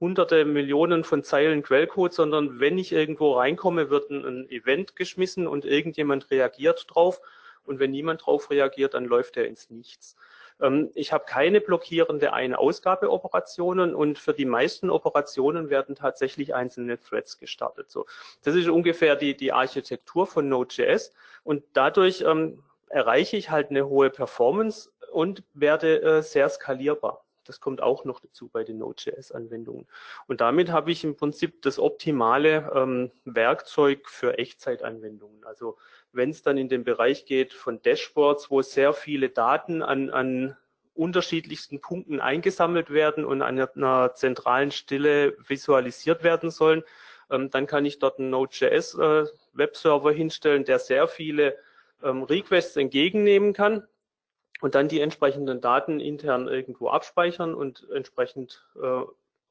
hunderte 0.00 0.44
Millionen 0.44 1.04
von 1.04 1.22
Zeilen 1.22 1.62
Quellcode, 1.62 2.12
sondern 2.12 2.60
wenn 2.60 2.78
ich 2.78 2.92
irgendwo 2.92 3.32
reinkomme, 3.32 3.90
wird 3.90 4.10
ein 4.10 4.48
Event 4.50 4.96
geschmissen 4.96 5.46
und 5.46 5.64
irgendjemand 5.64 6.30
reagiert 6.30 6.86
drauf. 6.88 7.20
Und 7.64 7.78
wenn 7.78 7.92
niemand 7.92 8.26
drauf 8.26 8.50
reagiert, 8.50 8.92
dann 8.92 9.06
läuft 9.06 9.38
er 9.38 9.46
ins 9.46 9.70
Nichts. 9.70 10.16
Ähm, 10.60 10.90
ich 10.94 11.12
habe 11.12 11.24
keine 11.26 11.60
blockierende 11.60 12.32
Ein-Ausgabe-Operationen 12.32 13.94
und 13.94 14.18
für 14.18 14.34
die 14.34 14.44
meisten 14.44 14.90
Operationen 14.90 15.70
werden 15.70 15.94
tatsächlich 15.94 16.54
einzelne 16.54 17.00
Threads 17.00 17.38
gestartet. 17.38 17.90
So, 17.90 18.06
das 18.42 18.54
ist 18.54 18.68
ungefähr 18.68 19.16
die, 19.16 19.36
die 19.36 19.52
Architektur 19.52 20.26
von 20.26 20.48
Node.js 20.48 21.12
und 21.42 21.64
dadurch 21.72 22.22
ähm, 22.22 22.62
erreiche 22.88 23.36
ich 23.36 23.50
halt 23.50 23.70
eine 23.70 23.88
hohe 23.88 24.10
Performance 24.10 24.90
und 25.12 25.42
werde 25.54 26.02
äh, 26.02 26.22
sehr 26.22 26.48
skalierbar. 26.48 27.23
Das 27.44 27.60
kommt 27.60 27.82
auch 27.82 28.04
noch 28.04 28.20
dazu 28.20 28.48
bei 28.48 28.64
den 28.64 28.78
Node.js-Anwendungen. 28.78 29.86
Und 30.26 30.40
damit 30.40 30.70
habe 30.70 30.90
ich 30.90 31.04
im 31.04 31.16
Prinzip 31.16 31.62
das 31.62 31.78
optimale 31.78 32.70
ähm, 32.74 33.10
Werkzeug 33.24 34.08
für 34.08 34.38
Echtzeitanwendungen. 34.38 35.44
Also 35.44 35.76
wenn 36.12 36.30
es 36.30 36.42
dann 36.42 36.58
in 36.58 36.68
den 36.68 36.84
Bereich 36.84 37.26
geht 37.26 37.52
von 37.52 37.82
Dashboards, 37.82 38.50
wo 38.50 38.62
sehr 38.62 38.92
viele 38.92 39.28
Daten 39.28 39.82
an, 39.82 40.10
an 40.10 40.56
unterschiedlichsten 40.94 41.80
Punkten 41.80 42.20
eingesammelt 42.20 42.90
werden 42.90 43.24
und 43.24 43.42
an 43.42 43.58
einer 43.60 44.14
zentralen 44.14 44.70
Stelle 44.70 45.36
visualisiert 45.46 46.22
werden 46.22 46.50
sollen, 46.50 46.82
ähm, 47.30 47.50
dann 47.50 47.66
kann 47.66 47.84
ich 47.84 47.98
dort 47.98 48.18
einen 48.18 48.30
Node.js 48.30 48.94
äh, 48.94 49.26
Webserver 49.52 50.12
hinstellen, 50.12 50.64
der 50.64 50.78
sehr 50.78 51.08
viele 51.08 51.56
ähm, 52.02 52.22
Requests 52.22 52.76
entgegennehmen 52.76 53.52
kann 53.52 53.86
und 54.60 54.74
dann 54.74 54.88
die 54.88 55.00
entsprechenden 55.00 55.60
Daten 55.60 56.00
intern 56.00 56.48
irgendwo 56.48 56.88
abspeichern 56.88 57.54
und 57.54 57.88
entsprechend 57.90 58.64
äh, 58.80 59.02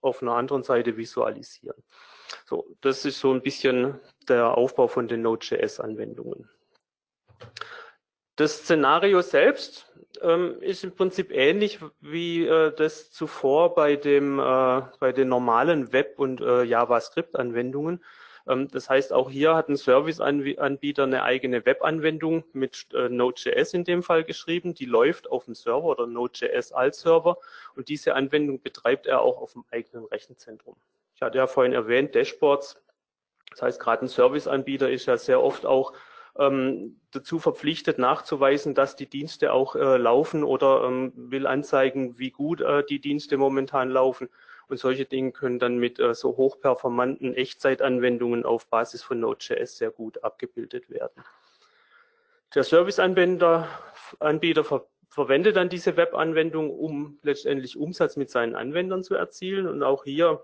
auf 0.02 0.22
einer 0.22 0.34
anderen 0.34 0.63
Seite 0.63 0.98
visualisieren. 0.98 1.82
So, 2.46 2.76
das 2.82 3.06
ist 3.06 3.20
so 3.20 3.32
ein 3.34 3.42
bisschen 3.42 4.00
der 4.28 4.58
Aufbau 4.58 4.88
von 4.88 5.08
den 5.08 5.22
Node.js-Anwendungen. 5.22 6.50
Das 8.36 8.58
Szenario 8.58 9.22
selbst 9.22 9.92
ähm, 10.22 10.58
ist 10.62 10.84
im 10.84 10.96
Prinzip 10.96 11.32
ähnlich 11.32 11.80
wie 12.02 12.46
äh, 12.46 12.74
das 12.76 13.12
zuvor 13.12 13.76
bei 13.76 13.96
dem 13.96 14.39
äh, 14.39 14.82
bei 15.00 15.12
den 15.12 15.30
normalen 15.30 15.94
Web- 15.94 16.18
und 16.18 16.42
äh, 16.42 16.63
JavaScript-Anwendungen. 16.63 18.04
Ähm, 18.47 18.67
das 18.69 18.89
heißt, 18.89 19.13
auch 19.13 19.29
hier 19.29 19.56
hat 19.56 19.69
ein 19.69 19.75
Serviceanbieter 19.75 21.03
eine 21.03 21.23
eigene 21.23 21.65
Webanwendung 21.65 22.43
mit 22.53 22.88
äh, 22.93 23.10
Node.js 23.10 23.73
in 23.73 23.84
dem 23.84 24.03
Fall 24.03 24.23
geschrieben. 24.23 24.73
Die 24.73 24.86
läuft 24.86 25.29
auf 25.29 25.45
dem 25.45 25.56
Server 25.56 25.86
oder 25.86 26.08
Node.js 26.08 26.71
als 26.71 27.01
Server 27.01 27.38
und 27.75 27.89
diese 27.89 28.15
Anwendung 28.15 28.62
betreibt 28.62 29.08
er 29.08 29.21
auch 29.21 29.41
auf 29.41 29.53
dem 29.53 29.63
eigenen 29.71 30.06
Rechenzentrum. 30.06 30.75
Ich 31.15 31.21
hatte 31.21 31.38
ja 31.38 31.47
vorhin 31.47 31.73
erwähnt, 31.73 32.15
Dashboards. 32.15 32.82
Das 33.51 33.62
heißt, 33.62 33.79
gerade 33.79 34.06
ein 34.06 34.08
Serviceanbieter 34.08 34.89
ist 34.89 35.06
ja 35.06 35.15
sehr 35.17 35.41
oft 35.41 35.65
auch 35.65 35.93
ähm, 36.38 36.99
dazu 37.12 37.39
verpflichtet 37.39 37.99
nachzuweisen, 37.99 38.73
dass 38.73 38.95
die 38.95 39.06
Dienste 39.06 39.53
auch 39.53 39.75
äh, 39.75 39.97
laufen 39.97 40.43
oder 40.43 40.84
ähm, 40.86 41.13
will 41.15 41.45
anzeigen, 41.45 42.17
wie 42.17 42.32
gut 42.32 42.62
äh, 42.62 42.84
die 42.84 42.99
Dienste 42.99 43.38
momentan 43.38 43.91
laufen. 43.91 44.29
Und 44.67 44.78
solche 44.78 45.06
Dinge 45.06 45.32
können 45.32 45.60
dann 45.60 45.78
mit 45.78 45.99
äh, 45.99 46.13
so 46.13 46.38
hochperformanten 46.38 47.34
Echtzeitanwendungen 47.34 48.45
auf 48.45 48.67
Basis 48.67 49.04
von 49.04 49.19
Node.js 49.19 49.78
sehr 49.78 49.91
gut 49.91 50.23
abgebildet 50.23 50.89
werden. 50.89 51.23
Der 52.56 52.63
Serviceanbieter 52.63 53.67
Anbieter 54.19 54.63
ver 54.63 54.88
verwendet 55.10 55.58
dann 55.58 55.69
diese 55.69 55.95
Webanwendung, 55.95 56.71
um 56.71 57.19
letztendlich 57.21 57.78
Umsatz 57.78 58.15
mit 58.15 58.32
seinen 58.32 58.56
Anwendern 58.56 59.04
zu 59.04 59.13
erzielen. 59.13 59.67
Und 59.67 59.84
auch 59.84 60.06
hier 60.06 60.43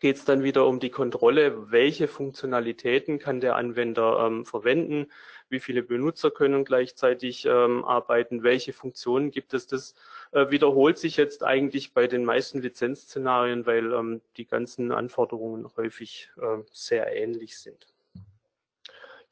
geht 0.00 0.16
es 0.16 0.24
dann 0.24 0.42
wieder 0.42 0.66
um 0.66 0.80
die 0.80 0.90
Kontrolle, 0.90 1.70
welche 1.70 2.08
Funktionalitäten 2.08 3.20
kann 3.20 3.40
der 3.40 3.54
Anwender 3.54 4.26
ähm, 4.26 4.44
verwenden, 4.44 5.12
wie 5.48 5.60
viele 5.60 5.84
Benutzer 5.84 6.32
können 6.32 6.64
gleichzeitig 6.64 7.46
ähm, 7.46 7.84
arbeiten, 7.84 8.42
welche 8.42 8.72
Funktionen 8.72 9.30
gibt 9.30 9.54
es. 9.54 9.68
Das 9.68 9.94
äh, 10.34 10.50
wiederholt 10.50 10.98
sich 10.98 11.16
jetzt 11.16 11.44
eigentlich 11.44 11.94
bei 11.94 12.06
den 12.06 12.24
meisten 12.24 12.60
Lizenzszenarien, 12.60 13.66
weil 13.66 13.92
ähm, 13.92 14.20
die 14.36 14.46
ganzen 14.46 14.92
Anforderungen 14.92 15.68
häufig 15.76 16.30
äh, 16.36 16.62
sehr 16.72 17.14
ähnlich 17.14 17.58
sind. 17.58 17.86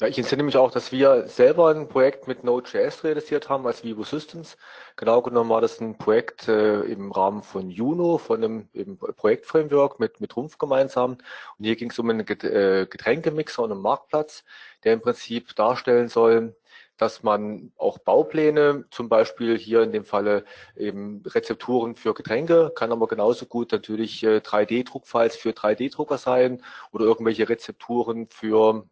Ja, 0.01 0.09
ich 0.09 0.19
entsinne 0.19 0.43
mich 0.43 0.57
auch, 0.57 0.73
dass 0.73 0.91
wir 0.91 1.29
selber 1.29 1.69
ein 1.69 1.88
Projekt 1.88 2.27
mit 2.27 2.43
Node.js 2.43 3.05
realisiert 3.05 3.49
haben 3.49 3.67
als 3.67 3.85
Vivo 3.85 4.03
Systems. 4.03 4.57
Genau 4.97 5.23
genommen 5.23 5.51
war 5.51 5.61
das 5.61 5.81
ein 5.81 5.97
Projekt 5.97 6.49
äh, 6.49 6.81
im 6.81 7.12
Rahmen 7.12 7.43
von 7.43 7.71
Juno, 7.71 8.19
von 8.19 8.43
einem 8.43 8.99
Projektframework 8.99 10.01
mit, 10.01 10.21
mit 10.21 10.37
Rumpf 10.37 10.59
gemeinsam. 10.59 11.12
Und 11.12 11.65
hier 11.65 11.77
ging 11.77 11.91
es 11.91 11.99
um 12.01 12.11
einen 12.11 12.27
äh, 12.27 12.87
Getränkemixer 12.91 13.62
und 13.62 13.71
einen 13.71 13.81
Marktplatz, 13.81 14.45
der 14.83 14.95
im 14.95 15.03
Prinzip 15.03 15.55
darstellen 15.55 16.09
soll, 16.09 16.57
dass 16.96 17.22
man 17.22 17.72
auch 17.76 17.98
Baupläne, 17.98 18.85
zum 18.90 19.09
Beispiel 19.09 19.59
hier 19.59 19.83
in 19.83 19.92
dem 19.92 20.05
Falle 20.05 20.44
eben 20.76 21.22
Rezepturen 21.26 21.96
für 21.96 22.14
Getränke, 22.14 22.72
kann 22.74 22.92
aber 22.92 23.09
genauso 23.09 23.46
gut 23.46 23.72
natürlich 23.72 24.22
3D-Druckfiles 24.22 25.35
äh, 25.35 25.38
für 25.38 25.50
3D-Drucker 25.50 26.18
sein 26.18 26.62
oder 26.92 27.05
irgendwelche 27.05 27.48
Rezepturen 27.48 28.28
für 28.28 28.85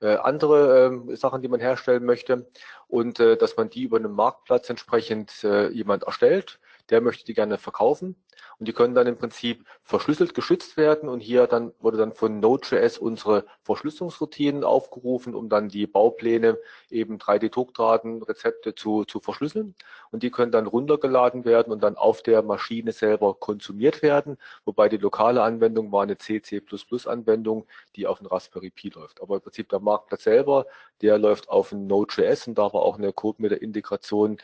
äh, 0.00 0.16
andere 0.16 1.02
äh, 1.10 1.16
Sachen, 1.16 1.42
die 1.42 1.48
man 1.48 1.60
herstellen 1.60 2.04
möchte. 2.04 2.50
Und 2.88 3.20
äh, 3.20 3.36
dass 3.36 3.56
man 3.56 3.70
die 3.70 3.84
über 3.84 3.98
einen 3.98 4.12
Marktplatz 4.12 4.68
entsprechend 4.68 5.42
jemand 5.42 6.04
erstellt, 6.04 6.60
der 6.92 7.00
möchte 7.00 7.24
die 7.24 7.34
gerne 7.34 7.58
verkaufen. 7.58 8.16
Und 8.58 8.68
die 8.68 8.72
können 8.72 8.94
dann 8.94 9.06
im 9.06 9.16
Prinzip 9.16 9.64
verschlüsselt 9.82 10.34
geschützt 10.34 10.76
werden. 10.76 11.08
Und 11.08 11.20
hier 11.20 11.46
dann 11.46 11.72
wurde 11.80 11.96
dann 11.96 12.12
von 12.12 12.38
Node.js 12.38 12.98
unsere 12.98 13.46
Verschlüsselungsroutinen 13.62 14.62
aufgerufen, 14.62 15.34
um 15.34 15.48
dann 15.48 15.68
die 15.68 15.86
Baupläne, 15.86 16.58
eben 16.90 17.18
3D-Druckdaten, 17.18 18.22
Rezepte 18.22 18.74
zu, 18.74 19.04
zu 19.04 19.20
verschlüsseln. 19.20 19.74
Und 20.10 20.22
die 20.22 20.30
können 20.30 20.52
dann 20.52 20.66
runtergeladen 20.66 21.44
werden 21.44 21.72
und 21.72 21.82
dann 21.82 21.96
auf 21.96 22.22
der 22.22 22.42
Maschine 22.42 22.92
selber 22.92 23.34
konsumiert 23.34 24.02
werden, 24.02 24.36
wobei 24.64 24.88
die 24.88 24.98
lokale 24.98 25.42
Anwendung 25.42 25.90
war 25.90 26.02
eine 26.02 26.18
CC++-Anwendung, 26.18 27.66
die 27.96 28.06
auf 28.06 28.18
dem 28.18 28.26
Raspberry 28.26 28.70
Pi 28.70 28.90
läuft. 28.90 29.22
Aber 29.22 29.36
im 29.36 29.40
Prinzip 29.40 29.70
der 29.70 29.80
Marktplatz 29.80 30.24
selber, 30.24 30.66
der 31.00 31.18
läuft 31.18 31.48
auf 31.48 31.72
Node.js 31.72 32.46
und 32.48 32.58
da 32.58 32.64
war 32.64 32.82
auch 32.82 32.98
eine 32.98 33.12
Code-Integration 33.12 34.38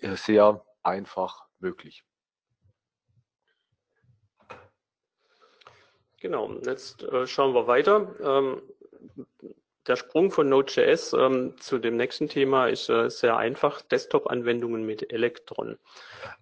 äh, 0.00 0.16
sehr 0.16 0.64
einfach 0.82 1.49
möglich. 1.60 2.04
Genau, 6.20 6.52
jetzt 6.66 7.02
äh, 7.02 7.26
schauen 7.26 7.54
wir 7.54 7.66
weiter. 7.66 8.14
Ähm, 8.20 8.62
der 9.90 9.96
Sprung 9.96 10.30
von 10.30 10.48
Node.js 10.48 11.12
ähm, 11.14 11.56
zu 11.58 11.78
dem 11.78 11.96
nächsten 11.96 12.28
Thema 12.28 12.68
ist 12.68 12.88
äh, 12.88 13.10
sehr 13.10 13.36
einfach. 13.36 13.82
Desktop-Anwendungen 13.82 14.86
mit 14.86 15.12
Electron. 15.12 15.78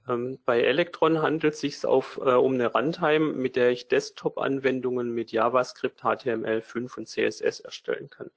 Ähm, 0.06 0.38
bei 0.44 0.60
Electron 0.60 1.22
handelt 1.22 1.54
es 1.54 1.60
sich 1.60 1.86
auf, 1.86 2.18
äh, 2.18 2.34
um 2.34 2.54
eine 2.54 2.70
Runtime, 2.70 3.32
mit 3.32 3.56
der 3.56 3.70
ich 3.70 3.88
Desktop-Anwendungen 3.88 5.14
mit 5.14 5.32
JavaScript, 5.32 6.02
HTML5 6.02 6.98
und 6.98 7.08
CSS 7.08 7.60
erstellen 7.60 8.10
kann. 8.10 8.30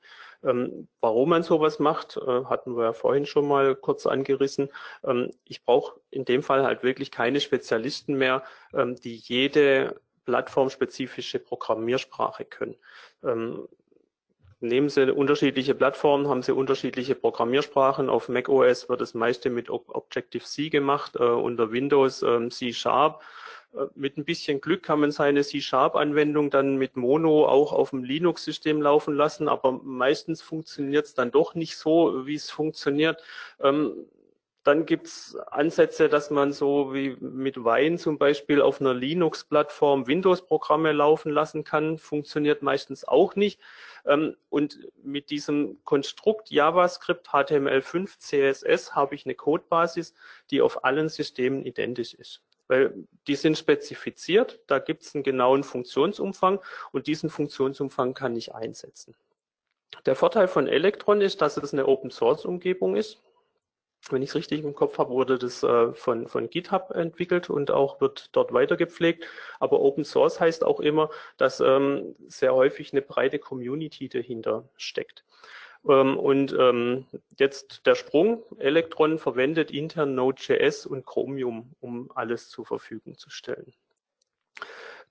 Ähm, 0.44 0.88
warum 1.02 1.30
man 1.30 1.44
sowas 1.44 1.80
macht, 1.80 2.16
äh, 2.16 2.46
hatten 2.46 2.78
wir 2.78 2.86
ja 2.86 2.94
vorhin 2.94 3.26
schon 3.26 3.50
mal 3.50 3.76
kurz 3.76 4.06
angerissen. 4.06 4.70
Ähm, 5.04 5.32
ich 5.44 5.66
brauche 5.66 6.00
in 6.10 6.24
dem 6.24 6.42
Fall 6.42 6.64
halt 6.64 6.84
wirklich 6.84 7.12
keine 7.12 7.42
Spezialisten 7.42 8.16
mehr, 8.16 8.44
ähm, 8.74 8.96
die 8.96 9.18
jede 9.18 10.00
plattformspezifische 10.24 11.40
Programmiersprache 11.40 12.46
können. 12.46 12.78
Ähm, 13.24 13.68
nehmen 14.62 14.90
Sie 14.90 15.12
unterschiedliche 15.14 15.76
Plattformen, 15.76 16.28
haben 16.28 16.44
Sie 16.44 16.54
unterschiedliche 16.54 17.16
Programmiersprachen. 17.16 18.10
Auf 18.10 18.30
macOS 18.30 18.90
wird 18.90 19.02
das 19.02 19.14
meiste 19.14 19.50
mit 19.50 19.70
Objective-C 19.70 20.70
gemacht, 20.70 21.16
äh, 21.16 21.24
unter 21.24 21.72
Windows 21.72 22.22
ähm, 22.22 22.52
C-Sharp. 22.52 23.22
Äh, 23.74 23.86
mit 23.96 24.18
ein 24.18 24.26
bisschen 24.26 24.62
Glück 24.62 24.84
kann 24.84 25.00
man 25.00 25.12
seine 25.12 25.44
C-Sharp-Anwendung 25.44 26.50
dann 26.50 26.78
mit 26.78 26.96
Mono 26.96 27.46
auch 27.48 27.74
auf 27.74 27.90
dem 27.90 28.04
Linux-System 28.04 28.82
laufen 28.82 29.16
lassen, 29.16 29.48
aber 29.48 29.74
meistens 29.84 30.42
funktioniert 30.42 31.06
es 31.08 31.14
dann 31.14 31.32
doch 31.32 31.56
nicht 31.56 31.78
so, 31.78 32.26
wie 32.26 32.36
es 32.36 32.52
funktioniert. 32.52 33.22
Ähm, 33.62 33.94
dann 34.64 34.86
gibt's 34.86 35.36
Ansätze, 35.48 36.08
dass 36.08 36.30
man 36.30 36.54
so 36.54 36.94
wie 36.94 37.18
mit 37.20 37.58
Wine 37.58 37.98
zum 37.98 38.20
Beispiel 38.20 38.62
auf 38.62 38.80
einer 38.80 38.94
Linux-Plattform 38.94 40.06
Windows-Programme 40.06 40.92
laufen 40.92 41.32
lassen 41.32 41.64
kann. 41.64 41.98
Funktioniert 41.98 42.62
meistens 42.62 43.04
auch 43.08 43.36
nicht. 43.36 43.60
Ähm, 44.06 44.36
und 44.50 44.80
mit 45.04 45.32
diesem 45.32 45.84
Konstrukt 45.84 46.52
JavaScript, 46.52 47.30
HTML5, 47.30 48.20
CSS 48.20 48.96
habe 48.96 49.16
ich 49.16 49.26
eine 49.26 49.34
Codebasis, 49.34 50.14
die 50.52 50.62
auf 50.62 50.84
allen 50.84 51.10
Systemen 51.10 51.66
identisch 51.66 52.14
ist. 52.14 52.44
Weil 52.68 52.94
die 53.28 53.36
sind 53.36 53.58
spezifiziert, 53.58 54.60
da 54.68 54.78
gibt 54.78 55.02
es 55.02 55.16
einen 55.16 55.24
genauen 55.24 55.64
Funktionsumfang 55.64 56.60
und 56.92 57.08
diesen 57.08 57.32
Funktionsumfang 57.32 58.14
kann 58.14 58.36
ich 58.36 58.54
einsetzen. 58.54 59.16
Der 60.06 60.16
Vorteil 60.16 60.48
von 60.48 60.68
Electron 60.68 61.20
ist, 61.20 61.42
dass 61.42 61.58
es 61.58 61.74
eine 61.74 61.88
Open-Source-Umgebung 61.88 62.96
ist 62.96 63.22
wenn 64.10 64.22
ich 64.22 64.30
es 64.30 64.36
richtig 64.36 64.64
im 64.64 64.74
Kopf 64.74 64.98
habe, 64.98 65.12
wurde 65.12 65.38
das 65.38 65.64
äh, 65.64 65.94
von, 65.94 66.28
von 66.28 66.50
GitHub 66.50 66.92
entwickelt 66.92 67.50
und 67.50 67.72
auch 67.72 68.02
wird 68.02 68.30
dort 68.32 68.54
weiter 68.54 68.78
gepflegt. 68.78 69.26
Aber 69.60 69.80
Open 69.80 70.04
Source 70.04 70.40
heißt 70.40 70.64
auch 70.64 70.80
immer, 70.80 71.10
dass 71.38 71.60
ähm, 71.60 72.16
sehr 72.28 72.56
häufig 72.56 72.92
eine 72.94 73.02
breite 73.02 73.40
Community 73.40 74.10
dahinter 74.10 74.68
steckt. 74.76 75.24
Ähm, 75.88 76.18
und 76.18 76.56
ähm, 76.58 77.06
jetzt 77.38 77.86
der 77.86 77.96
Sprung. 77.96 78.44
Electron 78.58 79.20
verwendet 79.20 79.72
intern 79.72 80.16
Node.js 80.16 80.86
und 80.86 81.06
Chromium, 81.06 81.76
um 81.80 82.12
alles 82.16 82.50
zur 82.50 82.66
Verfügung 82.66 83.18
zu 83.18 83.30
stellen. 83.30 83.74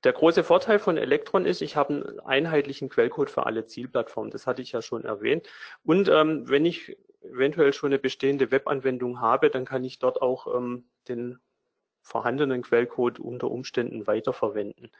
Der 0.02 0.12
große 0.14 0.44
Vorteil 0.44 0.78
von 0.78 0.96
Electron 0.96 1.44
ist, 1.44 1.60
ich 1.60 1.76
habe 1.76 1.92
einen 1.92 2.20
einheitlichen 2.20 2.88
Quellcode 2.88 3.28
für 3.28 3.44
alle 3.44 3.66
Zielplattformen. 3.66 4.30
Das 4.30 4.46
hatte 4.46 4.62
ich 4.62 4.72
ja 4.72 4.80
schon 4.80 5.04
erwähnt. 5.04 5.46
Und 5.84 6.08
ähm, 6.08 6.48
wenn 6.48 6.64
ich 6.64 6.96
eventuell 7.22 7.72
schon 7.72 7.88
eine 7.88 7.98
bestehende 7.98 8.50
Webanwendung 8.50 9.20
habe, 9.20 9.50
dann 9.50 9.64
kann 9.64 9.84
ich 9.84 9.98
dort 9.98 10.22
auch 10.22 10.54
ähm, 10.54 10.84
den 11.08 11.38
vorhandenen 12.02 12.62
Quellcode 12.62 13.18
unter 13.18 13.50
Umständen 13.50 14.06
weiterverwenden. 14.06 14.90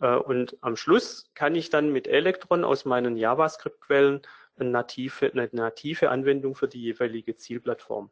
Äh, 0.00 0.16
und 0.16 0.56
am 0.60 0.76
Schluss 0.76 1.30
kann 1.34 1.54
ich 1.54 1.70
dann 1.70 1.92
mit 1.92 2.06
Electron 2.06 2.64
aus 2.64 2.84
meinen 2.84 3.16
JavaScript-Quellen 3.16 4.22
eine 4.56 4.70
native, 4.70 5.32
eine 5.32 5.48
native 5.52 6.10
Anwendung 6.10 6.54
für 6.54 6.68
die 6.68 6.82
jeweilige 6.82 7.36
Zielplattform 7.36 8.10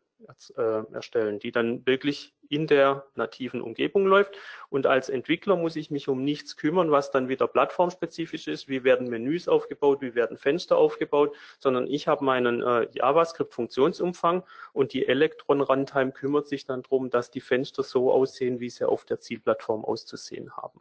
äh, 0.56 0.92
erstellen, 0.92 1.38
die 1.38 1.52
dann 1.52 1.86
wirklich 1.86 2.34
in 2.48 2.66
der 2.66 3.06
nativen 3.14 3.62
Umgebung 3.62 4.06
läuft. 4.06 4.36
Und 4.68 4.86
als 4.86 5.08
Entwickler 5.08 5.56
muss 5.56 5.76
ich 5.76 5.90
mich 5.90 6.08
um 6.08 6.22
nichts 6.22 6.56
kümmern, 6.56 6.90
was 6.90 7.10
dann 7.10 7.28
wieder 7.28 7.46
plattformspezifisch 7.46 8.46
ist. 8.46 8.68
Wie 8.68 8.84
werden 8.84 9.08
Menüs 9.08 9.48
aufgebaut, 9.48 10.02
wie 10.02 10.14
werden 10.14 10.36
Fenster 10.36 10.76
aufgebaut, 10.76 11.34
sondern 11.58 11.86
ich 11.86 12.08
habe 12.08 12.24
meinen 12.24 12.62
äh, 12.62 12.88
JavaScript-Funktionsumfang 12.92 14.44
und 14.72 14.92
die 14.92 15.06
Electron 15.06 15.60
Runtime 15.60 16.12
kümmert 16.12 16.46
sich 16.46 16.66
dann 16.66 16.82
darum, 16.82 17.10
dass 17.10 17.30
die 17.30 17.40
Fenster 17.40 17.82
so 17.82 18.12
aussehen, 18.12 18.60
wie 18.60 18.70
sie 18.70 18.86
auf 18.86 19.04
der 19.04 19.20
Zielplattform 19.20 19.84
auszusehen 19.84 20.56
haben. 20.56 20.80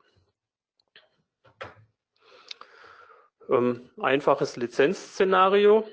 Ähm, 3.51 3.89
einfaches 3.99 4.55
Lizenzszenario. 4.55 5.85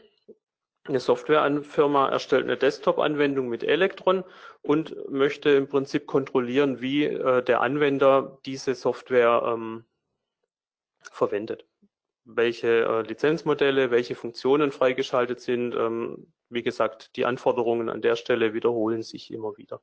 Eine 0.85 1.01
Softwarefirma 1.01 2.09
erstellt 2.09 2.45
eine 2.45 2.57
Desktop-Anwendung 2.57 3.49
mit 3.49 3.63
Electron 3.63 4.25
und 4.63 4.97
möchte 5.11 5.51
im 5.51 5.69
Prinzip 5.69 6.07
kontrollieren, 6.07 6.81
wie 6.81 7.05
äh, 7.05 7.43
der 7.43 7.61
Anwender 7.61 8.39
diese 8.47 8.75
Software 8.75 9.43
ähm, 9.45 9.85
verwendet. 11.03 11.67
Welche 12.25 12.85
äh, 12.85 13.03
Lizenzmodelle, 13.03 13.91
welche 13.91 14.15
Funktionen 14.15 14.71
freigeschaltet 14.71 15.41
sind. 15.41 15.75
Ähm, 15.75 16.33
wie 16.49 16.63
gesagt, 16.63 17.17
die 17.17 17.27
Anforderungen 17.27 17.89
an 17.89 18.01
der 18.01 18.17
Stelle 18.17 18.55
wiederholen 18.55 19.03
sich 19.03 19.33
immer 19.33 19.57
wieder. 19.59 19.83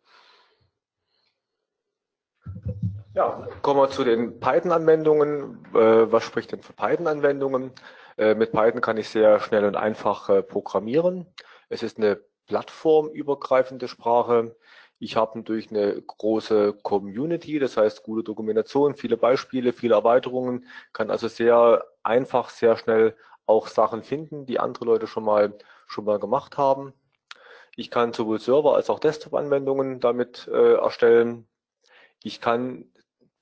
Ja, 3.15 3.47
kommen 3.61 3.79
wir 3.79 3.89
zu 3.89 4.03
den 4.03 4.41
Python-Anwendungen. 4.41 5.65
Äh, 5.73 6.11
was 6.11 6.25
spricht 6.25 6.51
denn 6.51 6.61
für 6.61 6.73
Python-Anwendungen? 6.73 7.71
Äh, 8.17 8.35
mit 8.35 8.51
Python 8.51 8.81
kann 8.81 8.97
ich 8.97 9.07
sehr 9.07 9.39
schnell 9.39 9.63
und 9.63 9.77
einfach 9.77 10.27
äh, 10.27 10.43
programmieren. 10.43 11.25
Es 11.69 11.81
ist 11.81 11.97
eine 11.97 12.19
plattformübergreifende 12.47 13.87
Sprache. 13.87 14.57
Ich 14.99 15.15
habe 15.15 15.37
natürlich 15.37 15.71
eine 15.71 16.01
große 16.01 16.73
Community, 16.83 17.57
das 17.57 17.77
heißt 17.77 18.03
gute 18.03 18.23
Dokumentation, 18.23 18.95
viele 18.95 19.15
Beispiele, 19.15 19.71
viele 19.71 19.95
Erweiterungen, 19.95 20.67
kann 20.91 21.09
also 21.09 21.29
sehr 21.29 21.85
einfach, 22.03 22.49
sehr 22.49 22.75
schnell 22.75 23.15
auch 23.45 23.67
Sachen 23.67 24.03
finden, 24.03 24.45
die 24.45 24.59
andere 24.59 24.83
Leute 24.83 25.07
schon 25.07 25.23
mal, 25.23 25.57
schon 25.87 26.03
mal 26.03 26.19
gemacht 26.19 26.57
haben. 26.57 26.93
Ich 27.77 27.89
kann 27.89 28.11
sowohl 28.11 28.39
Server 28.39 28.75
als 28.75 28.89
auch 28.89 28.99
Desktop-Anwendungen 28.99 30.01
damit 30.01 30.49
äh, 30.51 30.73
erstellen. 30.73 31.47
Ich 32.21 32.41
kann 32.41 32.91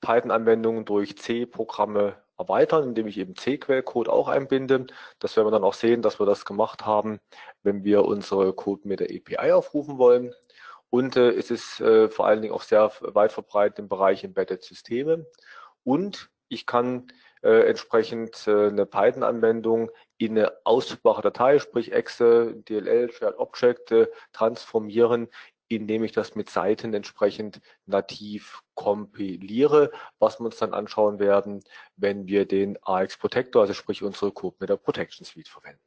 Python-Anwendungen 0.04 0.84
durch 0.84 1.16
C-Programme 1.16 2.16
erweitern, 2.38 2.84
indem 2.84 3.06
ich 3.06 3.18
eben 3.18 3.36
C-Quellcode 3.36 4.08
auch 4.08 4.28
einbinde. 4.28 4.86
Das 5.18 5.36
werden 5.36 5.46
wir 5.46 5.52
dann 5.52 5.64
auch 5.64 5.74
sehen, 5.74 6.02
dass 6.02 6.20
wir 6.20 6.26
das 6.26 6.44
gemacht 6.44 6.84
haben, 6.84 7.20
wenn 7.62 7.84
wir 7.84 8.04
unsere 8.04 8.52
Code 8.52 8.86
mit 8.86 9.00
der 9.00 9.08
API 9.08 9.52
aufrufen 9.52 9.98
wollen. 9.98 10.34
Und 10.90 11.16
äh, 11.16 11.30
es 11.30 11.50
ist 11.50 11.80
äh, 11.80 12.08
vor 12.08 12.26
allen 12.26 12.42
Dingen 12.42 12.54
auch 12.54 12.62
sehr 12.62 12.92
weit 13.00 13.32
verbreitet 13.32 13.78
im 13.78 13.88
Bereich 13.88 14.24
Embedded 14.24 14.62
Systeme. 14.62 15.26
Und 15.82 16.30
ich 16.48 16.66
kann 16.66 17.08
äh, 17.42 17.68
entsprechend 17.68 18.46
äh, 18.46 18.68
eine 18.68 18.86
Python-Anwendung 18.86 19.90
in 20.18 20.38
eine 20.38 20.52
ausführbare 20.64 21.22
Datei, 21.22 21.58
sprich 21.58 21.92
Exe, 21.92 22.54
DLL, 22.68 23.10
Shared 23.12 23.38
Object, 23.38 23.90
äh, 23.92 24.06
transformieren 24.32 25.28
indem 25.76 26.04
ich 26.04 26.12
das 26.12 26.34
mit 26.34 26.50
Seiten 26.50 26.92
entsprechend 26.94 27.60
nativ 27.86 28.62
kompiliere, 28.74 29.90
was 30.18 30.40
wir 30.40 30.46
uns 30.46 30.56
dann 30.56 30.74
anschauen 30.74 31.18
werden, 31.18 31.62
wenn 31.96 32.26
wir 32.26 32.46
den 32.46 32.78
AX 32.82 33.16
Protector, 33.16 33.62
also 33.62 33.74
sprich 33.74 34.02
unsere 34.02 34.32
CodeMeter 34.32 34.76
Protection 34.76 35.24
Suite 35.24 35.48
verwenden. 35.48 35.80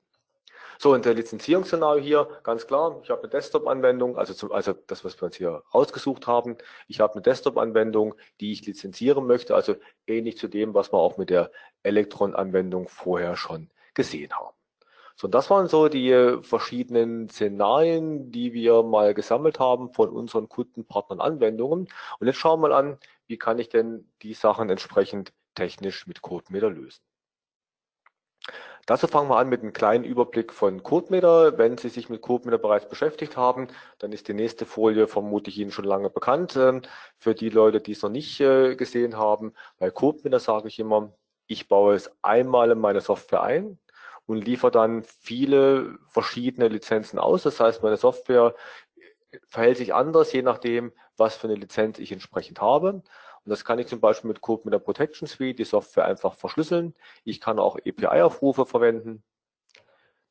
So, 0.80 0.94
und 0.94 1.06
der 1.06 1.16
Lizenzierungsszenario 1.16 2.04
hier, 2.04 2.40
ganz 2.44 2.68
klar, 2.68 3.00
ich 3.02 3.10
habe 3.10 3.22
eine 3.22 3.30
Desktop-Anwendung, 3.30 4.18
also, 4.18 4.52
also 4.52 4.74
das, 4.74 5.04
was 5.04 5.20
wir 5.20 5.26
uns 5.26 5.36
hier 5.36 5.64
rausgesucht 5.74 6.28
haben. 6.28 6.58
Ich 6.88 7.00
habe 7.00 7.14
eine 7.14 7.24
Desktop-Anwendung, 7.24 8.14
die 8.40 8.52
ich 8.52 8.66
lizenzieren 8.66 9.26
möchte, 9.26 9.56
also 9.56 9.76
ähnlich 10.06 10.38
zu 10.38 10.48
dem, 10.48 10.76
was 10.76 10.94
wir 10.94 11.00
auch 11.00 11.18
mit 11.18 11.32
der 11.32 11.52
Electron-Anwendung 11.82 12.90
vorher 12.90 13.36
schon 13.36 13.72
gesehen 13.96 14.32
haben. 14.34 14.57
So, 15.20 15.28
das 15.28 15.50
waren 15.50 15.68
so 15.68 15.90
die 15.90 16.38
verschiedenen 16.44 17.28
Szenarien, 17.28 18.32
die 18.32 18.54
wir 18.54 18.84
mal 18.84 19.16
gesammelt 19.16 19.60
haben 19.60 19.92
von 19.92 20.10
unseren 20.10 20.48
Kunden, 20.48 20.86
Partnern, 20.86 21.22
Anwendungen. 21.22 21.88
Und 22.20 22.28
jetzt 22.28 22.38
schauen 22.38 22.62
wir 22.62 22.70
mal 22.70 22.76
an, 22.76 23.00
wie 23.26 23.38
kann 23.38 23.58
ich 23.58 23.70
denn 23.70 24.12
die 24.22 24.36
Sachen 24.36 24.70
entsprechend 24.70 25.34
technisch 25.56 26.06
mit 26.06 26.22
CodeMeter 26.22 26.70
lösen. 26.70 27.02
Dazu 28.86 29.08
fangen 29.08 29.28
wir 29.28 29.38
an 29.38 29.50
mit 29.50 29.64
einem 29.64 29.74
kleinen 29.74 30.04
Überblick 30.04 30.54
von 30.54 30.84
CodeMeter. 30.84 31.58
Wenn 31.58 31.80
Sie 31.80 31.90
sich 31.90 32.10
mit 32.10 32.22
CodeMeter 32.22 32.60
bereits 32.60 32.88
beschäftigt 32.88 33.36
haben, 33.38 33.70
dann 33.98 34.12
ist 34.12 34.28
die 34.28 34.36
nächste 34.36 34.68
Folie 34.68 35.08
vermutlich 35.08 35.58
Ihnen 35.58 35.72
schon 35.72 35.86
lange 35.86 36.12
bekannt. 36.12 36.56
Ähm, 36.56 36.84
für 37.18 37.34
die 37.34 37.50
Leute, 37.50 37.82
die 37.82 37.94
es 37.94 38.04
noch 38.04 38.12
nicht 38.12 38.40
äh, 38.40 38.76
gesehen 38.76 39.18
haben, 39.18 39.56
bei 39.80 39.90
CodeMeter 39.90 40.40
sage 40.40 40.68
ich 40.68 40.78
immer, 40.78 41.12
ich 41.48 41.68
baue 41.68 41.96
es 41.96 42.12
einmal 42.22 42.70
in 42.70 42.80
meine 42.80 43.02
Software 43.02 43.42
ein 43.42 43.80
und 44.28 44.46
liefere 44.46 44.72
dann 44.72 45.04
viele 45.04 45.98
verschiedene 46.10 46.68
Lizenzen 46.68 47.18
aus. 47.18 47.44
Das 47.44 47.60
heißt, 47.60 47.82
meine 47.82 47.98
Software 47.98 48.54
verhält 49.48 49.78
sich 49.78 49.94
anders, 49.94 50.32
je 50.32 50.42
nachdem, 50.42 50.94
was 51.16 51.36
für 51.36 51.48
eine 51.48 51.56
Lizenz 51.56 51.98
ich 51.98 52.12
entsprechend 52.12 52.62
habe. 52.62 52.94
Und 52.94 53.04
das 53.46 53.66
kann 53.66 53.80
ich 53.80 53.88
zum 53.88 54.02
Beispiel 54.02 54.28
mit 54.28 54.42
Code 54.42 54.64
mit 54.66 54.74
der 54.74 54.80
Protection 54.80 55.28
Suite, 55.28 55.58
die 55.58 55.64
Software 55.64 56.06
einfach 56.06 56.36
verschlüsseln. 56.36 56.94
Ich 57.24 57.40
kann 57.40 57.60
auch 57.60 57.78
API-Aufrufe 57.78 58.66
verwenden. 58.66 59.24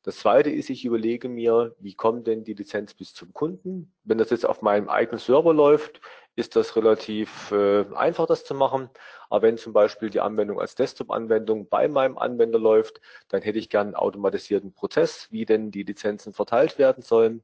Das 0.03 0.17
zweite 0.19 0.51
ist, 0.51 0.69
ich 0.69 0.85
überlege 0.85 1.27
mir, 1.27 1.75
wie 1.79 1.95
kommt 1.95 2.27
denn 2.27 2.43
die 2.43 2.53
Lizenz 2.53 2.93
bis 2.93 3.13
zum 3.13 3.33
Kunden? 3.33 3.93
Wenn 4.03 4.17
das 4.17 4.29
jetzt 4.29 4.45
auf 4.45 4.61
meinem 4.61 4.87
eigenen 4.87 5.19
Server 5.19 5.53
läuft, 5.53 5.99
ist 6.37 6.55
das 6.55 6.75
relativ 6.75 7.51
äh, 7.51 7.83
einfach, 7.95 8.27
das 8.27 8.45
zu 8.45 8.53
machen. 8.53 8.89
Aber 9.29 9.41
wenn 9.41 9.57
zum 9.57 9.73
Beispiel 9.73 10.11
die 10.11 10.19
Anwendung 10.19 10.61
als 10.61 10.75
Desktop-Anwendung 10.75 11.67
bei 11.67 11.87
meinem 11.87 12.17
Anwender 12.17 12.59
läuft, 12.59 13.01
dann 13.27 13.41
hätte 13.41 13.57
ich 13.57 13.69
gern 13.69 13.87
einen 13.87 13.95
automatisierten 13.95 14.71
Prozess, 14.71 15.27
wie 15.31 15.45
denn 15.45 15.71
die 15.71 15.81
Lizenzen 15.81 16.33
verteilt 16.33 16.77
werden 16.77 17.01
sollen. 17.01 17.43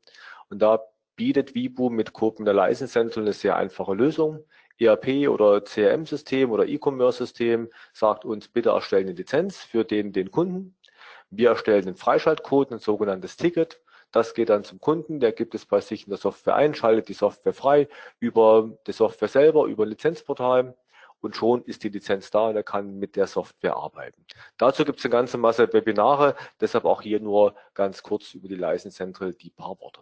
Und 0.49 0.61
da 0.61 0.79
bietet 1.15 1.55
Vibu 1.55 1.89
mit 1.89 2.13
Copen 2.13 2.45
der 2.45 2.53
License 2.53 2.93
Central 2.93 3.23
eine 3.23 3.33
sehr 3.33 3.55
einfache 3.55 3.95
Lösung. 3.95 4.45
ERP 4.77 5.27
oder 5.27 5.61
CRM-System 5.61 6.51
oder 6.51 6.67
E-Commerce-System 6.67 7.69
sagt 7.93 8.25
uns, 8.25 8.47
bitte 8.47 8.69
erstellen 8.69 9.07
eine 9.07 9.15
Lizenz 9.15 9.57
für 9.57 9.83
den, 9.83 10.13
den 10.13 10.29
Kunden. 10.29 10.75
Wir 11.31 11.49
erstellen 11.49 11.87
einen 11.87 11.95
Freischaltcode, 11.95 12.73
ein 12.73 12.79
sogenanntes 12.79 13.37
Ticket. 13.37 13.81
Das 14.13 14.33
geht 14.35 14.49
dann 14.49 14.63
zum 14.63 14.79
Kunden, 14.79 15.19
der 15.19 15.33
gibt 15.33 15.55
es 15.55 15.65
bei 15.65 15.81
sich 15.81 16.05
in 16.05 16.11
der 16.11 16.19
Software 16.19 16.55
ein, 16.55 16.75
schaltet 16.75 17.09
die 17.09 17.13
Software 17.13 17.53
frei 17.53 17.89
über 18.19 18.69
die 18.87 18.93
Software 18.93 19.27
selber, 19.27 19.65
über 19.65 19.83
ein 19.83 19.89
Lizenzportal 19.89 20.77
und 21.19 21.35
schon 21.35 21.63
ist 21.63 21.83
die 21.83 21.89
Lizenz 21.89 22.29
da 22.29 22.49
und 22.49 22.55
er 22.55 22.63
kann 22.63 22.99
mit 22.99 23.15
der 23.15 23.25
Software 23.25 23.75
arbeiten. 23.75 24.23
Dazu 24.57 24.85
gibt 24.85 24.99
es 24.99 25.05
eine 25.05 25.11
ganze 25.13 25.37
Masse 25.37 25.73
Webinare, 25.73 26.35
deshalb 26.61 26.85
auch 26.85 27.01
hier 27.01 27.19
nur 27.19 27.55
ganz 27.73 28.03
kurz 28.03 28.35
über 28.35 28.47
die 28.47 28.55
License 28.55 28.95
Central 28.95 29.33
die 29.33 29.49
paar 29.49 29.79
Worte. 29.79 30.01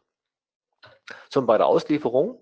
So, 1.29 1.39
und 1.39 1.45
bei 1.45 1.57
der 1.57 1.67
Auslieferung 1.67 2.37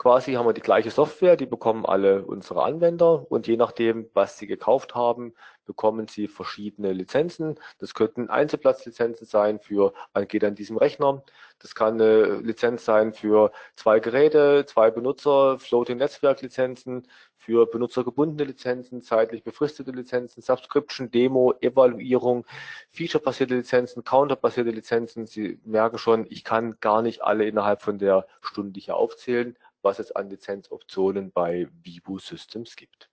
quasi 0.00 0.32
haben 0.32 0.46
wir 0.46 0.54
die 0.54 0.62
gleiche 0.62 0.90
Software, 0.90 1.36
die 1.36 1.44
bekommen 1.44 1.84
alle 1.84 2.24
unsere 2.24 2.62
Anwender 2.62 3.30
und 3.30 3.46
je 3.46 3.58
nachdem, 3.58 4.08
was 4.14 4.38
sie 4.38 4.46
gekauft 4.46 4.94
haben, 4.94 5.34
bekommen 5.66 6.08
sie 6.08 6.26
verschiedene 6.26 6.94
Lizenzen. 6.94 7.60
Das 7.78 7.92
könnten 7.92 8.30
Einzelplatzlizenzen 8.30 9.26
sein 9.26 9.60
für 9.60 9.92
geht 10.26 10.42
an 10.42 10.54
diesem 10.54 10.78
Rechner. 10.78 11.22
Das 11.58 11.74
kann 11.74 12.00
eine 12.00 12.38
Lizenz 12.38 12.86
sein 12.86 13.12
für 13.12 13.52
zwei 13.76 14.00
Geräte, 14.00 14.64
zwei 14.66 14.90
Benutzer, 14.90 15.58
Floating 15.58 15.98
Netzwerk 15.98 16.40
Lizenzen, 16.40 17.06
für 17.36 17.66
benutzergebundene 17.66 18.44
Lizenzen, 18.44 19.02
zeitlich 19.02 19.44
befristete 19.44 19.90
Lizenzen, 19.90 20.42
Subscription, 20.42 21.10
Demo, 21.10 21.54
Evaluierung, 21.60 22.46
Feature-basierte 22.90 23.54
Lizenzen, 23.54 24.04
Counter-basierte 24.04 24.70
Lizenzen. 24.70 25.26
Sie 25.26 25.58
merken 25.64 25.98
schon, 25.98 26.26
ich 26.30 26.44
kann 26.44 26.76
gar 26.80 27.02
nicht 27.02 27.22
alle 27.22 27.46
innerhalb 27.46 27.82
von 27.82 27.98
der 27.98 28.26
Stunde 28.42 28.80
hier 28.80 28.96
aufzählen, 28.96 29.56
was 29.82 29.98
es 29.98 30.12
an 30.12 30.30
Lizenzoptionen 30.30 31.32
bei 31.32 31.68
Vibu 31.82 32.18
Systems 32.18 32.76
gibt. 32.76 33.10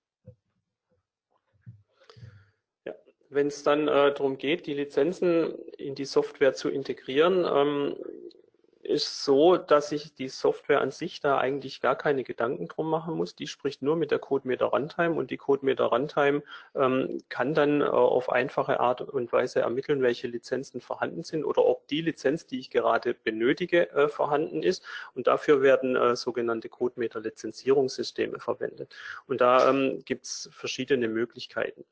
Ja, 2.86 2.94
Wenn 3.30 3.48
es 3.48 3.64
dann 3.64 3.88
äh, 3.88 4.14
darum 4.14 4.38
geht, 4.38 4.68
die 4.68 4.74
Lizenzen 4.74 5.54
in 5.78 5.96
die 5.96 6.06
Software 6.06 6.54
zu 6.54 6.70
integrieren, 6.70 7.46
ähm, 7.46 7.96
ist 8.88 9.24
so, 9.24 9.58
dass 9.58 9.92
ich 9.92 10.14
die 10.14 10.30
Software 10.30 10.82
an 10.82 10.92
sich 10.92 11.20
da 11.20 11.38
eigentlich 11.38 11.82
gar 11.82 11.96
keine 11.96 12.24
Gedanken 12.24 12.68
drum 12.68 12.90
machen 12.90 13.16
muss. 13.16 13.36
Die 13.36 13.48
spricht 13.48 13.82
nur 13.82 13.98
mit 13.98 14.12
der 14.12 14.20
CodeMeter 14.20 14.68
Runtime 14.68 15.14
und 15.14 15.30
die 15.30 15.38
CodeMeter 15.38 15.86
Runtime 15.86 16.42
ähm, 16.74 17.22
kann 17.28 17.54
dann 17.54 17.82
äh, 17.82 17.86
auf 17.86 18.32
einfache 18.32 18.80
Art 18.80 19.02
und 19.02 19.32
Weise 19.34 19.60
ermitteln, 19.60 20.02
welche 20.02 20.28
Lizenzen 20.28 20.80
vorhanden 20.80 21.24
sind 21.24 21.44
oder 21.44 21.66
ob 21.66 21.88
die 21.88 22.02
Lizenz, 22.02 22.46
die 22.46 22.60
ich 22.60 22.70
gerade 22.70 23.14
benötige, 23.14 23.92
äh, 23.92 24.08
vorhanden 24.08 24.64
ist. 24.64 24.84
Und 25.14 25.28
dafür 25.28 25.62
werden 25.62 25.96
äh, 25.98 26.16
sogenannte 26.16 26.70
CodeMeter 26.70 27.20
Lizenzierungssysteme 27.20 28.40
verwendet. 28.40 28.96
Und 29.28 29.42
da 29.42 29.70
ähm, 29.70 30.02
gibt 30.06 30.26
es 30.26 30.50
verschiedene 30.54 31.10
Möglichkeiten. 31.10 31.84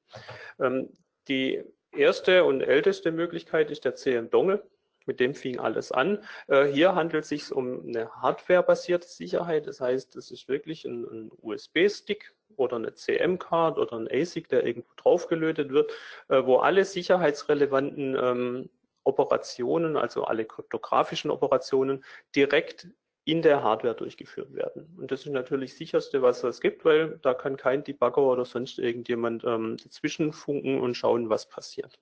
Ähm, 0.59 0.89
die 1.27 1.61
erste 1.91 2.45
und 2.45 2.61
älteste 2.61 3.11
Möglichkeit 3.11 3.69
ist 3.69 3.83
der 3.83 3.95
CM-Dongle. 3.95 4.63
Mit 5.05 5.19
dem 5.19 5.33
fing 5.33 5.59
alles 5.59 5.91
an. 5.91 6.23
Äh, 6.47 6.65
hier 6.65 6.95
handelt 6.95 7.23
es 7.23 7.29
sich 7.29 7.51
um 7.51 7.87
eine 7.87 8.09
hardware-basierte 8.09 9.07
Sicherheit. 9.07 9.67
Das 9.67 9.81
heißt, 9.81 10.15
es 10.15 10.31
ist 10.31 10.47
wirklich 10.47 10.85
ein, 10.85 11.03
ein 11.05 11.31
USB-Stick 11.41 12.33
oder 12.57 12.77
eine 12.77 12.93
CM-Card 12.93 13.77
oder 13.77 13.97
ein 13.97 14.07
ASIC, 14.09 14.49
der 14.49 14.65
irgendwo 14.65 14.91
draufgelötet 14.97 15.71
wird, 15.71 15.91
äh, 16.29 16.43
wo 16.45 16.57
alle 16.57 16.85
sicherheitsrelevanten 16.85 18.17
ähm, 18.19 18.69
Operationen, 19.03 19.97
also 19.97 20.23
alle 20.23 20.45
kryptografischen 20.45 21.31
Operationen, 21.31 22.03
direkt 22.35 22.87
in 23.25 23.41
der 23.41 23.63
Hardware 23.63 23.95
durchgeführt 23.95 24.53
werden. 24.53 24.95
Und 24.97 25.11
das 25.11 25.25
ist 25.25 25.31
natürlich 25.31 25.71
das 25.71 25.79
sicherste, 25.79 26.21
was 26.21 26.43
es 26.43 26.61
gibt, 26.61 26.85
weil 26.85 27.17
da 27.23 27.33
kann 27.33 27.57
kein 27.57 27.83
Debugger 27.83 28.21
oder 28.21 28.45
sonst 28.45 28.77
irgendjemand 28.77 29.43
ähm, 29.43 29.77
dazwischen 29.83 30.31
funken 30.31 30.79
und 30.79 30.95
schauen, 30.95 31.29
was 31.29 31.49
passiert. 31.49 31.99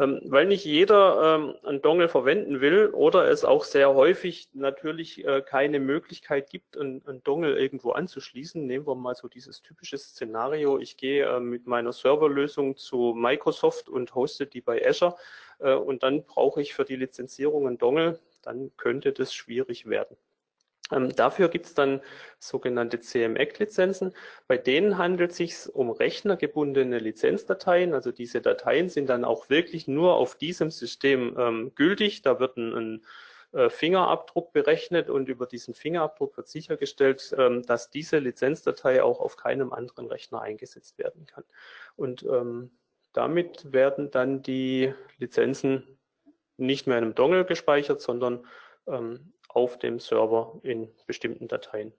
Ähm, 0.00 0.20
weil 0.24 0.46
nicht 0.46 0.64
jeder 0.64 1.36
ähm, 1.36 1.54
einen 1.62 1.82
Dongle 1.82 2.08
verwenden 2.08 2.60
will 2.60 2.88
oder 2.88 3.30
es 3.30 3.44
auch 3.44 3.64
sehr 3.64 3.94
häufig 3.94 4.48
natürlich 4.54 5.24
äh, 5.24 5.42
keine 5.42 5.78
Möglichkeit 5.78 6.48
gibt, 6.48 6.78
einen, 6.78 7.06
einen 7.06 7.22
Dongle 7.22 7.58
irgendwo 7.58 7.92
anzuschließen. 7.92 8.66
Nehmen 8.66 8.86
wir 8.86 8.94
mal 8.94 9.14
so 9.14 9.28
dieses 9.28 9.60
typische 9.60 9.98
Szenario. 9.98 10.78
Ich 10.78 10.96
gehe 10.96 11.26
äh, 11.26 11.38
mit 11.38 11.66
meiner 11.66 11.92
Serverlösung 11.92 12.76
zu 12.76 13.14
Microsoft 13.14 13.90
und 13.90 14.14
hoste 14.14 14.46
die 14.46 14.62
bei 14.62 14.84
Azure 14.84 15.16
äh, 15.58 15.74
und 15.74 16.02
dann 16.02 16.24
brauche 16.24 16.62
ich 16.62 16.74
für 16.74 16.84
die 16.84 16.96
Lizenzierung 16.96 17.66
einen 17.66 17.78
Dongle 17.78 18.18
dann 18.42 18.72
könnte 18.76 19.12
das 19.12 19.34
schwierig 19.34 19.86
werden. 19.86 20.16
Ähm, 20.92 21.14
dafür 21.14 21.48
gibt 21.48 21.66
es 21.66 21.74
dann 21.74 22.00
sogenannte 22.38 23.00
CMEC-Lizenzen. 23.00 24.14
Bei 24.46 24.56
denen 24.58 24.98
handelt 24.98 25.32
es 25.32 25.36
sich 25.36 25.74
um 25.74 25.90
rechnergebundene 25.90 26.98
Lizenzdateien. 26.98 27.94
Also 27.94 28.12
diese 28.12 28.40
Dateien 28.40 28.88
sind 28.88 29.08
dann 29.08 29.24
auch 29.24 29.50
wirklich 29.50 29.88
nur 29.88 30.14
auf 30.14 30.36
diesem 30.36 30.70
System 30.70 31.36
ähm, 31.38 31.72
gültig. 31.74 32.22
Da 32.22 32.40
wird 32.40 32.56
ein, 32.56 32.74
ein 32.74 33.04
äh, 33.52 33.68
Fingerabdruck 33.68 34.52
berechnet 34.52 35.10
und 35.10 35.28
über 35.28 35.46
diesen 35.46 35.74
Fingerabdruck 35.74 36.36
wird 36.36 36.48
sichergestellt, 36.48 37.34
ähm, 37.36 37.62
dass 37.64 37.90
diese 37.90 38.18
Lizenzdatei 38.18 39.02
auch 39.02 39.20
auf 39.20 39.36
keinem 39.36 39.72
anderen 39.72 40.06
Rechner 40.06 40.40
eingesetzt 40.40 40.98
werden 40.98 41.26
kann. 41.26 41.44
Und 41.96 42.22
ähm, 42.22 42.70
damit 43.12 43.72
werden 43.72 44.10
dann 44.10 44.42
die 44.42 44.94
Lizenzen 45.18 45.98
nicht 46.56 46.86
mehr 46.86 46.98
in 46.98 47.04
einem 47.04 47.14
Dongle 47.14 47.44
gespeichert, 47.44 48.00
sondern 48.00 48.46
ähm, 48.86 49.32
auf 49.54 49.78
dem 49.78 49.98
Server 49.98 50.58
in 50.62 50.88
bestimmten 51.06 51.48
Dateien. 51.48 51.92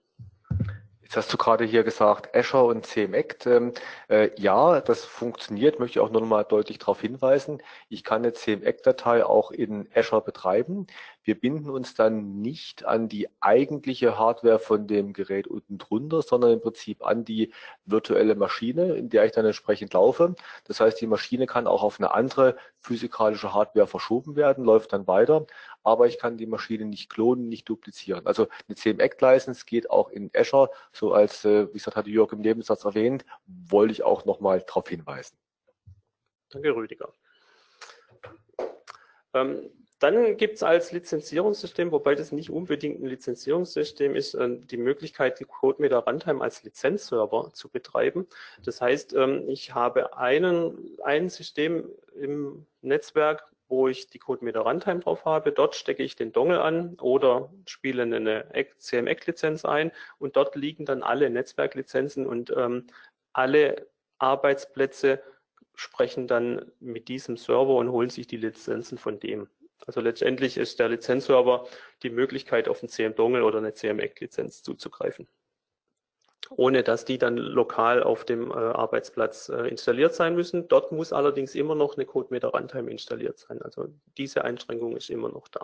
Jetzt 1.12 1.18
hast 1.18 1.32
du 1.34 1.36
gerade 1.36 1.66
hier 1.66 1.84
gesagt, 1.84 2.34
Azure 2.34 2.64
und 2.64 2.86
CMAct. 2.86 3.46
Ähm, 3.46 3.74
äh, 4.08 4.30
ja, 4.40 4.80
das 4.80 5.04
funktioniert, 5.04 5.78
möchte 5.78 5.98
ich 5.98 6.00
auch 6.00 6.10
nur 6.10 6.22
noch 6.22 6.28
mal 6.28 6.42
deutlich 6.42 6.78
darauf 6.78 7.02
hinweisen. 7.02 7.62
Ich 7.90 8.02
kann 8.02 8.22
eine 8.22 8.32
CMAct-Datei 8.32 9.22
auch 9.22 9.50
in 9.50 9.90
Azure 9.94 10.22
betreiben. 10.22 10.86
Wir 11.24 11.38
binden 11.38 11.70
uns 11.70 11.94
dann 11.94 12.40
nicht 12.40 12.84
an 12.84 13.08
die 13.08 13.28
eigentliche 13.40 14.18
Hardware 14.18 14.58
von 14.58 14.86
dem 14.86 15.12
Gerät 15.12 15.46
unten 15.46 15.78
drunter, 15.78 16.22
sondern 16.22 16.52
im 16.52 16.60
Prinzip 16.60 17.04
an 17.04 17.24
die 17.24 17.52
virtuelle 17.84 18.34
Maschine, 18.34 18.94
in 18.96 19.08
der 19.08 19.24
ich 19.24 19.32
dann 19.32 19.46
entsprechend 19.46 19.92
laufe. 19.92 20.34
Das 20.64 20.80
heißt, 20.80 21.00
die 21.00 21.06
Maschine 21.06 21.46
kann 21.46 21.66
auch 21.66 21.82
auf 21.82 22.00
eine 22.00 22.12
andere 22.12 22.56
physikalische 22.78 23.54
Hardware 23.54 23.86
verschoben 23.86 24.36
werden, 24.36 24.64
läuft 24.64 24.92
dann 24.92 25.06
weiter, 25.06 25.46
aber 25.82 26.06
ich 26.06 26.18
kann 26.18 26.36
die 26.36 26.46
Maschine 26.46 26.84
nicht 26.84 27.08
klonen, 27.08 27.48
nicht 27.48 27.68
duplizieren. 27.68 28.26
Also 28.26 28.48
eine 28.68 28.76
CM-Act-License 28.76 29.64
geht 29.66 29.90
auch 29.90 30.10
in 30.10 30.30
Azure, 30.34 30.70
so 30.92 31.12
als, 31.12 31.44
äh, 31.44 31.68
wie 31.68 31.74
gesagt, 31.74 31.96
hatte 31.96 32.10
Jörg 32.10 32.32
im 32.32 32.40
Nebensatz 32.40 32.84
erwähnt, 32.84 33.24
wollte 33.46 33.92
ich 33.92 34.02
auch 34.02 34.24
nochmal 34.24 34.62
darauf 34.62 34.88
hinweisen. 34.88 35.36
Danke, 36.50 36.74
Rüdiger. 36.74 37.12
Ähm, 39.34 39.70
dann 40.02 40.36
gibt 40.36 40.56
es 40.56 40.62
als 40.64 40.90
Lizenzierungssystem, 40.90 41.92
wobei 41.92 42.16
das 42.16 42.32
nicht 42.32 42.50
unbedingt 42.50 43.00
ein 43.00 43.06
Lizenzierungssystem 43.06 44.16
ist, 44.16 44.34
äh, 44.34 44.58
die 44.58 44.76
Möglichkeit, 44.76 45.38
die 45.38 45.44
CodeMeter 45.44 45.98
Runtime 45.98 46.42
als 46.42 46.64
Lizenzserver 46.64 47.50
zu 47.52 47.68
betreiben. 47.68 48.26
Das 48.64 48.80
heißt, 48.80 49.14
ähm, 49.14 49.48
ich 49.48 49.74
habe 49.74 50.16
einen, 50.16 50.98
ein 51.04 51.30
System 51.30 51.88
im 52.20 52.66
Netzwerk, 52.80 53.44
wo 53.68 53.86
ich 53.86 54.08
die 54.08 54.18
CodeMeter 54.18 54.62
Runtime 54.62 55.00
drauf 55.00 55.24
habe. 55.24 55.52
Dort 55.52 55.76
stecke 55.76 56.02
ich 56.02 56.16
den 56.16 56.32
Dongle 56.32 56.60
an 56.60 56.96
oder 57.00 57.52
spiele 57.66 58.02
eine 58.02 58.46
CMEC-Lizenz 58.78 59.64
ein 59.64 59.92
und 60.18 60.34
dort 60.36 60.56
liegen 60.56 60.84
dann 60.84 61.04
alle 61.04 61.30
Netzwerklizenzen 61.30 62.26
und 62.26 62.52
ähm, 62.56 62.88
alle 63.32 63.86
Arbeitsplätze 64.18 65.22
sprechen 65.74 66.26
dann 66.26 66.72
mit 66.80 67.06
diesem 67.08 67.36
Server 67.36 67.76
und 67.76 67.92
holen 67.92 68.10
sich 68.10 68.26
die 68.26 68.36
Lizenzen 68.36 68.98
von 68.98 69.20
dem. 69.20 69.48
Also 69.86 70.00
letztendlich 70.00 70.56
ist 70.56 70.78
der 70.78 70.88
Lizenzserver 70.88 71.66
die 72.02 72.10
Möglichkeit, 72.10 72.68
auf 72.68 72.82
einen 72.82 72.88
CM-Dongle 72.88 73.44
oder 73.44 73.58
eine 73.58 73.74
CM-Act-Lizenz 73.74 74.62
zuzugreifen. 74.62 75.26
Ohne 76.50 76.82
dass 76.82 77.04
die 77.04 77.18
dann 77.18 77.36
lokal 77.36 78.02
auf 78.02 78.24
dem 78.24 78.50
äh, 78.50 78.54
Arbeitsplatz 78.54 79.48
äh, 79.48 79.68
installiert 79.68 80.14
sein 80.14 80.34
müssen. 80.34 80.68
Dort 80.68 80.92
muss 80.92 81.12
allerdings 81.12 81.54
immer 81.54 81.74
noch 81.74 81.96
eine 81.96 82.04
CodeMeter 82.04 82.48
Runtime 82.48 82.90
installiert 82.90 83.38
sein. 83.38 83.62
Also 83.62 83.88
diese 84.18 84.44
Einschränkung 84.44 84.96
ist 84.96 85.08
immer 85.08 85.28
noch 85.28 85.48
da. 85.48 85.60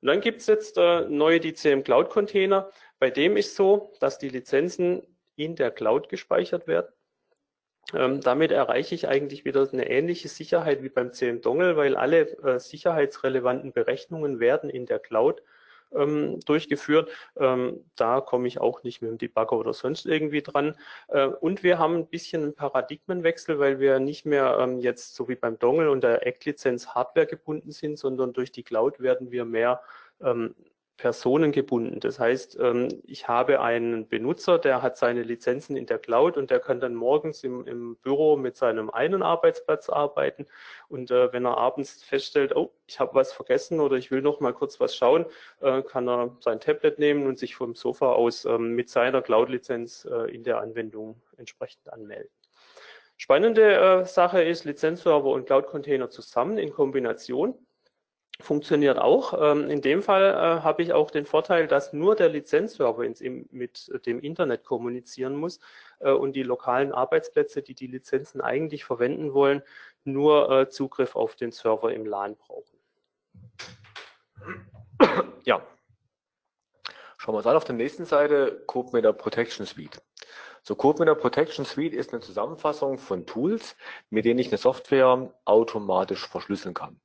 Und 0.00 0.08
dann 0.08 0.20
gibt 0.20 0.40
es 0.40 0.46
jetzt 0.46 0.76
äh, 0.76 1.02
neue 1.02 1.40
DCM 1.40 1.82
Cloud 1.82 2.10
Container. 2.10 2.70
Bei 2.98 3.10
dem 3.10 3.36
ist 3.36 3.54
so, 3.54 3.92
dass 4.00 4.18
die 4.18 4.28
Lizenzen 4.28 5.02
in 5.36 5.56
der 5.56 5.70
Cloud 5.70 6.08
gespeichert 6.08 6.66
werden. 6.66 6.88
Ähm, 7.94 8.20
damit 8.20 8.50
erreiche 8.50 8.94
ich 8.94 9.08
eigentlich 9.08 9.44
wieder 9.44 9.68
eine 9.72 9.88
ähnliche 9.88 10.28
Sicherheit 10.28 10.82
wie 10.82 10.88
beim 10.88 11.12
CM-Dongle, 11.12 11.76
weil 11.76 11.96
alle 11.96 12.28
äh, 12.42 12.58
sicherheitsrelevanten 12.58 13.72
Berechnungen 13.72 14.40
werden 14.40 14.70
in 14.70 14.86
der 14.86 14.98
Cloud 14.98 15.42
ähm, 15.94 16.40
durchgeführt. 16.40 17.10
Ähm, 17.36 17.84
da 17.94 18.20
komme 18.20 18.48
ich 18.48 18.60
auch 18.60 18.82
nicht 18.82 19.02
mit 19.02 19.10
dem 19.10 19.18
Debugger 19.18 19.56
oder 19.56 19.72
sonst 19.72 20.06
irgendwie 20.06 20.42
dran. 20.42 20.76
Äh, 21.08 21.26
und 21.26 21.62
wir 21.62 21.78
haben 21.78 21.94
ein 21.94 22.06
bisschen 22.08 22.42
einen 22.42 22.54
Paradigmenwechsel, 22.54 23.58
weil 23.58 23.78
wir 23.78 24.00
nicht 24.00 24.26
mehr 24.26 24.58
ähm, 24.60 24.80
jetzt 24.80 25.14
so 25.14 25.28
wie 25.28 25.36
beim 25.36 25.58
Dongle 25.58 25.90
und 25.90 26.02
der 26.02 26.26
Act-Lizenz 26.26 26.88
Hardware 26.88 27.26
gebunden 27.26 27.70
sind, 27.70 27.98
sondern 27.98 28.32
durch 28.32 28.50
die 28.50 28.62
Cloud 28.64 29.00
werden 29.00 29.30
wir 29.30 29.44
mehr 29.44 29.80
ähm, 30.20 30.54
personengebunden. 30.96 32.00
Das 32.00 32.18
heißt, 32.18 32.58
ähm, 32.60 32.88
ich 33.04 33.28
habe 33.28 33.60
einen 33.60 34.08
Benutzer, 34.08 34.58
der 34.58 34.82
hat 34.82 34.96
seine 34.96 35.22
Lizenzen 35.22 35.76
in 35.76 35.86
der 35.86 35.98
Cloud 35.98 36.36
und 36.36 36.50
der 36.50 36.58
kann 36.58 36.80
dann 36.80 36.94
morgens 36.94 37.44
im, 37.44 37.66
im 37.66 37.96
Büro 37.96 38.36
mit 38.36 38.56
seinem 38.56 38.90
einen 38.90 39.22
Arbeitsplatz 39.22 39.90
arbeiten. 39.90 40.46
Und 40.88 41.10
äh, 41.10 41.32
wenn 41.32 41.44
er 41.44 41.58
abends 41.58 42.02
feststellt, 42.02 42.56
oh, 42.56 42.72
ich 42.86 42.98
habe 42.98 43.14
was 43.14 43.32
vergessen 43.32 43.80
oder 43.80 43.96
ich 43.96 44.10
will 44.10 44.22
noch 44.22 44.40
mal 44.40 44.54
kurz 44.54 44.80
was 44.80 44.96
schauen, 44.96 45.26
äh, 45.60 45.82
kann 45.82 46.08
er 46.08 46.36
sein 46.40 46.60
Tablet 46.60 46.98
nehmen 46.98 47.26
und 47.26 47.38
sich 47.38 47.56
vom 47.56 47.74
Sofa 47.74 48.12
aus 48.12 48.46
ähm, 48.46 48.74
mit 48.74 48.88
seiner 48.88 49.20
Cloud-Lizenz 49.20 50.06
äh, 50.10 50.34
in 50.34 50.44
der 50.44 50.60
Anwendung 50.60 51.20
entsprechend 51.36 51.92
anmelden. 51.92 52.30
Spannende 53.18 54.04
Sache 54.04 54.42
ist 54.42 54.64
Lizenzserver 54.64 55.30
und 55.30 55.46
Cloud-Container 55.46 56.10
zusammen 56.10 56.58
in 56.58 56.70
Kombination 56.70 57.54
funktioniert 58.40 58.98
auch. 58.98 59.34
Ähm, 59.40 59.70
in 59.70 59.80
dem 59.80 60.02
Fall 60.02 60.22
äh, 60.22 60.62
habe 60.62 60.82
ich 60.82 60.92
auch 60.92 61.10
den 61.10 61.26
Vorteil, 61.26 61.66
dass 61.66 61.92
nur 61.92 62.16
der 62.16 62.28
Lizenzserver 62.28 63.04
ins, 63.04 63.20
mit 63.20 63.90
dem 64.06 64.20
Internet 64.20 64.64
kommunizieren 64.64 65.36
muss 65.36 65.60
äh, 66.00 66.10
und 66.10 66.34
die 66.34 66.42
lokalen 66.42 66.92
Arbeitsplätze, 66.92 67.62
die 67.62 67.74
die 67.74 67.86
Lizenzen 67.86 68.40
eigentlich 68.40 68.84
verwenden 68.84 69.32
wollen, 69.32 69.62
nur 70.04 70.50
äh, 70.50 70.68
Zugriff 70.68 71.16
auf 71.16 71.34
den 71.36 71.52
Server 71.52 71.92
im 71.92 72.06
LAN 72.06 72.36
brauchen. 72.36 72.78
Ja. 75.44 75.62
Schauen 77.16 77.34
wir 77.34 77.38
uns 77.38 77.46
an 77.46 77.56
auf 77.56 77.64
der 77.64 77.74
nächsten 77.74 78.04
Seite 78.04 78.62
CodeMeter 78.66 79.12
Protection 79.12 79.66
Suite. 79.66 80.00
So 80.62 80.74
CodeMeter 80.74 81.14
Protection 81.14 81.64
Suite 81.64 81.94
ist 81.94 82.12
eine 82.12 82.20
Zusammenfassung 82.20 82.98
von 82.98 83.26
Tools, 83.26 83.76
mit 84.10 84.24
denen 84.24 84.38
ich 84.40 84.48
eine 84.48 84.58
Software 84.58 85.32
automatisch 85.44 86.26
verschlüsseln 86.26 86.74
kann. 86.74 87.00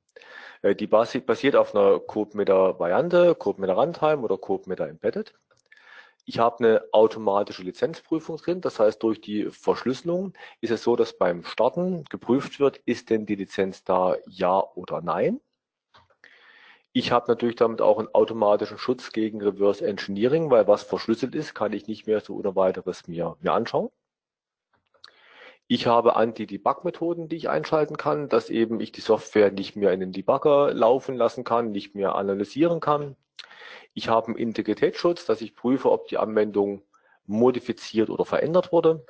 Äh, 0.62 0.74
die 0.74 0.86
basiert 0.86 1.56
auf 1.56 1.74
einer 1.74 2.00
CodeMeter-Variante, 2.00 3.34
CodeMeter 3.34 3.74
Runtime 3.74 4.22
oder 4.22 4.38
CodeMeter 4.38 4.88
Embedded. 4.88 5.34
Ich 6.24 6.38
habe 6.38 6.58
eine 6.58 6.84
automatische 6.92 7.62
Lizenzprüfung 7.64 8.36
drin. 8.36 8.60
Das 8.60 8.78
heißt, 8.78 9.02
durch 9.02 9.20
die 9.20 9.50
Verschlüsselung 9.50 10.34
ist 10.60 10.70
es 10.70 10.84
so, 10.84 10.94
dass 10.94 11.18
beim 11.18 11.44
Starten 11.44 12.04
geprüft 12.04 12.60
wird, 12.60 12.78
ist 12.84 13.10
denn 13.10 13.26
die 13.26 13.34
Lizenz 13.34 13.82
da 13.84 14.16
ja 14.28 14.62
oder 14.74 15.02
nein. 15.02 15.40
Ich 16.94 17.10
habe 17.10 17.30
natürlich 17.30 17.56
damit 17.56 17.80
auch 17.80 17.98
einen 17.98 18.14
automatischen 18.14 18.78
Schutz 18.78 19.12
gegen 19.12 19.42
Reverse 19.42 19.84
Engineering, 19.84 20.50
weil 20.50 20.68
was 20.68 20.82
verschlüsselt 20.82 21.34
ist, 21.34 21.54
kann 21.54 21.72
ich 21.72 21.86
nicht 21.88 22.06
mehr 22.06 22.20
so 22.20 22.36
ohne 22.36 22.54
weiteres 22.54 23.08
mir, 23.08 23.36
mir 23.40 23.52
anschauen. 23.52 23.90
Ich 25.74 25.86
habe 25.86 26.16
Anti-Debug-Methoden, 26.16 27.30
die 27.30 27.36
ich 27.36 27.48
einschalten 27.48 27.96
kann, 27.96 28.28
dass 28.28 28.50
eben 28.50 28.78
ich 28.78 28.92
die 28.92 29.00
Software 29.00 29.50
nicht 29.50 29.74
mehr 29.74 29.90
in 29.94 30.00
den 30.00 30.12
Debugger 30.12 30.74
laufen 30.74 31.16
lassen 31.16 31.44
kann, 31.44 31.72
nicht 31.72 31.94
mehr 31.94 32.14
analysieren 32.14 32.78
kann. 32.78 33.16
Ich 33.94 34.10
habe 34.10 34.26
einen 34.26 34.36
Integritätsschutz, 34.36 35.24
dass 35.24 35.40
ich 35.40 35.54
prüfe, 35.56 35.90
ob 35.90 36.08
die 36.08 36.18
Anwendung 36.18 36.82
modifiziert 37.24 38.10
oder 38.10 38.26
verändert 38.26 38.70
wurde. 38.70 39.06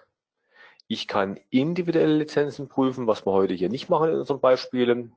Ich 0.86 1.08
kann 1.08 1.40
individuelle 1.50 2.14
Lizenzen 2.14 2.68
prüfen, 2.68 3.08
was 3.08 3.26
wir 3.26 3.32
heute 3.32 3.54
hier 3.54 3.68
nicht 3.68 3.88
machen 3.88 4.10
in 4.10 4.20
unseren 4.20 4.40
Beispielen. 4.40 5.16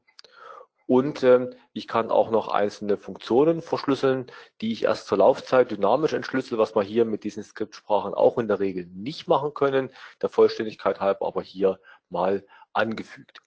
Und 0.88 1.24
ähm, 1.24 1.52
ich 1.74 1.88
kann 1.88 2.12
auch 2.12 2.30
noch 2.30 2.48
einzelne 2.48 2.98
Funktionen 2.98 3.62
verschlüsseln, 3.62 4.28
die 4.62 4.72
ich 4.72 4.84
erst 4.84 5.08
zur 5.08 5.18
Laufzeit 5.18 5.72
dynamisch 5.72 6.14
entschlüssel, 6.14 6.58
was 6.58 6.76
wir 6.76 6.84
hier 6.84 7.06
mit 7.06 7.24
diesen 7.24 7.44
Skriptsprachen 7.44 8.14
auch 8.14 8.38
in 8.38 8.48
der 8.48 8.60
Regel 8.60 8.86
nicht 8.94 9.28
machen 9.28 9.54
können. 9.54 9.90
Der 10.22 10.30
Vollständigkeit 10.30 11.00
halber 11.00 11.26
aber 11.26 11.42
hier 11.42 11.80
mal 12.10 12.46
angefügt. 12.74 13.40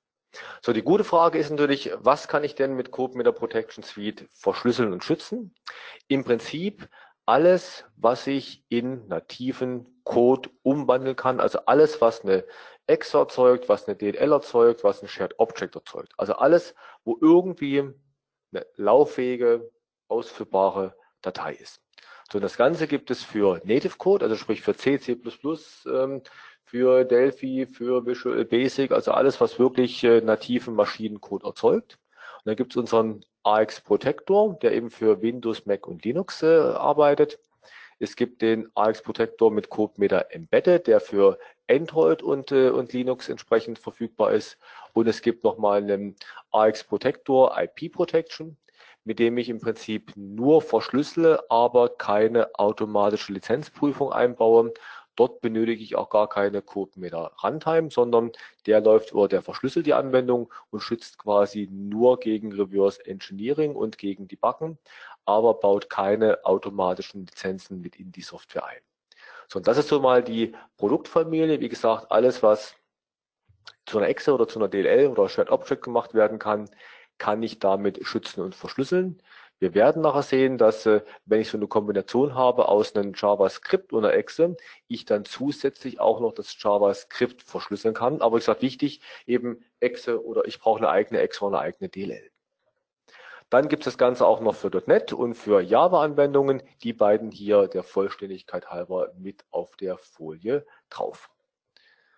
So, 0.62 0.72
die 0.72 0.82
gute 0.82 1.04
Frage 1.04 1.38
ist 1.38 1.50
natürlich, 1.50 1.90
was 1.96 2.28
kann 2.28 2.44
ich 2.44 2.54
denn 2.54 2.74
mit 2.74 2.90
Code 2.90 3.22
der 3.22 3.32
Protection 3.32 3.82
Suite 3.82 4.28
verschlüsseln 4.32 4.92
und 4.92 5.04
schützen? 5.04 5.54
Im 6.08 6.24
Prinzip 6.24 6.88
alles, 7.24 7.84
was 7.96 8.26
ich 8.26 8.64
in 8.68 9.06
nativen 9.08 9.97
Code 10.08 10.48
umwandeln 10.62 11.16
kann, 11.16 11.38
also 11.38 11.60
alles, 11.66 12.00
was 12.00 12.24
eine 12.24 12.44
X 12.86 13.12
erzeugt, 13.12 13.68
was 13.68 13.86
eine 13.86 13.94
DLL 13.94 14.32
erzeugt, 14.32 14.82
was 14.82 15.02
ein 15.02 15.08
Shared 15.08 15.38
Object 15.38 15.76
erzeugt. 15.76 16.14
Also 16.16 16.32
alles, 16.32 16.74
wo 17.04 17.18
irgendwie 17.20 17.80
eine 18.50 18.66
lauffähige, 18.76 19.70
ausführbare 20.08 20.94
Datei 21.20 21.52
ist. 21.52 21.82
So, 22.32 22.40
das 22.40 22.56
Ganze 22.56 22.86
gibt 22.88 23.10
es 23.10 23.22
für 23.22 23.60
Native 23.64 23.98
Code, 23.98 24.24
also 24.24 24.36
sprich 24.36 24.62
für 24.62 24.74
C, 24.74 24.98
C++, 24.98 25.18
ähm, 25.86 26.22
für 26.64 27.04
Delphi, 27.04 27.66
für 27.66 28.06
Visual 28.06 28.46
Basic, 28.46 28.92
also 28.92 29.12
alles, 29.12 29.42
was 29.42 29.58
wirklich 29.58 30.02
äh, 30.04 30.22
nativen 30.22 30.74
Maschinencode 30.74 31.44
erzeugt. 31.44 31.98
Und 32.38 32.46
dann 32.46 32.56
gibt 32.56 32.72
es 32.72 32.78
unseren 32.78 33.20
AX 33.42 33.82
Protector, 33.82 34.58
der 34.62 34.72
eben 34.72 34.90
für 34.90 35.20
Windows, 35.20 35.66
Mac 35.66 35.86
und 35.86 36.02
Linux 36.06 36.42
äh, 36.42 36.46
arbeitet. 36.46 37.38
Es 38.00 38.14
gibt 38.14 38.42
den 38.42 38.68
AX 38.74 39.02
Protector 39.02 39.50
mit 39.50 39.70
CodeMeter 39.70 40.26
Embedded, 40.30 40.86
der 40.86 41.00
für 41.00 41.38
Android 41.68 42.22
und, 42.22 42.52
äh, 42.52 42.70
und 42.70 42.92
Linux 42.92 43.28
entsprechend 43.28 43.78
verfügbar 43.78 44.32
ist. 44.32 44.56
Und 44.92 45.08
es 45.08 45.20
gibt 45.20 45.42
nochmal 45.42 45.82
einen 45.82 46.14
AX 46.52 46.84
Protector 46.84 47.56
IP 47.60 47.92
Protection, 47.92 48.56
mit 49.04 49.18
dem 49.18 49.36
ich 49.38 49.48
im 49.48 49.58
Prinzip 49.60 50.12
nur 50.14 50.62
verschlüssele, 50.62 51.50
aber 51.50 51.88
keine 51.88 52.54
automatische 52.54 53.32
Lizenzprüfung 53.32 54.12
einbaue. 54.12 54.72
Dort 55.16 55.40
benötige 55.40 55.82
ich 55.82 55.96
auch 55.96 56.10
gar 56.10 56.28
keine 56.28 56.62
CodeMeter 56.62 57.32
Runtime, 57.42 57.90
sondern 57.90 58.30
der 58.66 58.80
läuft 58.80 59.10
über, 59.10 59.26
der 59.26 59.42
verschlüsselt 59.42 59.86
die 59.86 59.94
Anwendung 59.94 60.52
und 60.70 60.78
schützt 60.78 61.18
quasi 61.18 61.68
nur 61.72 62.20
gegen 62.20 62.52
Reverse 62.52 63.04
Engineering 63.04 63.74
und 63.74 63.98
gegen 63.98 64.28
Debuggen, 64.28 64.78
aber 65.28 65.54
baut 65.54 65.90
keine 65.90 66.44
automatischen 66.44 67.26
Lizenzen 67.26 67.80
mit 67.82 67.96
in 67.96 68.10
die 68.10 68.22
Software 68.22 68.64
ein. 68.64 68.80
So, 69.46 69.58
und 69.58 69.68
das 69.68 69.78
ist 69.78 69.88
so 69.88 70.00
mal 70.00 70.22
die 70.22 70.54
Produktfamilie. 70.78 71.60
Wie 71.60 71.68
gesagt, 71.68 72.10
alles, 72.10 72.42
was 72.42 72.74
zu 73.86 73.98
einer 73.98 74.08
Exe 74.08 74.32
oder 74.32 74.48
zu 74.48 74.58
einer 74.58 74.68
DLL 74.68 75.08
oder 75.08 75.28
Shared 75.28 75.50
Object 75.50 75.82
gemacht 75.82 76.14
werden 76.14 76.38
kann, 76.38 76.70
kann 77.18 77.42
ich 77.42 77.58
damit 77.58 78.04
schützen 78.06 78.40
und 78.42 78.54
verschlüsseln. 78.54 79.22
Wir 79.58 79.74
werden 79.74 80.02
nachher 80.02 80.22
sehen, 80.22 80.56
dass 80.56 80.86
äh, 80.86 81.02
wenn 81.26 81.40
ich 81.40 81.50
so 81.50 81.58
eine 81.58 81.66
Kombination 81.66 82.34
habe 82.34 82.68
aus 82.68 82.94
einem 82.94 83.12
JavaScript 83.14 83.92
und 83.92 84.04
einer 84.04 84.14
Exe, 84.14 84.56
ich 84.86 85.04
dann 85.04 85.24
zusätzlich 85.24 86.00
auch 86.00 86.20
noch 86.20 86.32
das 86.32 86.56
JavaScript 86.62 87.42
verschlüsseln 87.42 87.94
kann. 87.94 88.22
Aber 88.22 88.38
ich 88.38 88.44
sage 88.44 88.62
wichtig, 88.62 89.00
eben 89.26 89.64
Exe 89.80 90.24
oder 90.24 90.46
ich 90.46 90.60
brauche 90.60 90.78
eine 90.78 90.90
eigene 90.90 91.20
Exe 91.20 91.44
oder 91.44 91.58
eine 91.58 91.66
eigene 91.66 91.88
DLL. 91.90 92.30
Dann 93.50 93.68
gibt 93.68 93.82
es 93.82 93.92
das 93.92 93.98
Ganze 93.98 94.26
auch 94.26 94.40
noch 94.40 94.54
für 94.54 94.70
.NET 94.86 95.12
und 95.12 95.34
für 95.34 95.62
Java-Anwendungen. 95.62 96.62
Die 96.82 96.92
beiden 96.92 97.30
hier 97.30 97.66
der 97.66 97.82
Vollständigkeit 97.82 98.70
halber 98.70 99.12
mit 99.16 99.44
auf 99.50 99.74
der 99.76 99.96
Folie 99.96 100.66
drauf. 100.90 101.30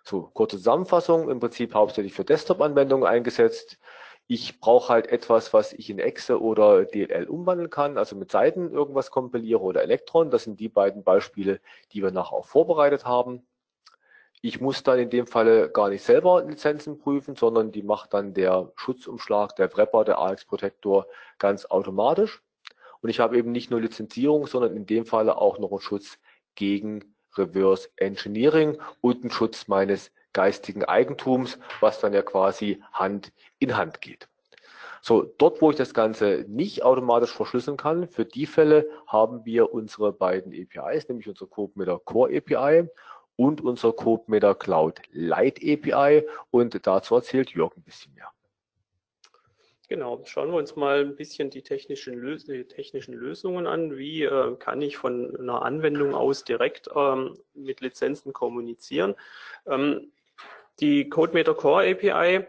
So, 0.03 0.23
kurze 0.33 0.57
Zusammenfassung, 0.57 1.29
im 1.29 1.39
Prinzip 1.39 1.73
hauptsächlich 1.73 2.13
für 2.13 2.25
Desktop-Anwendungen 2.25 3.07
eingesetzt. 3.07 3.77
Ich 4.27 4.59
brauche 4.59 4.89
halt 4.91 5.07
etwas, 5.07 5.53
was 5.53 5.73
ich 5.73 5.89
in 5.89 5.99
Exe 5.99 6.41
oder 6.41 6.85
DLL 6.85 7.25
umwandeln 7.27 7.69
kann, 7.69 7.97
also 7.97 8.15
mit 8.15 8.31
Seiten 8.31 8.71
irgendwas 8.71 9.11
kompiliere 9.11 9.61
oder 9.61 9.83
Elektron. 9.83 10.31
Das 10.31 10.43
sind 10.43 10.59
die 10.59 10.69
beiden 10.69 11.03
Beispiele, 11.03 11.61
die 11.91 12.01
wir 12.01 12.11
nachher 12.11 12.33
auch 12.33 12.45
vorbereitet 12.45 13.05
haben. 13.05 13.45
Ich 14.43 14.59
muss 14.59 14.81
dann 14.81 14.97
in 14.97 15.11
dem 15.11 15.27
Falle 15.27 15.69
gar 15.69 15.89
nicht 15.89 16.03
selber 16.03 16.43
Lizenzen 16.43 16.97
prüfen, 16.97 17.35
sondern 17.35 17.71
die 17.71 17.83
macht 17.83 18.13
dann 18.13 18.33
der 18.33 18.71
Schutzumschlag, 18.75 19.55
der 19.55 19.71
Wrapper, 19.75 20.03
der 20.03 20.19
AX 20.19 20.45
Protector 20.45 21.05
ganz 21.37 21.65
automatisch. 21.65 22.41
Und 23.01 23.09
ich 23.09 23.19
habe 23.19 23.37
eben 23.37 23.51
nicht 23.51 23.69
nur 23.69 23.81
Lizenzierung, 23.81 24.47
sondern 24.47 24.75
in 24.75 24.87
dem 24.87 25.05
Falle 25.05 25.37
auch 25.37 25.59
noch 25.59 25.71
einen 25.71 25.81
Schutz 25.81 26.17
gegen 26.55 27.15
Reverse 27.37 27.89
Engineering 27.97 28.79
und 28.99 29.21
einen 29.21 29.31
Schutz 29.31 29.67
meines 29.67 30.11
geistigen 30.33 30.85
Eigentums, 30.85 31.59
was 31.79 31.99
dann 31.99 32.13
ja 32.13 32.21
quasi 32.23 32.81
Hand 32.93 33.31
in 33.59 33.77
Hand 33.77 34.01
geht. 34.01 34.27
So, 35.03 35.23
dort, 35.37 35.61
wo 35.61 35.71
ich 35.71 35.77
das 35.77 35.93
Ganze 35.93 36.45
nicht 36.47 36.83
automatisch 36.83 37.31
verschlüsseln 37.31 37.77
kann, 37.77 38.07
für 38.07 38.25
die 38.25 38.45
Fälle 38.45 38.87
haben 39.07 39.45
wir 39.45 39.73
unsere 39.73 40.13
beiden 40.13 40.53
APIs, 40.53 41.09
nämlich 41.09 41.27
unsere 41.27 41.47
CodeMeter 41.47 41.99
Core 41.99 42.37
API 42.37 42.87
und 43.41 43.61
unser 43.61 43.91
CodeMeter 43.91 44.53
Cloud 44.53 45.01
Lite 45.11 45.61
API. 45.73 46.27
Und 46.51 46.85
dazu 46.85 47.15
erzählt 47.15 47.49
Jörg 47.51 47.75
ein 47.75 47.81
bisschen 47.81 48.13
mehr. 48.13 48.27
Genau, 49.87 50.21
schauen 50.25 50.51
wir 50.51 50.57
uns 50.57 50.75
mal 50.75 51.01
ein 51.01 51.15
bisschen 51.15 51.49
die 51.49 51.63
technischen, 51.63 52.13
Lös 52.13 52.45
die 52.45 52.63
technischen 52.65 53.13
Lösungen 53.13 53.65
an. 53.65 53.97
Wie 53.97 54.23
äh, 54.23 54.55
kann 54.57 54.81
ich 54.81 54.95
von 54.95 55.35
einer 55.35 55.63
Anwendung 55.63 56.13
aus 56.13 56.43
direkt 56.43 56.87
ähm, 56.95 57.35
mit 57.55 57.81
Lizenzen 57.81 58.31
kommunizieren? 58.31 59.15
Ähm, 59.65 60.11
die 60.79 61.09
CodeMeter 61.09 61.55
Core 61.55 61.89
API 61.91 62.45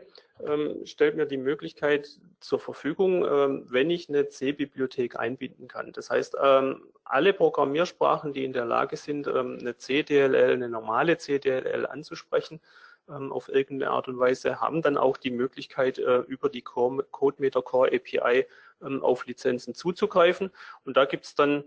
ähm, 0.46 0.84
stellt 0.84 1.16
mir 1.16 1.26
die 1.26 1.36
Möglichkeit 1.36 2.20
zur 2.40 2.58
Verfügung, 2.58 3.24
ähm, 3.24 3.66
wenn 3.68 3.90
ich 3.90 4.08
eine 4.08 4.28
C-Bibliothek 4.28 5.16
einbinden 5.16 5.68
kann. 5.68 5.92
Das 5.92 6.10
heißt, 6.10 6.36
ähm, 6.42 6.82
alle 7.04 7.32
Programmiersprachen, 7.32 8.32
die 8.32 8.44
in 8.44 8.52
der 8.52 8.64
Lage 8.64 8.96
sind, 8.96 9.26
ähm, 9.26 9.58
eine 9.60 9.76
CDLL, 9.76 10.52
eine 10.52 10.68
normale 10.68 11.18
CDLL 11.18 11.86
anzusprechen, 11.86 12.60
ähm, 13.08 13.32
auf 13.32 13.48
irgendeine 13.48 13.90
Art 13.90 14.08
und 14.08 14.18
Weise, 14.18 14.60
haben 14.60 14.82
dann 14.82 14.96
auch 14.96 15.16
die 15.16 15.30
Möglichkeit, 15.30 15.98
äh, 15.98 16.18
über 16.18 16.48
die 16.48 16.62
CodeMeter 16.62 17.62
Core 17.62 17.92
API 17.92 18.46
ähm, 18.82 19.02
auf 19.02 19.26
Lizenzen 19.26 19.74
zuzugreifen. 19.74 20.50
Und 20.84 20.96
da 20.96 21.04
gibt 21.04 21.24
es 21.24 21.34
dann 21.34 21.64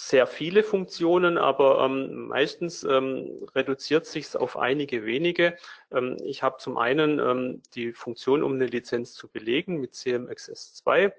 sehr 0.00 0.28
viele 0.28 0.62
Funktionen, 0.62 1.38
aber 1.38 1.84
ähm, 1.84 2.28
meistens 2.28 2.84
ähm, 2.84 3.48
reduziert 3.56 4.06
sich 4.06 4.36
auf 4.36 4.56
einige 4.56 5.04
wenige. 5.04 5.56
Ähm, 5.90 6.16
ich 6.22 6.44
habe 6.44 6.58
zum 6.58 6.78
einen 6.78 7.18
ähm, 7.18 7.62
die 7.74 7.92
Funktion, 7.92 8.44
um 8.44 8.52
eine 8.52 8.66
Lizenz 8.66 9.14
zu 9.14 9.26
belegen 9.26 9.80
mit 9.80 9.94
CMXS2. 9.94 11.12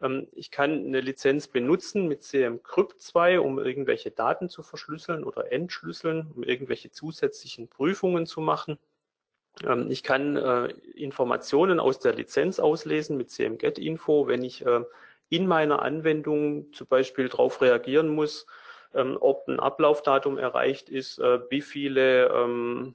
Ähm, 0.00 0.26
ich 0.32 0.50
kann 0.50 0.86
eine 0.86 1.02
Lizenz 1.02 1.48
benutzen 1.48 2.08
mit 2.08 2.22
CMCrypt2, 2.22 3.40
um 3.40 3.58
irgendwelche 3.58 4.10
Daten 4.10 4.48
zu 4.48 4.62
verschlüsseln 4.62 5.22
oder 5.22 5.52
entschlüsseln, 5.52 6.32
um 6.34 6.44
irgendwelche 6.44 6.90
zusätzlichen 6.90 7.68
Prüfungen 7.68 8.24
zu 8.24 8.40
machen. 8.40 8.78
Ähm, 9.62 9.90
ich 9.90 10.02
kann 10.02 10.38
äh, 10.38 10.68
Informationen 10.94 11.78
aus 11.78 11.98
der 11.98 12.14
Lizenz 12.14 12.58
auslesen 12.58 13.18
mit 13.18 13.30
CMGetInfo, 13.30 14.28
wenn 14.28 14.42
ich 14.42 14.64
äh, 14.64 14.80
in 15.28 15.46
meiner 15.46 15.82
Anwendung 15.82 16.72
zum 16.72 16.86
Beispiel 16.86 17.28
darauf 17.28 17.60
reagieren 17.60 18.08
muss, 18.08 18.46
ähm, 18.94 19.16
ob 19.20 19.48
ein 19.48 19.60
Ablaufdatum 19.60 20.38
erreicht 20.38 20.88
ist, 20.88 21.18
äh, 21.18 21.40
wie 21.50 21.60
viele 21.60 22.28
ähm, 22.28 22.94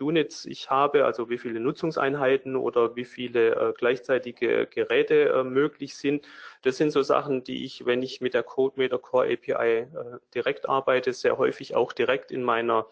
Units 0.00 0.44
ich 0.44 0.70
habe, 0.70 1.04
also 1.04 1.28
wie 1.28 1.38
viele 1.38 1.60
Nutzungseinheiten 1.60 2.56
oder 2.56 2.96
wie 2.96 3.04
viele 3.04 3.54
äh, 3.54 3.72
gleichzeitige 3.76 4.66
Geräte 4.66 5.30
äh, 5.30 5.44
möglich 5.44 5.96
sind. 5.96 6.26
Das 6.62 6.76
sind 6.76 6.90
so 6.90 7.02
Sachen, 7.02 7.44
die 7.44 7.64
ich, 7.64 7.84
wenn 7.86 8.02
ich 8.02 8.20
mit 8.20 8.34
der 8.34 8.42
CodeMeter 8.42 8.98
Core 8.98 9.32
API 9.32 9.52
äh, 9.52 9.86
direkt 10.34 10.68
arbeite, 10.68 11.12
sehr 11.12 11.38
häufig 11.38 11.74
auch 11.74 11.92
direkt 11.92 12.30
in 12.30 12.42
meiner 12.42 12.86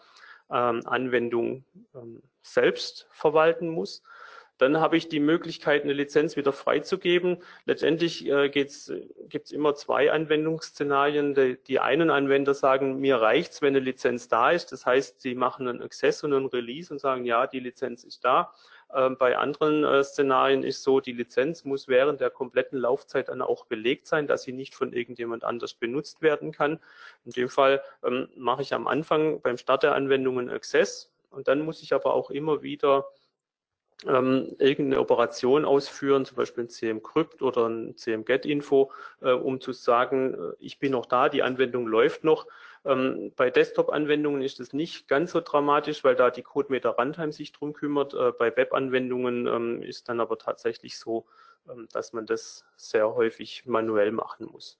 ähm, 0.51 0.81
Anwendung 0.85 1.63
ähm, 1.95 2.21
selbst 2.41 3.07
verwalten 3.11 3.69
muss. 3.69 4.03
Dann 4.57 4.79
habe 4.79 4.97
ich 4.97 5.07
die 5.07 5.19
Möglichkeit, 5.19 5.83
eine 5.83 5.93
Lizenz 5.93 6.35
wieder 6.35 6.51
freizugeben. 6.51 7.37
Letztendlich 7.65 8.27
äh, 8.27 8.49
gibt 8.49 8.71
es 8.71 9.51
immer 9.51 9.75
zwei 9.75 10.11
Anwendungsszenarien. 10.11 11.35
Die, 11.35 11.57
die, 11.67 11.79
einen 11.79 12.09
Anwender 12.09 12.53
sagen, 12.53 12.99
mir 12.99 13.17
reicht's, 13.17 13.61
wenn 13.61 13.75
eine 13.75 13.79
Lizenz 13.79 14.27
da 14.27 14.51
ist. 14.51 14.71
Das 14.71 14.85
heißt, 14.85 15.21
sie 15.21 15.35
machen 15.35 15.67
einen 15.67 15.81
Access 15.81 16.23
und 16.23 16.33
einen 16.33 16.47
Release 16.47 16.91
und 16.91 16.99
sagen, 16.99 17.25
ja, 17.25 17.45
die 17.45 17.59
Lizenz 17.59 18.03
ist 18.03 18.25
da. 18.25 18.53
Ähm, 18.93 19.17
bei 19.17 19.37
anderen 19.37 19.83
äh, 19.83 20.03
Szenarien 20.03 20.63
ist 20.63 20.81
so, 20.81 21.01
die 21.01 21.11
Lizenz 21.11 21.65
muss 21.65 21.87
während 21.87 22.21
der 22.21 22.29
kompletten 22.29 22.79
Laufzeit 22.79 23.27
dann 23.27 23.41
auch 23.41 23.65
belegt 23.65 24.07
sein, 24.07 24.27
dass 24.27 24.43
sie 24.43 24.53
nicht 24.53 24.75
von 24.75 24.93
irgendjemand 24.93 25.43
anders 25.43 25.73
benutzt 25.73 26.21
werden 26.21 26.51
kann. 26.51 26.79
In 27.25 27.31
dem 27.31 27.49
Fall 27.49 27.81
ähm, 28.03 28.29
mache 28.35 28.61
ich 28.61 28.73
am 28.73 28.87
Anfang 28.87 29.41
beim 29.41 29.57
Start 29.57 29.83
der 29.83 29.93
Anwendungen 29.93 30.49
Access 30.49 31.11
und 31.31 31.47
dann 31.47 31.61
muss 31.61 31.83
ich 31.83 31.93
aber 31.93 32.13
auch 32.13 32.29
immer 32.29 32.61
wieder 32.61 33.05
ähm, 34.05 34.55
irgendeine 34.59 34.99
Operation 35.01 35.65
ausführen, 35.65 36.25
zum 36.25 36.37
Beispiel 36.37 36.65
ein 36.65 36.69
CM-Crypt 36.69 37.41
oder 37.41 37.67
ein 37.67 37.97
CM-Get-Info, 37.97 38.91
äh, 39.21 39.31
um 39.31 39.59
zu 39.59 39.73
sagen, 39.73 40.33
äh, 40.33 40.53
ich 40.59 40.77
bin 40.79 40.91
noch 40.91 41.07
da, 41.07 41.29
die 41.29 41.41
Anwendung 41.41 41.87
läuft 41.87 42.23
noch. 42.23 42.45
Ähm, 42.85 43.31
bei 43.35 43.49
Desktop-Anwendungen 43.49 44.41
ist 44.41 44.59
es 44.59 44.71
nicht 44.71 45.07
ganz 45.07 45.31
so 45.31 45.41
dramatisch, 45.41 46.03
weil 46.03 46.15
da 46.15 46.29
die 46.29 46.43
CodeMeter 46.43 46.91
Runtime 46.91 47.31
sich 47.31 47.51
drum 47.51 47.73
kümmert. 47.73 48.13
Äh, 48.13 48.33
bei 48.37 48.55
Web-Anwendungen 48.55 49.47
ähm, 49.47 49.81
ist 49.81 50.09
dann 50.09 50.19
aber 50.19 50.37
tatsächlich 50.37 50.99
so, 50.99 51.25
ähm, 51.67 51.87
dass 51.91 52.13
man 52.13 52.27
das 52.27 52.65
sehr 52.75 53.15
häufig 53.15 53.65
manuell 53.65 54.11
machen 54.11 54.47
muss. 54.51 54.79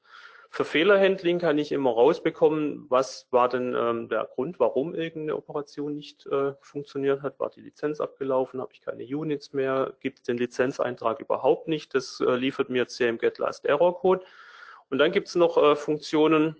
Für 0.49 0.65
Fehlerhandling 0.65 1.39
kann 1.39 1.57
ich 1.57 1.71
immer 1.71 1.91
rausbekommen, 1.91 2.85
was 2.89 3.27
war 3.31 3.49
denn 3.49 3.75
ähm, 3.77 4.09
der 4.09 4.25
Grund, 4.25 4.59
warum 4.59 4.95
irgendeine 4.95 5.35
Operation 5.35 5.95
nicht 5.95 6.25
äh, 6.27 6.53
funktioniert 6.61 7.21
hat. 7.21 7.39
War 7.39 7.49
die 7.49 7.61
Lizenz 7.61 7.99
abgelaufen? 7.99 8.61
Habe 8.61 8.73
ich 8.73 8.81
keine 8.81 9.03
Units 9.03 9.53
mehr? 9.53 9.93
Gibt 9.99 10.19
es 10.19 10.23
den 10.23 10.37
Lizenzeintrag 10.37 11.19
überhaupt 11.19 11.67
nicht? 11.67 11.93
Das 11.93 12.21
äh, 12.21 12.35
liefert 12.35 12.69
mir 12.69 12.87
CM-Get-Last-Error-Code. 12.87 14.25
Und 14.89 14.97
dann 14.99 15.11
gibt 15.11 15.27
es 15.27 15.35
noch 15.35 15.57
äh, 15.57 15.75
Funktionen, 15.75 16.55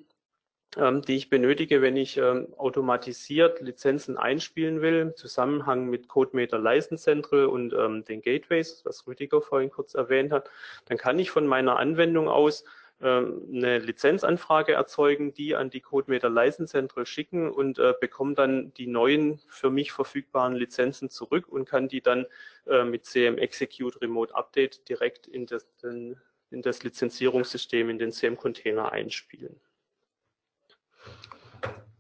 ähm, 0.75 1.01
die 1.01 1.15
ich 1.15 1.29
benötige, 1.29 1.81
wenn 1.81 1.95
ich 1.95 2.17
ähm, 2.17 2.53
automatisiert 2.57 3.61
Lizenzen 3.61 4.17
einspielen 4.17 4.81
will, 4.81 4.99
im 4.99 5.15
Zusammenhang 5.15 5.89
mit 5.89 6.07
CodeMeter 6.09 6.59
License 6.59 7.03
Central 7.03 7.45
und 7.45 7.73
ähm, 7.73 8.03
den 8.03 8.21
Gateways, 8.21 8.81
was 8.83 9.07
Rüdiger 9.07 9.41
vorhin 9.41 9.71
kurz 9.71 9.95
erwähnt 9.95 10.31
hat, 10.31 10.49
dann 10.85 10.97
kann 10.97 11.19
ich 11.19 11.31
von 11.31 11.47
meiner 11.47 11.77
Anwendung 11.77 12.27
aus 12.27 12.65
eine 12.99 13.77
Lizenzanfrage 13.77 14.73
erzeugen, 14.73 15.33
die 15.33 15.55
an 15.55 15.69
die 15.69 15.81
CodeMeter 15.81 16.29
License 16.29 16.71
Central 16.71 17.05
schicken 17.05 17.51
und 17.51 17.77
äh, 17.77 17.93
bekomme 17.99 18.33
dann 18.33 18.73
die 18.73 18.87
neuen 18.87 19.39
für 19.47 19.69
mich 19.69 19.91
verfügbaren 19.91 20.55
Lizenzen 20.55 21.09
zurück 21.09 21.47
und 21.47 21.65
kann 21.65 21.87
die 21.87 22.01
dann 22.01 22.25
äh, 22.65 22.83
mit 22.83 23.05
CM 23.05 23.37
Execute 23.37 24.01
Remote 24.01 24.33
Update 24.33 24.89
direkt 24.89 25.27
in 25.27 25.45
das, 25.45 25.67
in 25.83 26.17
das 26.49 26.81
Lizenzierungssystem, 26.81 27.89
in 27.89 27.99
den 27.99 28.11
CM-Container 28.11 28.91
einspielen. 28.91 29.59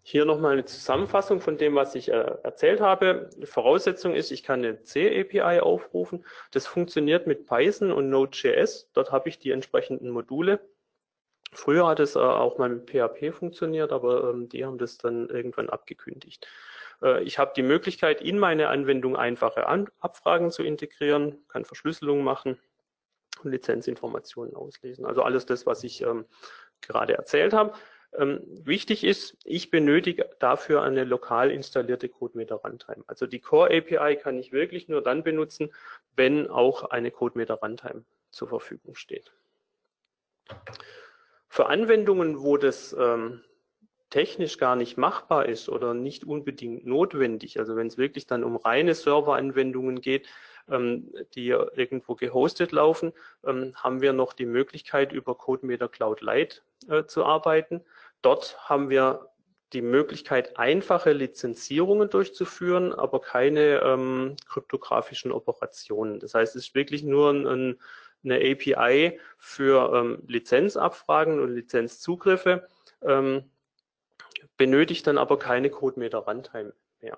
Hier 0.01 0.23
nochmal 0.25 0.53
eine 0.53 0.65
Zusammenfassung 0.65 1.41
von 1.41 1.57
dem, 1.57 1.75
was 1.75 1.93
ich 1.93 2.09
äh, 2.09 2.37
erzählt 2.41 2.79
habe. 2.79 3.29
Die 3.35 3.45
Voraussetzung 3.45 4.15
ist, 4.15 4.31
ich 4.31 4.41
kann 4.41 4.63
eine 4.63 4.81
C-API 4.81 5.59
aufrufen. 5.59 6.25
Das 6.51 6.65
funktioniert 6.65 7.27
mit 7.27 7.45
Python 7.45 7.91
und 7.91 8.09
Node.js. 8.09 8.89
Dort 8.93 9.11
habe 9.11 9.27
ich 9.27 9.37
die 9.37 9.51
entsprechenden 9.51 10.09
Module. 10.09 10.61
Früher 11.53 11.87
hat 11.87 11.99
es 11.99 12.15
äh, 12.15 12.19
auch 12.19 12.57
mal 12.57 12.69
mit 12.69 12.89
PHP 12.89 13.33
funktioniert, 13.33 13.91
aber 13.91 14.29
ähm, 14.29 14.49
die 14.49 14.65
haben 14.65 14.77
das 14.77 14.97
dann 14.97 15.29
irgendwann 15.29 15.69
abgekündigt. 15.69 16.47
Äh, 17.01 17.23
ich 17.23 17.39
habe 17.39 17.53
die 17.55 17.63
Möglichkeit, 17.63 18.21
in 18.21 18.39
meine 18.39 18.69
Anwendung 18.69 19.15
einfache 19.15 19.67
An 19.67 19.87
Abfragen 19.99 20.51
zu 20.51 20.63
integrieren, 20.63 21.37
kann 21.47 21.65
Verschlüsselung 21.65 22.23
machen 22.23 22.59
und 23.43 23.51
Lizenzinformationen 23.51 24.55
auslesen. 24.55 25.05
Also 25.05 25.21
alles 25.21 25.45
das, 25.45 25.65
was 25.65 25.83
ich 25.83 26.01
ähm, 26.01 26.25
gerade 26.81 27.13
erzählt 27.13 27.53
habe. 27.53 27.73
Ähm, 28.13 28.41
wichtig 28.47 29.03
ist, 29.03 29.37
ich 29.43 29.69
benötige 29.69 30.29
dafür 30.39 30.81
eine 30.81 31.03
lokal 31.03 31.51
installierte 31.51 32.09
CodeMeter 32.09 32.55
Runtime. 32.55 33.03
Also 33.07 33.27
die 33.27 33.39
Core 33.39 33.69
API 33.77 34.15
kann 34.15 34.37
ich 34.37 34.51
wirklich 34.51 34.87
nur 34.87 35.03
dann 35.03 35.23
benutzen, 35.23 35.73
wenn 36.15 36.49
auch 36.49 36.85
eine 36.85 37.11
CodeMeter 37.11 37.55
Runtime 37.55 38.05
zur 38.31 38.47
Verfügung 38.47 38.95
steht. 38.95 39.31
Für 41.49 41.67
Anwendungen, 41.67 42.41
wo 42.41 42.57
das 42.57 42.95
ähm, 42.97 43.41
technisch 44.09 44.57
gar 44.57 44.75
nicht 44.75 44.97
machbar 44.97 45.45
ist 45.47 45.69
oder 45.69 45.93
nicht 45.93 46.23
unbedingt 46.23 46.85
notwendig, 46.85 47.59
also 47.59 47.75
wenn 47.75 47.87
es 47.87 47.97
wirklich 47.97 48.25
dann 48.25 48.43
um 48.43 48.55
reine 48.55 48.93
Serveranwendungen 48.93 50.01
geht, 50.01 50.27
ähm, 50.69 51.13
die 51.35 51.49
irgendwo 51.49 52.15
gehostet 52.15 52.71
laufen, 52.71 53.13
ähm, 53.45 53.73
haben 53.75 54.01
wir 54.01 54.13
noch 54.13 54.33
die 54.33 54.45
Möglichkeit, 54.45 55.11
über 55.11 55.35
CodeMeter 55.35 55.89
Cloud 55.89 56.21
Lite 56.21 56.61
äh, 56.89 57.05
zu 57.05 57.25
arbeiten. 57.25 57.81
Dort 58.21 58.57
haben 58.69 58.89
wir 58.89 59.29
die 59.73 59.81
Möglichkeit, 59.81 60.57
einfache 60.57 61.11
Lizenzierungen 61.11 62.09
durchzuführen, 62.09 62.93
aber 62.93 63.19
keine 63.19 63.81
ähm, 63.81 64.37
kryptografischen 64.47 65.31
Operationen. 65.31 66.19
Das 66.19 66.33
heißt, 66.33 66.55
es 66.55 66.67
ist 66.67 66.75
wirklich 66.75 67.03
nur 67.03 67.31
ein, 67.31 67.77
eine 68.23 68.35
API 68.35 69.19
für 69.37 69.93
ähm, 69.93 70.23
Lizenzabfragen 70.27 71.39
und 71.39 71.53
Lizenzzugriffe, 71.53 72.67
ähm, 73.01 73.43
benötigt 74.57 75.07
dann 75.07 75.17
aber 75.17 75.39
keine 75.39 75.69
CodeMeter 75.69 76.19
Runtime 76.19 76.73
mehr. 77.01 77.17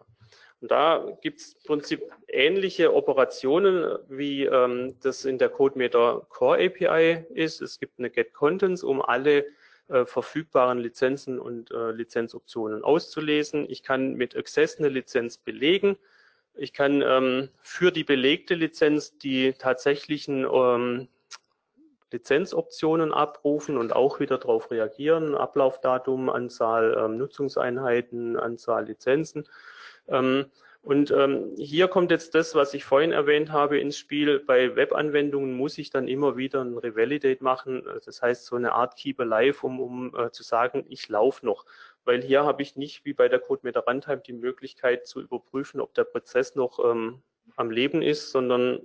Und 0.62 0.72
da 0.72 1.18
gibt 1.22 1.39
es 1.39 1.54
im 1.54 1.64
Prinzip 1.68 2.04
ähnliche 2.28 2.93
Operationen, 2.93 3.97
wie 4.10 4.43
ähm, 4.43 4.97
das 5.02 5.24
in 5.24 5.38
der 5.38 5.50
CodeMeter 5.50 6.26
Core 6.30 6.66
API 6.66 7.26
ist. 7.34 7.62
Es 7.62 7.80
gibt 7.80 7.97
eine 7.97 8.10
Get 8.10 8.34
Contents, 8.34 8.84
um 8.84 9.02
alle 9.02 9.45
äh, 9.88 10.06
verfügbaren 10.06 10.80
Lizenzen 10.80 11.39
und 11.39 11.72
äh, 11.72 11.91
Lizenzoptionen 11.91 12.84
auszulesen. 12.84 13.70
Ich 13.70 13.84
kann 13.84 14.16
mit 14.16 14.36
Access 14.36 14.78
eine 14.78 14.89
Lizenz 14.89 15.38
belegen. 15.38 15.97
Ich 16.56 16.74
kann 16.74 17.02
ähm, 17.02 17.50
für 17.62 17.91
die 17.91 18.04
belegte 18.04 18.56
Lizenz 18.56 19.18
die 19.18 19.54
tatsächlichen 19.54 20.45
ähm, 20.52 21.08
Lizenzoptionen 22.12 23.14
abrufen 23.14 23.78
und 23.78 23.95
auch 23.95 24.20
wieder 24.20 24.38
darauf 24.38 24.72
reagieren. 24.72 25.36
Ablaufdatum, 25.36 26.30
Anzahl 26.30 26.97
ähm, 27.00 27.18
Nutzungseinheiten, 27.18 28.36
Anzahl 28.38 28.86
Lizenzen. 28.86 29.47
Ähm, 30.08 30.45
und 30.82 31.12
ähm, 31.12 31.56
hier 31.58 31.89
kommt 31.89 32.10
jetzt 32.10 32.36
das, 32.36 32.56
was 32.56 32.74
ich 32.74 32.86
vorhin 32.86 33.12
erwähnt 33.12 33.52
habe, 33.52 33.80
ins 33.80 33.97
Spiel. 33.97 34.39
Bei 34.39 34.76
Webanwendungen 34.78 35.56
muss 35.56 35.78
ich 35.78 35.89
dann 35.89 36.08
immer 36.08 36.38
wieder 36.38 36.62
ein 36.62 36.78
Revalidate 36.78 37.43
machen. 37.43 37.84
Das 38.06 38.22
heißt, 38.22 38.45
so 38.45 38.56
eine 38.56 38.72
Art 38.72 38.95
Keep 38.95 39.20
Alive, 39.20 39.66
um, 39.66 39.80
um 39.82 40.16
äh, 40.18 40.32
zu 40.32 40.41
sagen, 40.43 40.86
ich 40.88 41.10
laufe 41.10 41.45
noch. 41.45 41.66
Weil 42.10 42.24
hier 42.24 42.43
habe 42.43 42.64
ich 42.64 42.76
nicht 42.76 43.05
wie 43.05 43.14
bei 43.14 43.30
der 43.30 43.38
CodeMeter 43.38 43.82
Runtime 43.82 44.24
die 44.26 44.34
Möglichkeit 44.34 45.05
zu 45.05 45.22
überprüfen, 45.22 45.80
ob 45.80 45.93
der 45.93 46.05
Prozess 46.05 46.55
noch 46.55 46.80
ähm, 46.84 47.22
am 47.55 47.70
Leben 47.70 48.01
ist, 48.01 48.32
sondern 48.32 48.80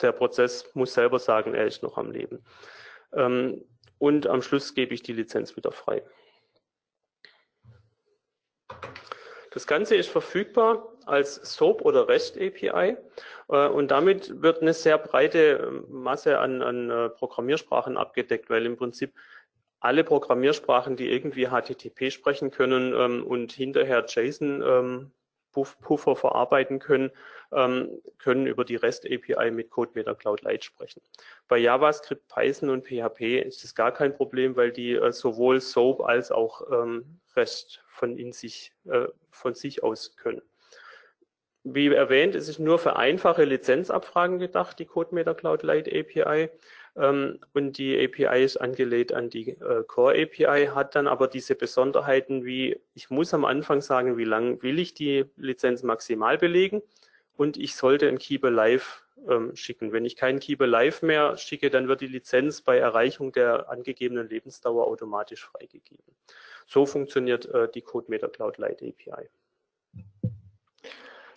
der 0.00 0.12
Prozess 0.12 0.74
muss 0.74 0.94
selber 0.94 1.18
sagen, 1.18 1.52
er 1.52 1.66
ist 1.66 1.82
noch 1.82 1.98
am 1.98 2.10
Leben. 2.10 2.42
Ähm, 3.12 3.66
und 3.98 4.26
am 4.26 4.40
Schluss 4.40 4.72
gebe 4.72 4.94
ich 4.94 5.02
die 5.02 5.12
Lizenz 5.12 5.56
wieder 5.56 5.72
frei. 5.72 6.02
Das 9.50 9.66
Ganze 9.66 9.94
ist 9.94 10.08
verfügbar 10.08 10.96
als 11.04 11.34
SOAP 11.34 11.82
oder 11.82 12.08
REST 12.08 12.38
API 12.38 12.96
äh, 13.48 13.68
und 13.68 13.90
damit 13.90 14.40
wird 14.40 14.62
eine 14.62 14.72
sehr 14.72 14.96
breite 14.96 15.84
Masse 15.90 16.38
an, 16.38 16.62
an 16.62 16.88
äh, 16.88 17.10
Programmiersprachen 17.10 17.98
abgedeckt, 17.98 18.48
weil 18.48 18.64
im 18.64 18.78
Prinzip 18.78 19.12
alle 19.80 20.04
Programmiersprachen, 20.04 20.96
die 20.96 21.10
irgendwie 21.10 21.48
HTTP 21.48 22.10
sprechen 22.10 22.50
können 22.50 22.94
ähm, 22.94 23.26
und 23.26 23.52
hinterher 23.52 24.04
JSON 24.06 24.62
ähm, 24.62 25.12
Puffer 25.52 26.14
verarbeiten 26.14 26.78
können, 26.78 27.10
ähm, 27.52 28.00
können 28.18 28.46
über 28.46 28.64
die 28.64 28.76
REST 28.76 29.06
API 29.06 29.50
mit 29.50 29.70
CodeMeter 29.70 30.14
Cloud 30.14 30.42
Lite 30.42 30.64
sprechen. 30.64 31.02
Bei 31.48 31.58
JavaScript, 31.58 32.28
Python 32.28 32.70
und 32.70 32.86
PHP 32.86 33.40
ist 33.40 33.64
das 33.64 33.74
gar 33.74 33.92
kein 33.92 34.14
Problem, 34.14 34.54
weil 34.54 34.70
die 34.70 34.92
äh, 34.92 35.12
sowohl 35.12 35.60
SOAP 35.60 36.02
als 36.02 36.30
auch 36.30 36.62
ähm, 36.70 37.20
REST 37.34 37.82
von, 37.88 38.16
in 38.16 38.32
sich, 38.32 38.72
äh, 38.84 39.08
von 39.30 39.54
sich 39.54 39.82
aus 39.82 40.16
können. 40.16 40.42
Wie 41.62 41.88
erwähnt, 41.88 42.34
es 42.34 42.48
ist 42.48 42.58
nur 42.58 42.78
für 42.78 42.96
einfache 42.96 43.44
Lizenzabfragen 43.44 44.38
gedacht, 44.38 44.78
die 44.78 44.86
CodeMeter 44.86 45.34
Cloud 45.34 45.62
Lite 45.62 45.90
API. 45.90 46.48
Ähm, 46.96 47.38
und 47.54 47.78
die 47.78 47.96
API 48.04 48.44
ist 48.44 48.56
angelegt 48.56 49.12
an 49.12 49.30
die 49.30 49.50
äh, 49.50 49.84
Core 49.86 50.22
API, 50.22 50.66
hat 50.74 50.94
dann 50.94 51.06
aber 51.06 51.28
diese 51.28 51.54
Besonderheiten 51.54 52.44
wie, 52.44 52.80
ich 52.94 53.10
muss 53.10 53.32
am 53.32 53.44
Anfang 53.44 53.80
sagen, 53.80 54.16
wie 54.16 54.24
lang 54.24 54.62
will 54.62 54.78
ich 54.78 54.94
die 54.94 55.26
Lizenz 55.36 55.82
maximal 55.82 56.38
belegen 56.38 56.82
und 57.36 57.56
ich 57.56 57.74
sollte 57.74 58.08
ein 58.08 58.18
Keep 58.18 58.44
Alive 58.44 58.84
ähm, 59.28 59.54
schicken. 59.54 59.92
Wenn 59.92 60.04
ich 60.04 60.16
keinen 60.16 60.40
Keep 60.40 60.62
Alive 60.62 61.04
mehr 61.06 61.36
schicke, 61.36 61.70
dann 61.70 61.88
wird 61.88 62.00
die 62.00 62.06
Lizenz 62.06 62.60
bei 62.60 62.78
Erreichung 62.78 63.32
der 63.32 63.68
angegebenen 63.70 64.28
Lebensdauer 64.28 64.86
automatisch 64.86 65.44
freigegeben. 65.44 66.04
So 66.66 66.86
funktioniert 66.86 67.46
äh, 67.46 67.68
die 67.72 67.82
CodeMeter 67.82 68.28
Cloud 68.28 68.58
Lite 68.58 68.86
API. 68.86 69.28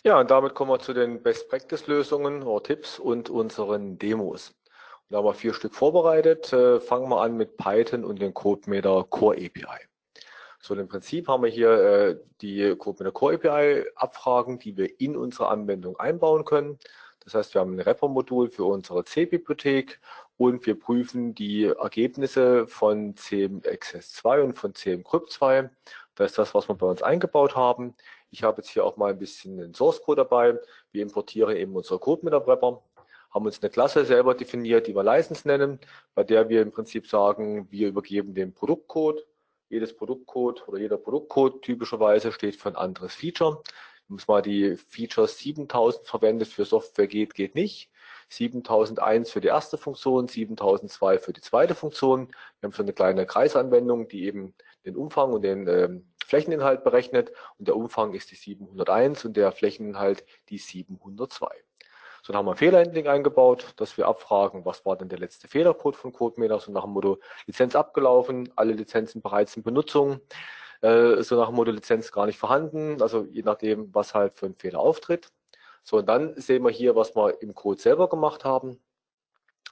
Ja, 0.04 0.20
und 0.20 0.30
damit 0.30 0.54
kommen 0.54 0.72
wir 0.72 0.80
zu 0.80 0.94
den 0.94 1.24
Best 1.24 1.48
Practice 1.48 1.88
Lösungen 1.88 2.44
oder 2.44 2.64
Tipps 2.64 3.00
und 3.00 3.30
unseren 3.30 3.98
Demos. 3.98 4.54
Da 5.14 5.20
haben 5.20 5.26
wir 5.26 5.36
vier 5.36 5.54
Stück 5.54 5.76
vorbereitet. 5.76 6.52
Äh, 6.54 6.80
fangen 6.80 7.08
wir 7.08 7.22
an 7.22 7.38
mit 7.38 7.56
Python 7.56 8.04
und 8.04 8.20
den 8.20 8.34
CodeMeter 8.34 9.06
Core 9.12 9.36
API. 9.36 9.86
So, 10.60 10.74
im 10.74 10.88
Prinzip 10.88 11.28
haben 11.28 11.44
wir 11.44 11.52
hier 11.52 11.70
äh, 11.70 12.20
die 12.42 12.76
Core 12.76 13.36
API 13.36 13.86
Abfragen, 13.94 14.58
die 14.58 14.76
wir 14.76 15.00
in 15.00 15.16
unsere 15.16 15.50
Anwendung 15.50 15.98
einbauen 16.00 16.46
können. 16.46 16.80
Das 17.20 17.36
heißt, 17.36 17.54
wir 17.54 17.62
haben 17.62 17.76
ein 17.76 17.86
Wrapper-Modul 17.86 18.50
für 18.50 18.66
unsere 18.66 19.06
C-Bibliothek 19.06 20.00
und 20.38 20.66
wir 20.66 20.80
prüfen 20.80 21.36
die 21.36 21.66
Ergebnisse 21.66 22.66
von 22.66 23.16
CM 23.16 23.62
Access 23.68 24.14
2 24.14 24.42
und 24.42 24.58
von 24.58 24.74
CM 24.74 25.04
Crypt 25.04 25.32
2. 25.32 25.70
Das 26.16 26.32
ist 26.32 26.40
das, 26.40 26.56
was 26.56 26.68
wir 26.68 26.74
bei 26.74 26.88
uns 26.88 27.04
eingebaut 27.04 27.56
haben. 27.56 27.94
Ich 28.32 28.42
habe 28.42 28.64
jetzt 28.64 28.72
hier 28.72 28.84
auch 28.84 28.98
mal 28.98 29.12
ein 29.12 29.20
bisschen 29.20 29.58
den 29.58 29.76
Source 29.76 30.02
Code 30.02 30.24
dabei. 30.24 30.60
Wir 30.92 31.04
importieren 31.04 31.56
eben 31.56 31.76
unser 31.76 32.00
Code 32.00 32.26
mit 32.26 32.34
der 32.34 32.48
Wrapper, 32.48 32.82
haben 33.34 33.46
uns 33.46 33.62
eine 33.62 33.72
Klasse 33.72 34.06
selber 34.06 34.36
definiert, 34.36 34.88
die 34.88 34.96
wir 34.96 35.04
License 35.04 35.48
nennen, 35.48 35.80
bei 36.14 36.24
der 36.24 36.50
wir 36.50 36.62
im 36.62 36.72
Prinzip 36.72 37.08
sagen, 37.08 37.68
wir 37.72 37.88
übergeben 37.88 38.34
den 38.34 38.54
Produktcode. 38.54 39.26
Jedes 39.70 39.96
Produktcode 39.96 40.68
oder 40.68 40.78
jeder 40.78 40.98
Produktcode 40.98 41.62
typischerweise 41.64 42.32
steht 42.32 42.56
für 42.56 42.70
ein 42.70 42.76
anderes 42.76 43.16
Feature. 43.16 43.64
Wenn 44.08 44.18
man 44.18 44.26
mal 44.28 44.42
die 44.42 44.76
Features 44.76 45.40
7000 45.40 46.06
verwendet 46.06 46.50
für 46.50 46.66
Software 46.66 47.08
geht, 47.08 47.34
geht 47.34 47.56
nicht. 47.56 47.90
7001 48.30 49.32
für 49.32 49.42
die 49.42 49.48
erste 49.48 49.78
Funktion, 49.78 50.28
7002 50.28 51.20
für 51.20 51.34
die 51.34 51.42
zweite 51.42 51.76
Funktion. 51.76 52.28
Wir 52.60 52.68
haben 52.68 52.74
so 52.74 52.84
eine 52.84 52.94
kleine 52.94 53.26
Kreisanwendung, 53.26 54.08
die 54.08 54.26
eben 54.26 54.54
den 54.86 54.96
Umfang 54.96 55.34
und 55.34 55.44
den 55.44 55.68
ähm, 55.68 56.08
Flächeninhalt 56.26 56.84
berechnet 56.84 57.32
und 57.58 57.68
der 57.68 57.76
Umfang 57.76 58.14
ist 58.14 58.32
die 58.32 58.36
701 58.36 59.26
und 59.26 59.38
der 59.38 59.52
Flächeninhalt 59.52 60.26
die 60.50 60.58
702. 60.58 61.48
So, 62.26 62.32
dann 62.32 62.40
haben 62.40 62.46
wir 62.46 62.52
ein 62.52 62.58
Fehlerhandling 62.58 63.08
eingebaut, 63.08 63.74
dass 63.76 63.98
wir 63.98 64.08
abfragen, 64.08 64.64
was 64.64 64.86
war 64.86 64.96
denn 64.96 65.10
der 65.10 65.20
letzte 65.20 65.50
Fehlercode 65.50 65.98
von 65.98 66.14
CodeMeter, 66.14 66.58
so 66.62 66.72
nach 66.72 66.86
dem 66.86 66.92
Motto 66.92 67.20
Lizenz 67.48 67.76
abgelaufen, 67.76 68.50
alle 68.56 68.72
Lizenzen 68.72 69.22
bereits 69.22 69.58
in 69.58 69.64
Benutzung, 69.64 70.22
äh, 70.80 71.22
so 71.22 71.36
nach 71.36 71.48
dem 71.48 71.56
Motto 71.56 71.72
Lizenz 71.72 72.14
gar 72.14 72.26
nicht 72.26 72.40
vorhanden, 72.40 73.02
also 73.02 73.26
je 73.26 73.42
nachdem, 73.42 73.94
was 73.94 74.14
halt 74.14 74.38
für 74.38 74.46
ein 74.46 74.56
Fehler 74.56 74.80
auftritt. 74.80 75.34
So, 75.84 75.98
und 75.98 76.08
dann 76.08 76.40
sehen 76.40 76.64
wir 76.64 76.72
hier, 76.72 76.96
was 76.96 77.14
wir 77.14 77.42
im 77.42 77.54
Code 77.54 77.82
selber 77.82 78.08
gemacht 78.08 78.46
haben. 78.46 78.80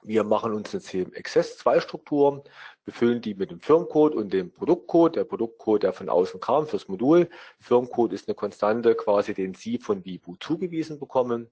Wir 0.03 0.25
machen 0.25 0.53
uns 0.53 0.73
eine 0.73 0.81
CM 0.81 1.13
Access 1.15 1.57
2 1.59 1.79
Struktur, 1.79 2.43
befüllen 2.83 3.21
die 3.21 3.33
mit 3.33 3.51
dem 3.51 3.61
Firmcode 3.61 4.13
und 4.13 4.33
dem 4.33 4.51
Produktcode. 4.51 5.15
Der 5.15 5.23
Produktcode, 5.23 5.83
der 5.83 5.93
von 5.93 6.09
außen 6.09 6.41
kam 6.41 6.67
fürs 6.67 6.89
Modul. 6.89 7.29
Firmcode 7.61 8.11
ist 8.11 8.27
eine 8.27 8.35
Konstante, 8.35 8.95
quasi 8.95 9.33
den 9.33 9.53
Sie 9.53 9.77
von 9.77 10.03
Vibu 10.03 10.35
zugewiesen 10.37 10.99
bekommen. 10.99 11.49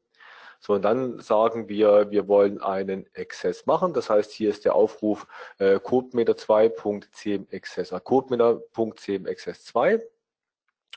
So, 0.59 0.73
und 0.73 0.83
dann 0.83 1.19
sagen 1.19 1.69
wir, 1.69 2.11
wir 2.11 2.27
wollen 2.27 2.61
einen 2.61 3.05
Access 3.15 3.65
machen. 3.65 3.93
Das 3.93 4.09
heißt, 4.09 4.29
hier 4.31 4.49
ist 4.49 4.65
der 4.65 4.75
Aufruf 4.75 5.25
äh, 5.57 5.75
codemeter2.cmaccess, 5.75 7.93
äh, 7.93 8.01
codemeter.cmaccess2. 8.01 10.01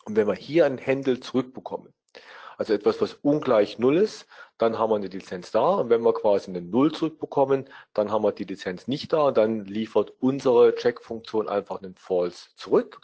Und 0.05 0.17
wenn 0.17 0.27
wir 0.27 0.35
hier 0.35 0.67
einen 0.67 0.85
Handle 0.85 1.21
zurückbekommen, 1.21 1.95
also 2.59 2.75
etwas, 2.75 3.01
was 3.01 3.15
ungleich 3.15 3.79
Null 3.79 3.97
ist, 3.97 4.27
dann 4.59 4.79
haben 4.79 4.91
wir 4.91 4.97
eine 4.97 5.07
Lizenz 5.07 5.53
da. 5.53 5.77
Und 5.77 5.89
wenn 5.91 6.03
wir 6.03 6.13
quasi 6.13 6.51
eine 6.51 6.61
Null 6.61 6.93
zurückbekommen, 6.93 7.69
dann 7.95 8.11
haben 8.11 8.23
wir 8.23 8.33
die 8.33 8.45
Lizenz 8.45 8.89
nicht 8.89 9.13
da. 9.13 9.29
Und 9.29 9.37
dann 9.37 9.65
liefert 9.65 10.13
unsere 10.21 10.75
Check-Funktion 10.75 11.49
einfach 11.49 11.83
einen 11.83 11.95
False 11.95 12.49
zurück. 12.57 13.01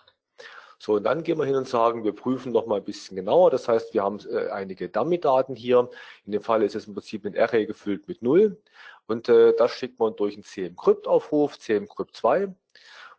So, 0.79 0.95
und 0.95 1.05
dann 1.05 1.25
gehen 1.25 1.39
wir 1.39 1.45
hin 1.45 1.57
und 1.57 1.69
sagen, 1.69 2.05
wir 2.05 2.15
prüfen 2.15 2.53
noch 2.53 2.67
mal 2.67 2.77
ein 2.77 2.85
bisschen 2.85 3.17
genauer. 3.17 3.51
Das 3.51 3.67
heißt, 3.69 3.95
wir 3.95 4.03
haben 4.03 4.19
äh, 4.31 4.49
einige 4.51 4.89
Dummy-Daten 4.89 5.57
hier. 5.57 5.91
In 6.25 6.33
dem 6.33 6.43
Fall 6.43 6.63
ist 6.63 6.77
es 6.77 6.87
im 6.87 6.95
Prinzip 6.95 7.27
ein 7.27 7.37
Array 7.37 7.67
gefüllt 7.67 8.07
mit 8.07 8.23
Null. 8.23 8.61
Und 9.07 9.29
äh, 9.29 9.55
das 9.57 9.73
schickt 9.73 9.99
man 9.99 10.15
durch 10.17 10.35
einen 10.35 10.45
CM-Crypt-Aufruf, 10.45 11.59
CM-Crypt2 11.59 12.55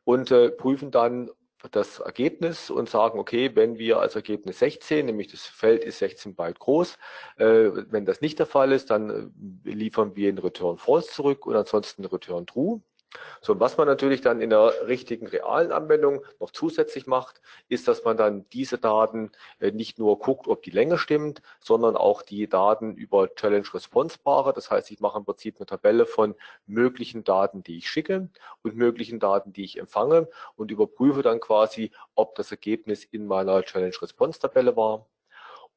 und 0.05 0.31
äh, 0.31 0.49
prüfen 0.51 0.91
dann, 0.91 1.29
das 1.71 1.99
Ergebnis 1.99 2.69
und 2.69 2.89
sagen, 2.89 3.19
okay, 3.19 3.51
wenn 3.55 3.77
wir 3.77 3.99
als 3.99 4.15
Ergebnis 4.15 4.59
16, 4.59 5.05
nämlich 5.05 5.27
das 5.27 5.45
Feld 5.45 5.83
ist 5.83 5.99
16 5.99 6.35
Byte 6.35 6.59
groß, 6.59 6.97
äh, 7.37 7.45
wenn 7.89 8.05
das 8.05 8.21
nicht 8.21 8.39
der 8.39 8.45
Fall 8.45 8.71
ist, 8.71 8.89
dann 8.89 9.33
äh, 9.65 9.69
liefern 9.69 10.15
wir 10.15 10.29
einen 10.29 10.37
Return 10.37 10.77
False 10.77 11.09
zurück 11.09 11.45
und 11.45 11.55
ansonsten 11.55 12.05
Return 12.05 12.47
True. 12.47 12.81
So, 13.41 13.59
was 13.59 13.77
man 13.77 13.87
natürlich 13.87 14.21
dann 14.21 14.41
in 14.41 14.51
der 14.51 14.87
richtigen 14.87 15.25
realen 15.25 15.71
Anwendung 15.71 16.23
noch 16.39 16.51
zusätzlich 16.51 17.07
macht, 17.07 17.41
ist, 17.67 17.87
dass 17.87 18.03
man 18.03 18.17
dann 18.17 18.47
diese 18.49 18.77
Daten 18.77 19.31
äh, 19.59 19.71
nicht 19.71 19.97
nur 19.97 20.19
guckt, 20.19 20.47
ob 20.47 20.61
die 20.61 20.71
Länge 20.71 20.97
stimmt, 20.97 21.41
sondern 21.59 21.95
auch 21.95 22.21
die 22.21 22.47
Daten 22.47 22.95
über 22.95 23.33
Challenge 23.33 23.67
Response 23.73 24.17
Paare. 24.23 24.53
Das 24.53 24.69
heißt, 24.69 24.91
ich 24.91 24.99
mache 24.99 25.17
im 25.17 25.25
Prinzip 25.25 25.57
eine 25.57 25.65
Tabelle 25.65 26.05
von 26.05 26.35
möglichen 26.67 27.23
Daten, 27.23 27.63
die 27.63 27.77
ich 27.77 27.89
schicke 27.89 28.29
und 28.63 28.75
möglichen 28.75 29.19
Daten, 29.19 29.53
die 29.53 29.63
ich 29.63 29.79
empfange 29.79 30.27
und 30.55 30.69
überprüfe 30.69 31.23
dann 31.23 31.39
quasi, 31.39 31.91
ob 32.15 32.35
das 32.35 32.51
Ergebnis 32.51 33.03
in 33.05 33.25
meiner 33.25 33.63
Challenge 33.63 33.95
Response 34.01 34.39
Tabelle 34.39 34.75
war 34.75 35.07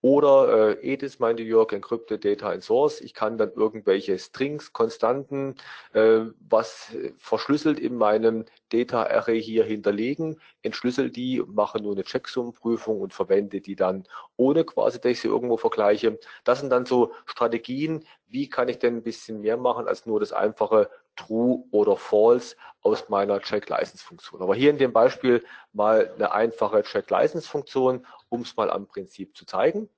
oder 0.03 0.77
äh, 0.83 0.93
EDIS 0.93 1.21
meinte 1.21 1.45
Jörg, 1.45 1.73
Encrypted 1.73 2.25
Data 2.25 2.53
in 2.53 2.61
Source. 2.61 3.01
Ich 3.01 3.15
kann 3.15 3.39
dann 3.39 3.53
irgendwelche 3.53 4.19
Strings, 4.19 4.73
Konstanten, 4.73 5.55
äh, 5.93 6.23
was 6.41 6.93
verschlüsselt 7.19 7.79
in 7.79 7.97
meinem 7.97 8.45
Data 8.71 9.05
Array 9.05 9.41
hier 9.41 9.65
hinterlegen, 9.65 10.41
entschlüssel 10.63 11.11
die, 11.11 11.43
mache 11.47 11.81
nur 11.81 11.93
eine 11.93 12.03
Checksummenprüfung 12.03 13.01
und 13.01 13.15
verwende 13.15 13.61
die 13.61 13.77
dann 13.77 14.05
ohne 14.37 14.65
quasi, 14.65 15.01
dass 15.01 15.13
ich 15.13 15.21
sie 15.21 15.29
irgendwo 15.29 15.57
vergleiche. 15.57 16.19
Das 16.43 16.61
sind 16.61 16.71
dann 16.71 16.85
so 16.85 17.13
Strategien, 17.25 18.05
wie 18.27 18.49
kann 18.49 18.69
ich 18.69 18.79
denn 18.79 18.97
ein 18.97 19.03
bisschen 19.03 19.41
mehr 19.41 19.57
machen 19.57 19.87
als 19.87 20.05
nur 20.07 20.19
das 20.19 20.33
einfache 20.33 20.91
True 21.17 21.65
oder 21.71 21.97
False 21.97 22.57
aus 22.83 23.09
meiner 23.09 23.41
Check-License-Funktion. 23.41 24.43
Aber 24.43 24.55
hier 24.55 24.71
in 24.71 24.79
dem 24.79 24.93
Beispiel 24.93 25.45
mal 25.73 26.13
eine 26.15 26.33
einfache 26.33 26.83
Check-License-Funktion, 26.83 28.07
um 28.29 28.41
es 28.43 28.57
mal 28.57 28.71
am 28.71 28.87
Prinzip 28.87 29.37
zu 29.37 29.47
zeigen. 29.47 29.89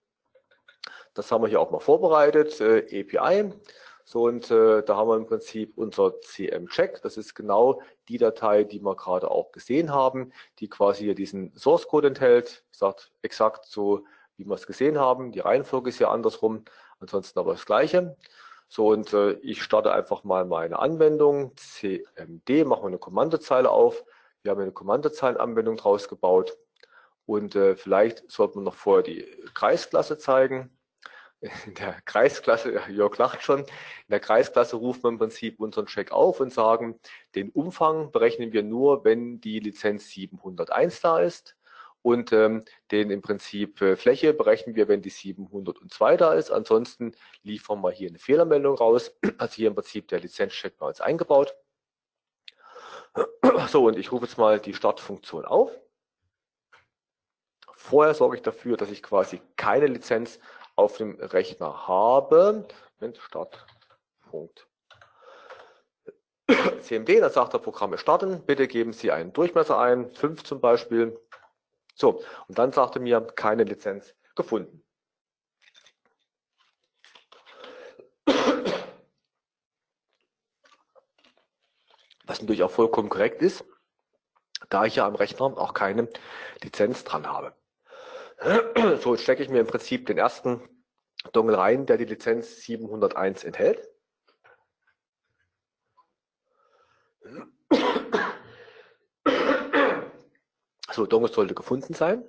Das 1.14 1.30
haben 1.30 1.42
wir 1.42 1.48
hier 1.48 1.60
auch 1.60 1.70
mal 1.70 1.80
vorbereitet, 1.80 2.60
äh, 2.60 3.00
API. 3.00 3.52
So, 4.06 4.24
und 4.24 4.50
äh, 4.50 4.82
da 4.82 4.96
haben 4.96 5.08
wir 5.08 5.16
im 5.16 5.26
Prinzip 5.26 5.78
unser 5.78 6.20
CM-Check. 6.20 7.00
Das 7.02 7.16
ist 7.16 7.34
genau 7.34 7.80
die 8.08 8.18
Datei, 8.18 8.64
die 8.64 8.80
wir 8.80 8.96
gerade 8.96 9.30
auch 9.30 9.50
gesehen 9.50 9.92
haben, 9.92 10.32
die 10.58 10.68
quasi 10.68 11.04
hier 11.04 11.14
diesen 11.14 11.56
Source-Code 11.56 12.08
enthält. 12.08 12.64
Ich 12.70 12.78
sage 12.78 13.02
exakt 13.22 13.64
so, 13.64 14.04
wie 14.36 14.44
wir 14.44 14.54
es 14.54 14.66
gesehen 14.66 14.98
haben. 14.98 15.32
Die 15.32 15.40
Reihenfolge 15.40 15.88
ist 15.88 16.00
ja 16.00 16.10
andersrum, 16.10 16.64
ansonsten 17.00 17.38
aber 17.38 17.52
das 17.52 17.64
Gleiche. 17.64 18.16
So, 18.68 18.88
und 18.88 19.12
äh, 19.12 19.32
ich 19.42 19.62
starte 19.62 19.92
einfach 19.92 20.24
mal 20.24 20.44
meine 20.44 20.78
Anwendung. 20.78 21.56
CMD, 21.56 22.64
machen 22.66 22.82
wir 22.82 22.88
eine 22.88 22.98
Kommandozeile 22.98 23.70
auf. 23.70 24.04
Wir 24.42 24.50
haben 24.50 24.60
eine 24.60 24.72
Kommandozeilenanwendung 24.72 25.76
draus 25.76 26.08
gebaut. 26.08 26.56
Und 27.26 27.56
äh, 27.56 27.76
vielleicht 27.76 28.30
sollte 28.30 28.56
man 28.56 28.64
noch 28.64 28.74
vorher 28.74 29.02
die 29.02 29.24
Kreisklasse 29.54 30.18
zeigen. 30.18 30.70
In 31.66 31.74
der 31.74 32.00
Kreisklasse, 32.04 32.80
Jörg 32.88 33.18
lacht 33.18 33.42
schon, 33.42 33.60
in 33.60 33.66
der 34.08 34.20
Kreisklasse 34.20 34.76
ruft 34.76 35.02
man 35.02 35.14
im 35.14 35.18
Prinzip 35.18 35.60
unseren 35.60 35.86
Check 35.86 36.10
auf 36.10 36.40
und 36.40 36.52
sagen, 36.52 36.98
den 37.34 37.50
Umfang 37.50 38.12
berechnen 38.12 38.52
wir 38.52 38.62
nur, 38.62 39.04
wenn 39.04 39.40
die 39.40 39.60
Lizenz 39.60 40.08
701 40.08 41.00
da 41.00 41.18
ist. 41.18 41.56
Und 42.04 42.32
ähm, 42.34 42.66
den 42.90 43.10
im 43.10 43.22
Prinzip 43.22 43.80
äh, 43.80 43.96
Fläche 43.96 44.34
berechnen 44.34 44.76
wir, 44.76 44.88
wenn 44.88 45.00
die 45.00 45.08
702 45.08 46.18
da 46.18 46.34
ist. 46.34 46.50
Ansonsten 46.50 47.16
liefern 47.42 47.80
wir 47.80 47.92
hier 47.92 48.10
eine 48.10 48.18
Fehlermeldung 48.18 48.76
raus. 48.76 49.16
Also 49.38 49.54
hier 49.54 49.68
im 49.68 49.74
Prinzip 49.74 50.08
der 50.08 50.20
Lizenzcheck 50.20 50.76
bei 50.76 50.86
uns 50.86 51.00
eingebaut. 51.00 51.56
So, 53.68 53.86
und 53.86 53.98
ich 53.98 54.12
rufe 54.12 54.26
jetzt 54.26 54.36
mal 54.36 54.60
die 54.60 54.74
Startfunktion 54.74 55.46
auf. 55.46 55.70
Vorher 57.74 58.12
sorge 58.12 58.36
ich 58.36 58.42
dafür, 58.42 58.76
dass 58.76 58.90
ich 58.90 59.02
quasi 59.02 59.40
keine 59.56 59.86
Lizenz 59.86 60.38
auf 60.76 60.98
dem 60.98 61.18
Rechner 61.18 61.88
habe. 61.88 62.66
Moment, 62.98 63.16
Startpunkt. 63.16 64.66
CMD, 66.82 67.20
dann 67.20 67.32
sagt 67.32 67.54
er 67.54 67.60
Programme 67.60 67.96
starten. 67.96 68.42
Bitte 68.44 68.68
geben 68.68 68.92
Sie 68.92 69.10
einen 69.10 69.32
Durchmesser 69.32 69.78
ein, 69.78 70.10
5 70.12 70.44
zum 70.44 70.60
Beispiel. 70.60 71.18
So, 71.94 72.22
und 72.48 72.58
dann 72.58 72.72
sagte 72.72 73.00
mir, 73.00 73.20
keine 73.20 73.64
Lizenz 73.64 74.14
gefunden. 74.34 74.82
Was 82.26 82.40
natürlich 82.40 82.62
auch 82.62 82.70
vollkommen 82.70 83.10
korrekt 83.10 83.42
ist, 83.42 83.64
da 84.70 84.86
ich 84.86 84.96
ja 84.96 85.06
am 85.06 85.14
Rechner 85.14 85.44
auch 85.44 85.74
keine 85.74 86.08
Lizenz 86.62 87.04
dran 87.04 87.26
habe. 87.26 87.54
So, 89.00 89.16
stecke 89.16 89.42
ich 89.42 89.48
mir 89.48 89.60
im 89.60 89.66
Prinzip 89.66 90.06
den 90.06 90.18
ersten 90.18 90.60
Dongle 91.32 91.56
rein, 91.56 91.86
der 91.86 91.96
die 91.96 92.04
Lizenz 92.04 92.62
701 92.62 93.44
enthält. 93.44 93.88
So, 100.94 101.06
Dongle 101.06 101.28
sollte 101.28 101.56
gefunden 101.56 101.92
sein. 101.92 102.24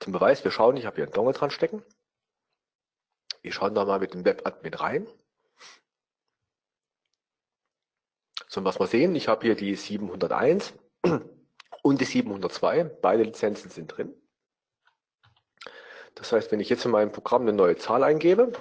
Zum 0.00 0.12
Beweis, 0.12 0.44
wir 0.44 0.50
schauen, 0.50 0.76
ich 0.76 0.84
habe 0.84 0.96
hier 0.96 1.04
einen 1.04 1.14
Dongle 1.14 1.32
dran 1.32 1.50
stecken. 1.50 1.82
Wir 3.40 3.52
schauen 3.52 3.74
da 3.74 3.86
mal 3.86 4.00
mit 4.00 4.12
dem 4.12 4.26
Webadmin 4.26 4.74
rein. 4.74 5.08
So, 8.48 8.62
was 8.64 8.78
wir 8.78 8.86
sehen, 8.86 9.14
ich 9.14 9.28
habe 9.28 9.46
hier 9.46 9.54
die 9.54 9.74
701 9.76 10.74
und 11.82 12.00
die 12.02 12.04
702. 12.04 12.84
Beide 13.00 13.22
Lizenzen 13.22 13.70
sind 13.70 13.96
drin. 13.96 14.14
Das 16.14 16.32
heißt, 16.32 16.52
wenn 16.52 16.60
ich 16.60 16.68
jetzt 16.68 16.84
in 16.84 16.90
meinem 16.90 17.12
Programm 17.12 17.42
eine 17.42 17.54
neue 17.54 17.76
Zahl 17.76 18.04
eingebe, 18.04 18.52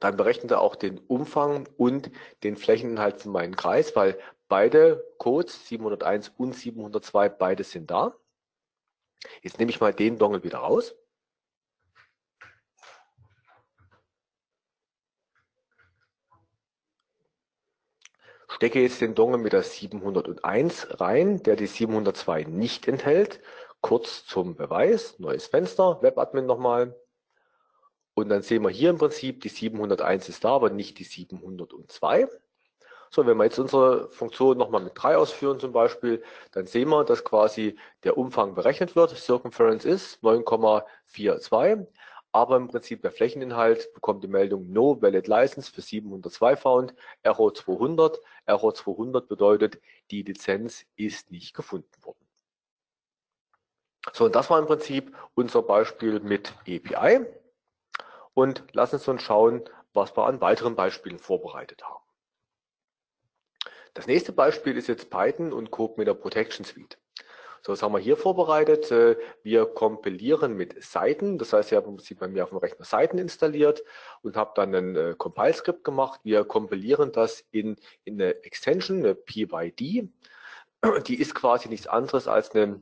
dann 0.00 0.16
berechnet 0.16 0.50
er 0.50 0.62
auch 0.62 0.74
den 0.74 0.98
Umfang 0.98 1.68
und 1.76 2.10
den 2.42 2.56
Flächeninhalt 2.56 3.22
von 3.22 3.30
meinem 3.30 3.54
Kreis, 3.54 3.94
weil 3.94 4.18
beide 4.50 5.02
Codes, 5.16 5.66
701 5.68 6.32
und 6.36 6.52
702, 6.52 7.30
beide 7.30 7.64
sind 7.64 7.90
da. 7.90 8.14
Jetzt 9.42 9.58
nehme 9.58 9.70
ich 9.70 9.80
mal 9.80 9.94
den 9.94 10.18
Dongle 10.18 10.42
wieder 10.42 10.58
raus. 10.58 10.94
Stecke 18.48 18.82
jetzt 18.82 19.00
den 19.00 19.14
Dongle 19.14 19.38
mit 19.38 19.52
der 19.52 19.62
701 19.62 21.00
rein, 21.00 21.42
der 21.44 21.56
die 21.56 21.66
702 21.66 22.44
nicht 22.44 22.88
enthält. 22.88 23.40
Kurz 23.80 24.26
zum 24.26 24.56
Beweis, 24.56 25.18
neues 25.18 25.46
Fenster, 25.46 26.02
Webadmin 26.02 26.44
nochmal. 26.44 26.94
Und 28.14 28.28
dann 28.28 28.42
sehen 28.42 28.62
wir 28.62 28.70
hier 28.70 28.90
im 28.90 28.98
Prinzip, 28.98 29.40
die 29.40 29.48
701 29.48 30.28
ist 30.28 30.44
da, 30.44 30.50
aber 30.50 30.70
nicht 30.70 30.98
die 30.98 31.04
702. 31.04 32.28
So, 33.12 33.26
wenn 33.26 33.36
wir 33.38 33.44
jetzt 33.44 33.58
unsere 33.58 34.08
Funktion 34.12 34.56
nochmal 34.56 34.82
mit 34.82 34.92
3 34.94 35.16
ausführen 35.16 35.58
zum 35.58 35.72
Beispiel, 35.72 36.22
dann 36.52 36.66
sehen 36.66 36.88
wir, 36.90 37.02
dass 37.04 37.24
quasi 37.24 37.76
der 38.04 38.16
Umfang 38.16 38.54
berechnet 38.54 38.94
wird. 38.94 39.10
Circumference 39.10 39.84
ist 39.84 40.22
9,42, 40.22 41.88
aber 42.30 42.56
im 42.56 42.68
Prinzip 42.68 43.02
der 43.02 43.10
Flächeninhalt 43.10 43.92
bekommt 43.94 44.22
die 44.22 44.28
Meldung 44.28 44.72
No 44.72 45.02
Valid 45.02 45.26
License 45.26 45.72
für 45.72 45.82
702 45.82 46.56
Found, 46.56 46.94
Error 47.24 47.52
200. 47.52 48.20
Error 48.46 48.74
200 48.74 49.26
bedeutet, 49.26 49.80
die 50.12 50.22
Lizenz 50.22 50.86
ist 50.94 51.32
nicht 51.32 51.52
gefunden 51.52 51.90
worden. 52.02 52.24
So, 54.12 54.26
und 54.26 54.36
das 54.36 54.48
war 54.50 54.60
im 54.60 54.66
Prinzip 54.66 55.16
unser 55.34 55.62
Beispiel 55.62 56.20
mit 56.20 56.54
API. 56.60 57.26
Und 58.34 58.62
lassen 58.72 59.00
Sie 59.00 59.10
uns 59.10 59.22
schauen, 59.22 59.68
was 59.94 60.16
wir 60.16 60.26
an 60.26 60.40
weiteren 60.40 60.76
Beispielen 60.76 61.18
vorbereitet 61.18 61.82
haben. 61.82 62.04
Das 63.94 64.06
nächste 64.06 64.32
Beispiel 64.32 64.76
ist 64.76 64.88
jetzt 64.88 65.10
Python 65.10 65.52
und 65.52 65.70
Code 65.70 65.94
mit 65.96 66.06
der 66.06 66.14
Protection 66.14 66.64
Suite. 66.64 66.98
So, 67.62 67.72
was 67.72 67.82
haben 67.82 67.92
wir 67.92 67.98
hier 67.98 68.16
vorbereitet? 68.16 68.90
Äh, 68.90 69.16
wir 69.42 69.66
kompilieren 69.66 70.56
mit 70.56 70.82
Seiten. 70.82 71.36
Das 71.36 71.52
heißt, 71.52 71.70
ich 71.70 71.76
habe 71.76 71.88
im 71.88 71.96
Prinzip 71.96 72.18
bei 72.18 72.28
mir 72.28 72.44
auf 72.44 72.50
dem 72.50 72.58
Rechner 72.58 72.86
Seiten 72.86 73.18
installiert 73.18 73.82
und 74.22 74.36
habe 74.36 74.52
dann 74.54 74.74
ein 74.74 74.96
äh, 74.96 75.14
Compile-Skript 75.16 75.84
gemacht. 75.84 76.20
Wir 76.24 76.44
kompilieren 76.44 77.12
das 77.12 77.44
in, 77.50 77.76
in 78.04 78.14
eine 78.14 78.42
Extension, 78.44 78.98
eine 79.00 79.14
PYD. 79.14 80.08
Die 81.06 81.20
ist 81.20 81.34
quasi 81.34 81.68
nichts 81.68 81.86
anderes 81.86 82.26
als 82.26 82.52
eine 82.52 82.80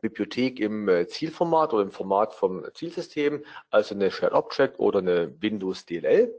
Bibliothek 0.00 0.58
im 0.60 0.88
äh, 0.88 1.06
Zielformat 1.06 1.74
oder 1.74 1.82
im 1.82 1.90
Format 1.90 2.32
vom 2.32 2.64
Zielsystem, 2.72 3.44
also 3.70 3.94
eine 3.94 4.10
Shared 4.10 4.32
Object 4.32 4.78
oder 4.78 5.00
eine 5.00 5.34
Windows 5.42 5.84
DLL. 5.84 6.32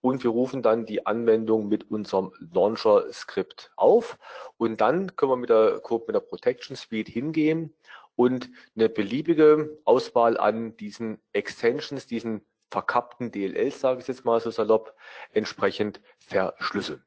Und 0.00 0.24
wir 0.24 0.30
rufen 0.30 0.62
dann 0.62 0.86
die 0.86 1.06
Anwendung 1.06 1.68
mit 1.68 1.90
unserem 1.90 2.32
Launcher-Skript 2.38 3.70
auf. 3.76 4.18
Und 4.56 4.80
dann 4.80 5.14
können 5.16 5.32
wir 5.32 5.36
mit 5.36 5.50
der 5.50 5.80
Code 5.80 6.04
mit 6.06 6.14
der 6.14 6.20
Protection 6.20 6.74
Suite 6.74 7.08
hingehen 7.08 7.74
und 8.16 8.50
eine 8.76 8.88
beliebige 8.88 9.78
Auswahl 9.84 10.36
an 10.36 10.76
diesen 10.76 11.20
Extensions, 11.32 12.06
diesen 12.06 12.44
verkappten 12.70 13.32
DLLs, 13.32 13.80
sage 13.80 14.00
ich 14.00 14.08
jetzt 14.08 14.24
mal 14.24 14.40
so 14.40 14.50
salopp, 14.50 14.94
entsprechend 15.32 16.00
verschlüsseln. 16.18 17.04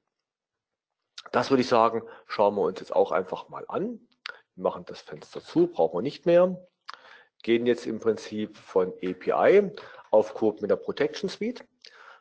Das 1.32 1.50
würde 1.50 1.62
ich 1.62 1.68
sagen, 1.68 2.04
schauen 2.28 2.56
wir 2.56 2.62
uns 2.62 2.80
jetzt 2.80 2.96
auch 2.96 3.12
einfach 3.12 3.50
mal 3.50 3.66
an. 3.68 4.00
Wir 4.56 4.64
machen 4.64 4.86
das 4.86 5.02
Fenster 5.02 5.42
zu, 5.42 5.68
brauchen 5.68 5.98
wir 5.98 6.02
nicht 6.02 6.26
mehr. 6.26 6.68
Gehen 7.44 7.66
jetzt 7.66 7.88
im 7.88 8.00
Prinzip 8.00 8.58
von 8.58 8.94
API 9.04 9.72
auf 10.12 10.34
Code 10.34 10.62
mit 10.62 10.72
der 10.72 10.76
Protection 10.76 11.30
Suite. 11.30 11.66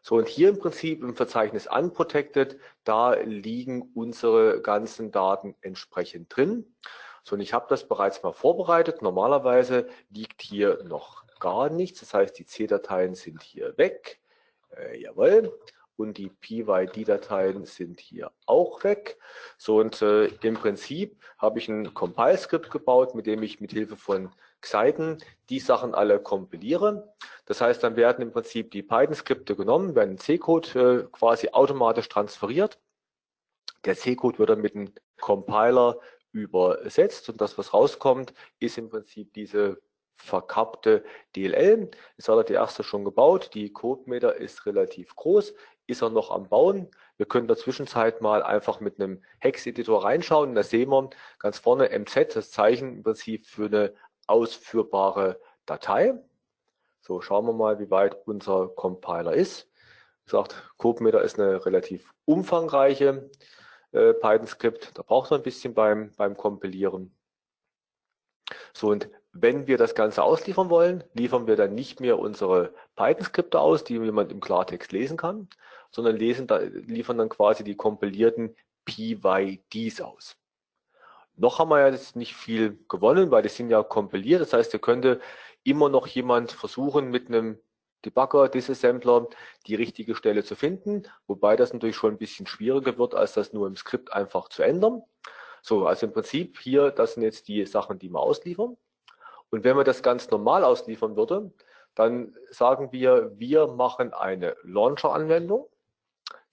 So, 0.03 0.17
und 0.17 0.27
hier 0.27 0.49
im 0.49 0.59
Prinzip 0.59 1.03
im 1.03 1.15
Verzeichnis 1.15 1.69
Unprotected, 1.69 2.59
da 2.83 3.15
liegen 3.15 3.93
unsere 3.95 4.61
ganzen 4.61 5.13
Daten 5.13 5.55
entsprechend 5.61 6.37
drin. 6.37 6.75
So, 7.23 7.37
und 7.37 7.41
ich 7.41 7.53
habe 7.53 7.67
das 7.69 7.87
bereits 7.87 8.23
mal 8.25 8.33
vorbereitet. 8.33 9.01
Normalerweise 9.01 9.87
liegt 10.11 10.43
hier 10.43 10.83
noch 10.85 11.25
gar 11.39 11.71
nichts. 11.71 12.01
Das 12.01 12.15
heißt, 12.15 12.37
die 12.37 12.47
C-Dateien 12.47 13.15
sind 13.15 13.43
hier 13.43 13.79
weg. 13.79 14.21
Äh, 14.77 15.01
jawohl 15.01 15.57
und 15.97 16.19
die 16.19 16.31
PYD-Dateien 16.31 17.65
sind 17.65 18.01
hier 18.01 18.33
auch 18.47 18.83
weg. 18.83 19.19
So 19.57 19.79
und 19.79 20.03
äh, 20.03 20.27
im 20.27 20.55
Prinzip 20.55 21.17
habe 21.39 21.59
ich 21.59 21.69
ein 21.69 21.95
Compile-Skript 21.95 22.71
gebaut, 22.71 23.15
mit 23.15 23.27
dem 23.27 23.43
ich 23.43 23.61
mit 23.61 23.73
Hilfe 23.73 23.97
von 23.97 24.31
Xeiten 24.63 25.19
die 25.51 25.61
Sachen 25.61 25.95
alle 25.95 26.21
kompiliere. 26.21 27.15
Das 27.45 27.61
heißt, 27.61 27.83
dann 27.83 27.97
werden 27.97 28.23
im 28.23 28.33
Prinzip 28.33 28.71
die 28.71 28.83
Python-Skripte 28.83 29.57
genommen, 29.57 29.95
werden 29.95 30.17
C-Code 30.17 31.09
äh, 31.09 31.09
quasi 31.13 31.51
automatisch 31.51 32.09
transferiert. 32.09 32.79
Der 33.85 33.97
C-Code 33.97 34.39
wird 34.39 34.51
dann 34.51 34.61
mit 34.61 34.75
einem 34.75 34.93
Compiler 35.21 35.99
übersetzt 36.33 37.29
und 37.29 37.41
das, 37.41 37.59
was 37.59 37.75
rauskommt, 37.75 38.33
ist 38.59 38.79
im 38.79 38.89
Prinzip 38.89 39.35
diese 39.35 39.83
verkappte 40.15 41.05
DLL. 41.37 41.91
Hat 42.19 42.29
er 42.29 42.45
die 42.45 42.53
erste 42.55 42.85
schon 42.85 43.05
gebaut. 43.05 43.51
Die 43.55 43.73
Codemeter 43.73 44.37
ist 44.37 44.65
relativ 44.67 45.15
groß 45.17 45.53
ist 45.87 46.03
er 46.03 46.11
noch 46.11 46.31
am 46.31 46.49
Bauen. 46.49 46.89
Wir 47.17 47.27
können 47.27 47.45
in 47.45 47.49
der 47.49 47.57
Zwischenzeit 47.57 48.21
mal 48.21 48.43
einfach 48.43 48.81
mit 48.81 48.99
einem 48.99 49.23
Hex-Editor 49.39 50.05
reinschauen. 50.05 50.55
Da 50.55 50.63
sehen 50.63 50.91
wir 50.91 51.11
ganz 51.39 51.59
vorne 51.59 51.91
MZ, 51.97 52.35
das 52.35 52.51
Zeichen 52.51 52.97
im 52.97 53.03
Prinzip 53.03 53.47
für 53.47 53.67
eine 53.67 53.95
ausführbare 54.33 55.39
Datei. 55.67 56.15
So, 57.01 57.21
schauen 57.21 57.47
wir 57.47 57.53
mal, 57.53 57.79
wie 57.79 57.91
weit 57.91 58.17
unser 58.27 58.69
Compiler 58.69 59.35
ist. 59.35 59.69
Wie 60.25 60.31
gesagt, 60.31 60.55
CodeMeter 60.79 61.23
ist 61.23 61.39
eine 61.39 61.65
relativ 61.67 62.13
umfangreiche 62.25 63.31
äh, 63.93 64.15
Python-Skript. 64.15 64.97
Da 64.97 65.03
braucht 65.03 65.31
man 65.31 65.41
ein 65.41 65.45
bisschen 65.45 65.75
beim, 65.75 66.13
beim 66.17 66.37
Kompilieren. 66.37 67.15
So, 68.73 68.89
und 68.89 69.09
wenn 69.33 69.67
wir 69.67 69.79
das 69.79 69.95
Ganze 69.95 70.23
ausliefern 70.23 70.71
wollen, 70.71 71.05
liefern 71.15 71.47
wir 71.47 71.57
dann 71.57 71.75
nicht 71.75 72.01
mehr 72.01 72.19
unsere 72.19 72.75
Python-Skripte 72.97 73.61
aus, 73.61 73.85
die 73.85 73.95
jemand 73.95 74.33
im 74.33 74.41
Klartext 74.41 74.93
lesen 74.93 75.17
kann, 75.17 75.49
sondern 75.91 76.17
lesen, 76.17 76.47
da, 76.47 76.59
liefern 76.59 77.19
dann 77.19 77.29
quasi 77.29 77.65
die 77.65 77.77
kompilierten 77.77 78.57
PYDs 78.85 80.01
aus. 80.01 80.37
Noch 81.43 81.59
haben 81.59 81.71
wir 81.71 81.81
ja 81.81 81.89
jetzt 81.89 82.15
nicht 82.15 82.37
viel 82.37 82.79
gewonnen, 82.89 83.33
weil 83.33 83.43
die 83.43 83.49
sind 83.49 83.69
ja 83.69 83.83
kompiliert. 83.83 84.41
Das 84.41 84.53
heißt, 84.53 84.73
da 84.73 84.79
könnte 84.79 85.21
immer 85.65 85.89
noch 85.89 86.07
jemand 86.07 86.53
versuchen, 86.53 87.11
mit 87.11 87.27
einem 87.27 87.59
Debugger, 88.05 88.49
Disassembler, 88.49 89.27
die 89.67 89.75
richtige 89.75 90.15
Stelle 90.15 90.45
zu 90.45 90.55
finden, 90.55 91.03
wobei 91.27 91.57
das 91.57 91.73
natürlich 91.73 91.97
schon 91.97 92.13
ein 92.13 92.19
bisschen 92.19 92.47
schwieriger 92.47 92.97
wird, 92.97 93.17
als 93.17 93.33
das 93.33 93.53
nur 93.53 93.67
im 93.67 93.75
Skript 93.75 94.13
einfach 94.13 94.51
zu 94.51 94.63
ändern. 94.63 95.03
So, 95.63 95.85
also 95.85 96.07
im 96.07 96.13
Prinzip 96.13 96.61
hier, 96.61 96.93
das 96.93 97.15
sind 97.15 97.25
jetzt 97.25 97.49
die 97.49 97.67
Sachen, 97.67 97.99
die 97.99 98.09
wir 98.09 98.21
ausliefern. 98.21 98.77
Und 99.51 99.65
wenn 99.65 99.75
man 99.75 99.85
das 99.85 100.05
ganz 100.05 100.31
normal 100.31 100.63
ausliefern 100.63 101.17
würde, 101.17 101.53
dann 101.97 102.37
sagen 102.51 102.93
wir, 102.93 103.33
wir 103.37 103.67
machen 103.67 104.13
eine 104.13 104.55
Launcher-Anwendung, 104.63 105.69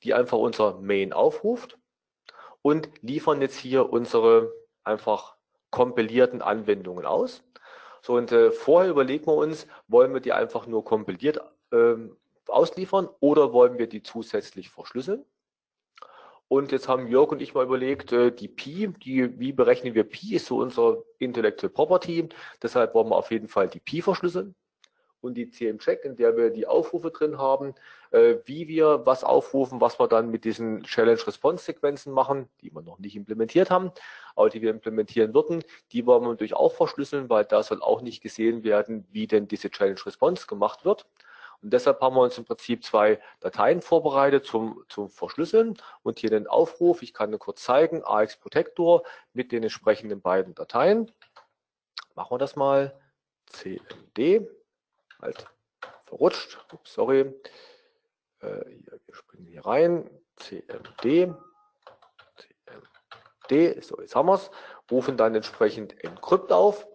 die 0.02 0.16
einfach 0.16 0.40
unser 0.40 0.80
Main 0.82 1.14
aufruft 1.14 1.78
und 2.64 2.90
liefern 3.04 3.40
jetzt 3.40 3.58
hier 3.58 3.94
unsere 3.94 4.52
einfach 4.84 5.36
kompilierten 5.72 6.42
Anwendungen 6.42 7.06
aus. 7.06 7.44
So, 8.02 8.16
und 8.16 8.32
äh, 8.32 8.52
vorher 8.52 8.90
überlegen 8.92 9.28
wir 9.28 9.36
uns, 9.36 9.68
wollen 9.88 10.14
wir 10.14 10.22
die 10.22 10.34
einfach 10.34 10.68
nur 10.68 10.84
kompiliert 10.84 11.40
ähm, 11.72 12.16
ausliefern 12.48 13.10
oder 13.20 13.54
wollen 13.54 13.78
wir 13.78 13.88
die 13.88 14.02
zusätzlich 14.02 14.70
verschlüsseln? 14.70 15.26
Und 16.48 16.72
jetzt 16.72 16.88
haben 16.88 17.08
Jörg 17.08 17.32
und 17.32 17.42
ich 17.44 17.54
mal 17.54 17.66
überlegt, 17.66 18.12
äh, 18.12 18.32
die 18.32 18.48
Pi, 18.48 18.88
die, 18.88 19.40
wie 19.40 19.54
berechnen 19.54 19.94
wir 19.94 20.04
Pi, 20.04 20.36
ist 20.36 20.48
so 20.48 20.58
unser 20.58 21.04
Intellectual 21.20 21.70
Property. 21.70 22.28
Deshalb 22.64 22.96
wollen 22.96 23.10
wir 23.10 23.18
auf 23.18 23.30
jeden 23.30 23.48
Fall 23.48 23.70
die 23.70 23.80
Pi 23.80 24.02
verschlüsseln. 24.02 24.56
Und 25.22 25.36
die 25.36 25.50
CM-Check, 25.50 26.06
in 26.06 26.16
der 26.16 26.38
wir 26.38 26.50
die 26.50 26.66
Aufrufe 26.66 27.12
drin 27.12 27.38
haben, 27.38 27.76
äh, 28.12 28.36
wie 28.46 28.68
wir 28.68 29.06
was 29.06 29.24
aufrufen, 29.24 29.82
was 29.82 30.00
wir 30.00 30.08
dann 30.08 30.30
mit 30.30 30.46
diesen 30.46 30.84
Challenge-Response-Sequenzen 30.84 32.14
machen, 32.14 32.48
die 32.62 32.74
wir 32.74 32.82
noch 32.82 33.00
nicht 33.00 33.16
implementiert 33.16 33.70
haben, 33.70 33.92
aber 34.36 34.50
die 34.50 34.62
wir 34.62 34.70
implementieren 34.70 35.34
würden, 35.34 35.64
die 35.92 36.06
wollen 36.06 36.24
wir 36.24 36.30
natürlich 36.30 36.56
auch 36.56 36.74
verschlüsseln, 36.74 37.30
weil 37.30 37.46
da 37.46 37.64
soll 37.64 37.82
auch 37.82 38.02
nicht 38.02 38.22
gesehen 38.22 38.64
werden, 38.64 39.06
wie 39.12 39.28
denn 39.28 39.48
diese 39.48 39.70
Challenge-Response 39.70 40.48
gemacht 40.48 40.86
wird. 40.86 41.06
Und 41.62 41.74
deshalb 41.74 42.00
haben 42.02 42.16
wir 42.16 42.22
uns 42.22 42.38
im 42.38 42.46
Prinzip 42.46 42.84
zwei 42.86 43.20
Dateien 43.42 43.82
vorbereitet 43.82 44.46
zum, 44.46 44.84
zum 44.88 45.10
Verschlüsseln 45.10 45.76
und 46.04 46.20
hier 46.20 46.30
den 46.30 46.48
Aufruf. 46.48 47.02
Ich 47.02 47.14
kann 47.14 47.38
kurz 47.38 47.64
zeigen, 47.64 48.04
AX 48.06 48.38
Protector 48.38 49.04
mit 49.34 49.52
den 49.52 49.64
entsprechenden 49.64 50.22
beiden 50.22 50.56
Dateien. 50.56 51.12
Machen 52.16 52.32
wir 52.32 52.38
das 52.38 52.56
mal. 52.56 52.98
CMD, 53.48 54.48
halt 55.22 55.48
verrutscht, 56.06 56.58
Ups, 56.74 56.94
sorry. 56.94 57.34
Äh, 58.42 58.66
hier, 58.70 59.00
wir 59.06 59.16
springen 59.16 59.48
hier 59.48 59.66
rein. 59.66 60.10
CMD, 60.38 61.36
D, 63.50 63.80
so 63.82 64.00
jetzt 64.00 64.16
haben 64.16 64.28
wir 64.28 64.36
es, 64.36 64.52
rufen 64.90 65.18
dann 65.18 65.36
entsprechend 65.36 66.02
Encrypt 66.04 66.52
auf. 66.52 66.88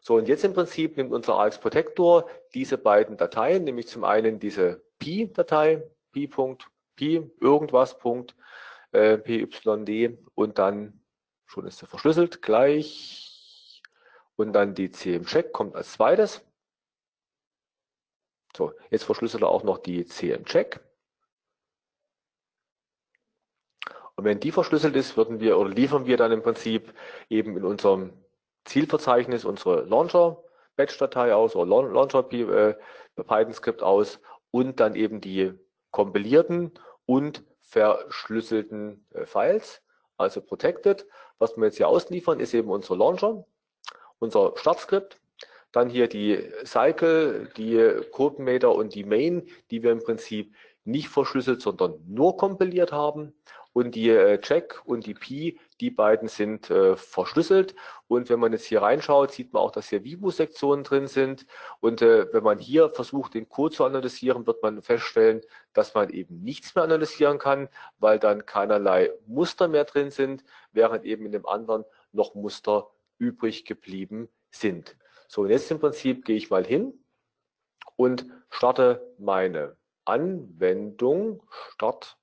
So, 0.00 0.14
und 0.14 0.28
jetzt 0.28 0.44
im 0.44 0.54
Prinzip 0.54 0.96
nimmt 0.96 1.12
unser 1.12 1.38
AX 1.38 1.58
Protector 1.58 2.30
diese 2.54 2.78
beiden 2.78 3.16
Dateien, 3.16 3.64
nämlich 3.64 3.88
zum 3.88 4.04
einen 4.04 4.38
diese 4.38 4.84
Pi-Datei, 4.98 5.82
Pi.pi, 6.12 7.30
irgendwas, 7.40 7.98
Punkt, 7.98 8.36
äh, 8.92 9.18
PYD 9.18 10.16
und 10.34 10.58
dann, 10.58 11.00
schon 11.44 11.66
ist 11.66 11.82
er 11.82 11.88
verschlüsselt, 11.88 12.40
gleich, 12.40 13.82
und 14.36 14.52
dann 14.52 14.74
die 14.74 14.90
CM-Check 14.90 15.52
kommt 15.52 15.74
als 15.74 15.92
zweites. 15.92 16.45
So, 18.56 18.72
jetzt 18.90 19.04
verschlüsselt 19.04 19.42
er 19.42 19.50
auch 19.50 19.64
noch 19.64 19.76
die 19.76 20.06
CM-Check. 20.06 20.80
Und 24.14 24.24
wenn 24.24 24.40
die 24.40 24.50
verschlüsselt 24.50 24.96
ist, 24.96 25.18
würden 25.18 25.40
wir 25.40 25.58
oder 25.58 25.68
liefern 25.68 26.06
wir 26.06 26.16
dann 26.16 26.32
im 26.32 26.42
Prinzip 26.42 26.94
eben 27.28 27.58
in 27.58 27.64
unserem 27.66 28.14
Zielverzeichnis 28.64 29.44
unsere 29.44 29.82
Launcher 29.82 30.42
Batch-Datei 30.76 31.34
aus 31.34 31.54
oder 31.54 31.66
Launcher 31.92 32.32
äh, 32.32 33.82
aus 33.82 34.20
und 34.50 34.80
dann 34.80 34.94
eben 34.94 35.20
die 35.20 35.52
kompilierten 35.90 36.72
und 37.04 37.44
verschlüsselten 37.60 39.06
äh, 39.10 39.26
Files, 39.26 39.82
also 40.16 40.40
protected. 40.40 41.06
Was 41.38 41.58
wir 41.58 41.66
jetzt 41.66 41.76
hier 41.76 41.88
ausliefern, 41.88 42.40
ist 42.40 42.54
eben 42.54 42.70
unser 42.70 42.96
Launcher, 42.96 43.44
unser 44.18 44.54
Startskript, 44.56 45.20
dann 45.76 45.90
hier 45.90 46.08
die 46.08 46.42
Cycle, 46.64 47.50
die 47.56 48.00
CodeMeter 48.10 48.74
und 48.74 48.94
die 48.94 49.04
Main, 49.04 49.46
die 49.70 49.82
wir 49.82 49.92
im 49.92 50.02
Prinzip 50.02 50.54
nicht 50.84 51.08
verschlüsselt, 51.08 51.60
sondern 51.60 52.00
nur 52.06 52.36
kompiliert 52.36 52.92
haben 52.92 53.34
und 53.76 53.94
die 53.94 54.08
äh, 54.08 54.40
Check 54.40 54.80
und 54.86 55.04
die 55.04 55.12
Pi, 55.12 55.60
die 55.82 55.90
beiden 55.90 56.28
sind 56.28 56.70
äh, 56.70 56.96
verschlüsselt. 56.96 57.74
Und 58.08 58.30
wenn 58.30 58.40
man 58.40 58.52
jetzt 58.52 58.64
hier 58.64 58.80
reinschaut, 58.80 59.32
sieht 59.32 59.52
man 59.52 59.62
auch, 59.62 59.70
dass 59.70 59.90
hier 59.90 60.02
Vibu-Sektionen 60.02 60.82
drin 60.82 61.08
sind. 61.08 61.44
Und 61.80 62.00
äh, 62.00 62.32
wenn 62.32 62.42
man 62.42 62.58
hier 62.58 62.88
versucht, 62.88 63.34
den 63.34 63.50
Code 63.50 63.74
zu 63.74 63.84
analysieren, 63.84 64.46
wird 64.46 64.62
man 64.62 64.80
feststellen, 64.80 65.42
dass 65.74 65.92
man 65.92 66.08
eben 66.08 66.40
nichts 66.42 66.74
mehr 66.74 66.84
analysieren 66.84 67.38
kann, 67.38 67.68
weil 67.98 68.18
dann 68.18 68.46
keinerlei 68.46 69.10
Muster 69.26 69.68
mehr 69.68 69.84
drin 69.84 70.10
sind, 70.10 70.42
während 70.72 71.04
eben 71.04 71.26
in 71.26 71.32
dem 71.32 71.44
anderen 71.44 71.84
noch 72.12 72.34
Muster 72.34 72.88
übrig 73.18 73.66
geblieben 73.66 74.30
sind. 74.50 74.96
So, 75.28 75.42
und 75.42 75.50
jetzt 75.50 75.70
im 75.70 75.80
Prinzip 75.80 76.24
gehe 76.24 76.36
ich 76.36 76.50
mal 76.50 76.64
hin 76.64 77.04
und 77.96 78.26
starte 78.50 79.14
meine 79.18 79.76
Anwendung. 80.04 81.42
Start 81.72 82.16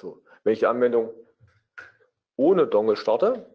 so, 0.00 0.22
wenn 0.44 0.54
ich 0.54 0.60
die 0.60 0.66
Anwendung 0.66 1.12
ohne 2.36 2.66
Dongle 2.66 2.96
starte, 2.96 3.46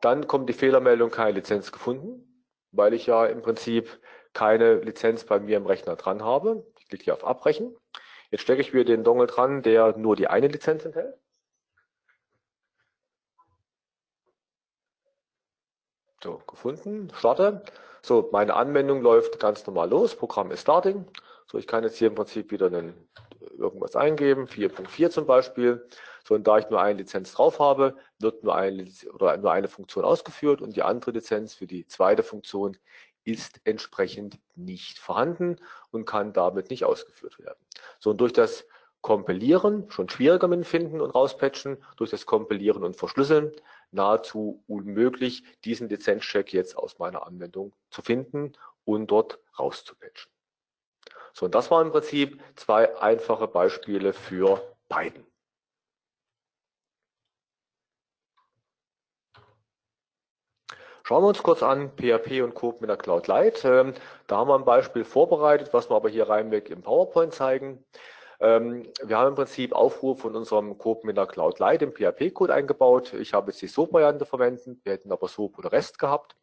dann 0.00 0.26
kommt 0.26 0.48
die 0.48 0.54
Fehlermeldung 0.54 1.10
keine 1.10 1.32
Lizenz 1.32 1.72
gefunden, 1.72 2.44
weil 2.70 2.92
ich 2.92 3.06
ja 3.06 3.24
im 3.24 3.40
Prinzip 3.40 3.98
keine 4.34 4.74
Lizenz 4.76 5.24
bei 5.24 5.40
mir 5.40 5.56
im 5.56 5.66
Rechner 5.66 5.96
dran 5.96 6.22
habe. 6.22 6.66
Ich 6.78 6.88
klicke 6.88 7.04
hier 7.04 7.14
auf 7.14 7.24
Abbrechen. 7.24 7.74
Jetzt 8.30 8.42
stecke 8.42 8.60
ich 8.60 8.74
wieder 8.74 8.84
den 8.84 9.02
Dongle 9.02 9.26
dran, 9.26 9.62
der 9.62 9.96
nur 9.96 10.16
die 10.16 10.28
eine 10.28 10.48
Lizenz 10.48 10.84
enthält. 10.84 11.18
So, 16.22 16.42
gefunden, 16.46 17.12
starte. 17.14 17.62
So, 18.02 18.28
meine 18.32 18.54
Anwendung 18.54 19.02
läuft 19.02 19.38
ganz 19.38 19.66
normal 19.66 19.90
los. 19.90 20.16
Programm 20.16 20.50
ist 20.50 20.62
starting. 20.62 21.06
So, 21.46 21.58
ich 21.58 21.66
kann 21.66 21.84
jetzt 21.84 21.96
hier 21.96 22.08
im 22.08 22.14
Prinzip 22.14 22.50
wieder 22.50 22.66
einen, 22.66 22.94
irgendwas 23.56 23.96
eingeben, 23.96 24.46
4.4 24.46 25.10
zum 25.10 25.26
Beispiel. 25.26 25.86
So, 26.24 26.34
und 26.34 26.46
da 26.46 26.58
ich 26.58 26.68
nur 26.70 26.80
eine 26.80 26.98
Lizenz 26.98 27.32
drauf 27.32 27.58
habe, 27.60 27.96
wird 28.18 28.44
nur 28.44 28.54
eine, 28.54 28.86
oder 29.14 29.36
nur 29.36 29.52
eine 29.52 29.68
Funktion 29.68 30.04
ausgeführt 30.04 30.60
und 30.60 30.76
die 30.76 30.82
andere 30.82 31.12
Lizenz 31.12 31.54
für 31.54 31.66
die 31.66 31.86
zweite 31.86 32.22
Funktion 32.22 32.76
ist 33.24 33.60
entsprechend 33.64 34.38
nicht 34.56 34.98
vorhanden 34.98 35.56
und 35.90 36.04
kann 36.04 36.32
damit 36.32 36.70
nicht 36.70 36.84
ausgeführt 36.84 37.38
werden. 37.38 37.58
So, 37.98 38.10
und 38.10 38.20
durch 38.20 38.32
das 38.32 38.64
Kompilieren, 39.00 39.90
schon 39.90 40.08
schwieriger 40.08 40.48
mit 40.48 40.66
Finden 40.66 41.00
und 41.00 41.10
Rauspatchen, 41.10 41.82
durch 41.96 42.10
das 42.10 42.26
Kompilieren 42.26 42.82
und 42.84 42.96
Verschlüsseln 42.96 43.52
nahezu 43.90 44.62
unmöglich, 44.66 45.44
diesen 45.64 45.88
Lizenzcheck 45.88 46.52
jetzt 46.52 46.76
aus 46.76 46.98
meiner 46.98 47.26
Anwendung 47.26 47.72
zu 47.90 48.02
finden 48.02 48.52
und 48.84 49.06
dort 49.10 49.38
rauszupatchen. 49.58 50.30
So, 51.32 51.46
und 51.46 51.54
das 51.54 51.70
waren 51.70 51.86
im 51.86 51.92
Prinzip 51.92 52.42
zwei 52.56 52.96
einfache 52.98 53.46
Beispiele 53.46 54.12
für 54.12 54.60
Python. 54.88 55.24
Schauen 61.08 61.22
wir 61.22 61.28
uns 61.28 61.42
kurz 61.42 61.62
an 61.62 61.90
PHP 61.96 62.42
und 62.42 62.54
Coop 62.54 62.82
mit 62.82 62.90
der 62.90 62.98
Cloud 62.98 63.28
Light. 63.28 63.64
Ähm, 63.64 63.94
da 64.26 64.36
haben 64.36 64.48
wir 64.48 64.56
ein 64.56 64.66
Beispiel 64.66 65.04
vorbereitet, 65.04 65.72
was 65.72 65.88
wir 65.88 65.96
aber 65.96 66.10
hier 66.10 66.28
reinweg 66.28 66.68
im 66.68 66.82
PowerPoint 66.82 67.32
zeigen. 67.32 67.82
Ähm, 68.40 68.86
wir 69.02 69.18
haben 69.18 69.28
im 69.28 69.34
Prinzip 69.34 69.72
Aufruf 69.72 70.20
von 70.20 70.36
unserem 70.36 70.78
Coop 70.78 71.04
mit 71.04 71.16
der 71.16 71.26
Cloud 71.26 71.58
Light 71.58 71.82
im 71.82 71.92
PHP-Code 71.92 72.54
eingebaut. 72.54 73.12
Ich 73.14 73.34
habe 73.34 73.50
jetzt 73.50 73.60
die 73.62 73.66
SOAP-Variante 73.66 74.26
verwendet. 74.26 74.78
Wir 74.84 74.92
hätten 74.92 75.10
aber 75.10 75.28
SOAP 75.28 75.58
oder 75.58 75.72
REST 75.72 75.98
gehabt. 75.98 76.36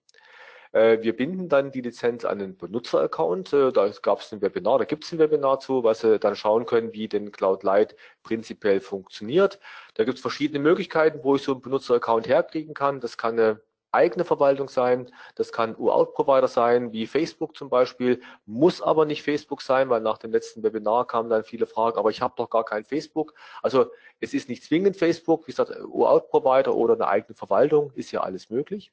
Äh, 0.74 1.02
wir 1.02 1.16
binden 1.16 1.48
dann 1.48 1.72
die 1.72 1.80
Lizenz 1.80 2.26
an 2.26 2.40
den 2.40 2.58
Benutzeraccount. 2.58 3.54
Äh, 3.54 3.72
da 3.72 3.90
gab 4.02 4.20
es 4.20 4.34
ein 4.34 4.42
Webinar, 4.42 4.80
da 4.80 4.84
gibt 4.84 5.06
es 5.06 5.12
ein 5.14 5.20
Webinar 5.20 5.60
zu, 5.62 5.86
was 5.86 6.02
Sie 6.02 6.20
dann 6.20 6.36
schauen 6.36 6.66
können, 6.66 6.92
wie 6.92 7.08
denn 7.08 7.32
Cloud 7.32 7.64
Light 7.64 7.96
prinzipiell 8.24 8.82
funktioniert. 8.82 9.60
Da 9.94 10.04
gibt 10.04 10.18
es 10.18 10.22
verschiedene 10.22 10.60
Möglichkeiten, 10.60 11.20
wo 11.24 11.38
ich 11.38 11.44
so 11.44 11.54
einen 11.54 11.62
Benutzeraccount 11.62 12.28
herkriegen 12.28 12.74
kann. 12.74 13.00
Das 13.00 13.18
kann 13.18 13.40
eine 13.40 13.62
eigene 13.96 14.26
Verwaltung 14.26 14.70
sein, 14.70 15.10
das 15.36 15.52
kann 15.52 15.76
UAuth-Provider 15.76 16.48
sein, 16.48 16.92
wie 16.94 17.08
Facebook 17.08 17.58
zum 17.58 17.70
Beispiel, 17.70 18.22
muss 18.46 18.82
aber 18.82 19.06
nicht 19.06 19.24
Facebook 19.24 19.62
sein, 19.62 19.90
weil 19.90 20.02
nach 20.02 20.20
dem 20.20 20.32
letzten 20.32 20.62
Webinar 20.62 21.08
kamen 21.08 21.30
dann 21.30 21.44
viele 21.44 21.66
Fragen, 21.66 21.98
aber 21.98 22.12
ich 22.12 22.22
habe 22.22 22.36
doch 22.38 22.50
gar 22.50 22.66
kein 22.66 22.86
Facebook. 22.86 23.34
Also 23.64 23.92
es 24.20 24.34
ist 24.34 24.50
nicht 24.50 24.64
zwingend 24.64 24.98
Facebook, 24.98 25.48
wie 25.48 25.52
gesagt, 25.52 25.72
UAuth-Provider 25.80 26.76
oder 26.76 26.94
eine 26.94 27.08
eigene 27.08 27.36
Verwaltung, 27.36 27.92
ist 27.96 28.12
ja 28.12 28.22
alles 28.22 28.50
möglich. 28.50 28.92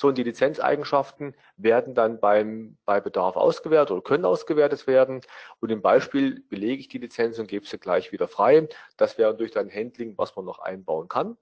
So, 0.00 0.08
und 0.08 0.16
die 0.16 0.22
Lizenzeigenschaften 0.22 1.34
werden 1.58 1.94
dann 1.94 2.20
beim, 2.20 2.78
bei 2.86 3.02
Bedarf 3.02 3.36
ausgewertet 3.36 3.90
oder 3.90 4.02
können 4.02 4.24
ausgewertet 4.24 4.86
werden. 4.86 5.20
Und 5.60 5.70
im 5.70 5.82
Beispiel 5.82 6.40
belege 6.48 6.80
ich 6.80 6.88
die 6.88 6.96
Lizenz 6.96 7.38
und 7.38 7.48
gebe 7.48 7.66
sie 7.66 7.78
gleich 7.78 8.10
wieder 8.10 8.26
frei. 8.26 8.66
Das 8.96 9.18
wäre 9.18 9.36
durch 9.36 9.58
ein 9.58 9.70
Handling, 9.70 10.16
was 10.16 10.34
man 10.36 10.46
noch 10.46 10.58
einbauen 10.58 11.08
kann. 11.08 11.36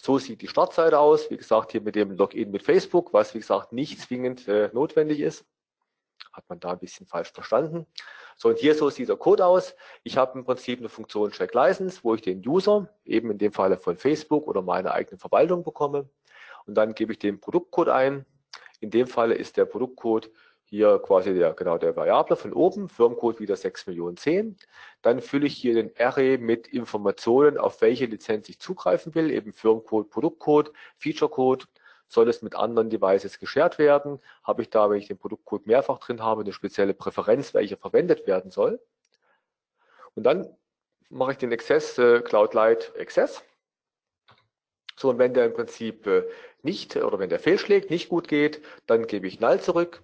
So 0.00 0.18
sieht 0.18 0.42
die 0.42 0.48
Startseite 0.48 0.98
aus. 0.98 1.30
Wie 1.30 1.36
gesagt, 1.36 1.72
hier 1.72 1.80
mit 1.80 1.94
dem 1.94 2.12
Login 2.12 2.50
mit 2.50 2.62
Facebook, 2.62 3.12
was 3.12 3.34
wie 3.34 3.38
gesagt 3.38 3.72
nicht 3.72 4.00
zwingend 4.00 4.48
äh, 4.48 4.70
notwendig 4.72 5.20
ist. 5.20 5.44
Hat 6.32 6.48
man 6.48 6.60
da 6.60 6.72
ein 6.72 6.78
bisschen 6.78 7.06
falsch 7.06 7.32
verstanden. 7.32 7.86
So, 8.36 8.48
und 8.50 8.58
hier 8.58 8.74
so 8.74 8.88
sieht 8.90 9.08
der 9.08 9.16
Code 9.16 9.44
aus. 9.44 9.74
Ich 10.04 10.16
habe 10.16 10.38
im 10.38 10.44
Prinzip 10.44 10.78
eine 10.78 10.88
Funktion 10.88 11.32
Check 11.32 11.52
License, 11.52 12.00
wo 12.04 12.14
ich 12.14 12.22
den 12.22 12.46
User, 12.46 12.88
eben 13.04 13.32
in 13.32 13.38
dem 13.38 13.52
Falle 13.52 13.76
von 13.76 13.96
Facebook 13.96 14.46
oder 14.46 14.62
meine 14.62 14.92
eigene 14.92 15.18
Verwaltung 15.18 15.64
bekomme 15.64 16.08
und 16.68 16.74
dann 16.74 16.94
gebe 16.94 17.12
ich 17.12 17.18
den 17.18 17.40
Produktcode 17.40 17.88
ein. 17.88 18.26
In 18.80 18.90
dem 18.90 19.08
Fall 19.08 19.32
ist 19.32 19.56
der 19.56 19.64
Produktcode 19.64 20.30
hier 20.70 20.98
quasi 20.98 21.32
der, 21.32 21.54
genau 21.54 21.78
der 21.78 21.96
Variable 21.96 22.36
von 22.36 22.52
oben, 22.52 22.90
Firmencode 22.90 23.40
wieder 23.40 23.56
6 23.56 23.86
Millionen 23.86 24.18
10. 24.18 24.56
Dann 25.00 25.22
fülle 25.22 25.46
ich 25.46 25.54
hier 25.56 25.72
den 25.72 25.90
Array 25.98 26.36
mit 26.36 26.66
Informationen, 26.66 27.56
auf 27.56 27.80
welche 27.80 28.04
Lizenz 28.04 28.50
ich 28.50 28.58
zugreifen 28.58 29.14
will, 29.14 29.30
eben 29.30 29.54
Firmencode, 29.54 30.10
Produktcode, 30.10 30.72
Featurecode. 30.98 31.66
Soll 32.06 32.28
es 32.28 32.42
mit 32.42 32.54
anderen 32.54 32.90
Devices 32.90 33.38
geshared 33.38 33.78
werden? 33.78 34.20
Habe 34.44 34.62
ich 34.62 34.68
da, 34.68 34.90
wenn 34.90 34.98
ich 34.98 35.08
den 35.08 35.18
Produktcode 35.18 35.66
mehrfach 35.66 35.98
drin 35.98 36.22
habe, 36.22 36.42
eine 36.42 36.52
spezielle 36.52 36.92
Präferenz, 36.92 37.54
welche 37.54 37.78
verwendet 37.78 38.26
werden 38.26 38.50
soll? 38.50 38.78
Und 40.14 40.24
dann 40.24 40.54
mache 41.08 41.32
ich 41.32 41.38
den 41.38 41.52
Access 41.52 41.96
äh, 41.96 42.20
Cloud 42.20 42.52
Light 42.52 42.92
Access. 42.98 43.42
So, 44.96 45.08
und 45.10 45.18
wenn 45.18 45.32
der 45.32 45.46
im 45.46 45.54
Prinzip 45.54 46.06
äh, 46.06 46.24
nicht 46.62 46.96
oder 46.96 47.18
wenn 47.18 47.30
der 47.30 47.38
fehlschlägt, 47.38 47.88
nicht 47.88 48.10
gut 48.10 48.28
geht, 48.28 48.62
dann 48.86 49.06
gebe 49.06 49.26
ich 49.26 49.40
Null 49.40 49.60
zurück. 49.60 50.02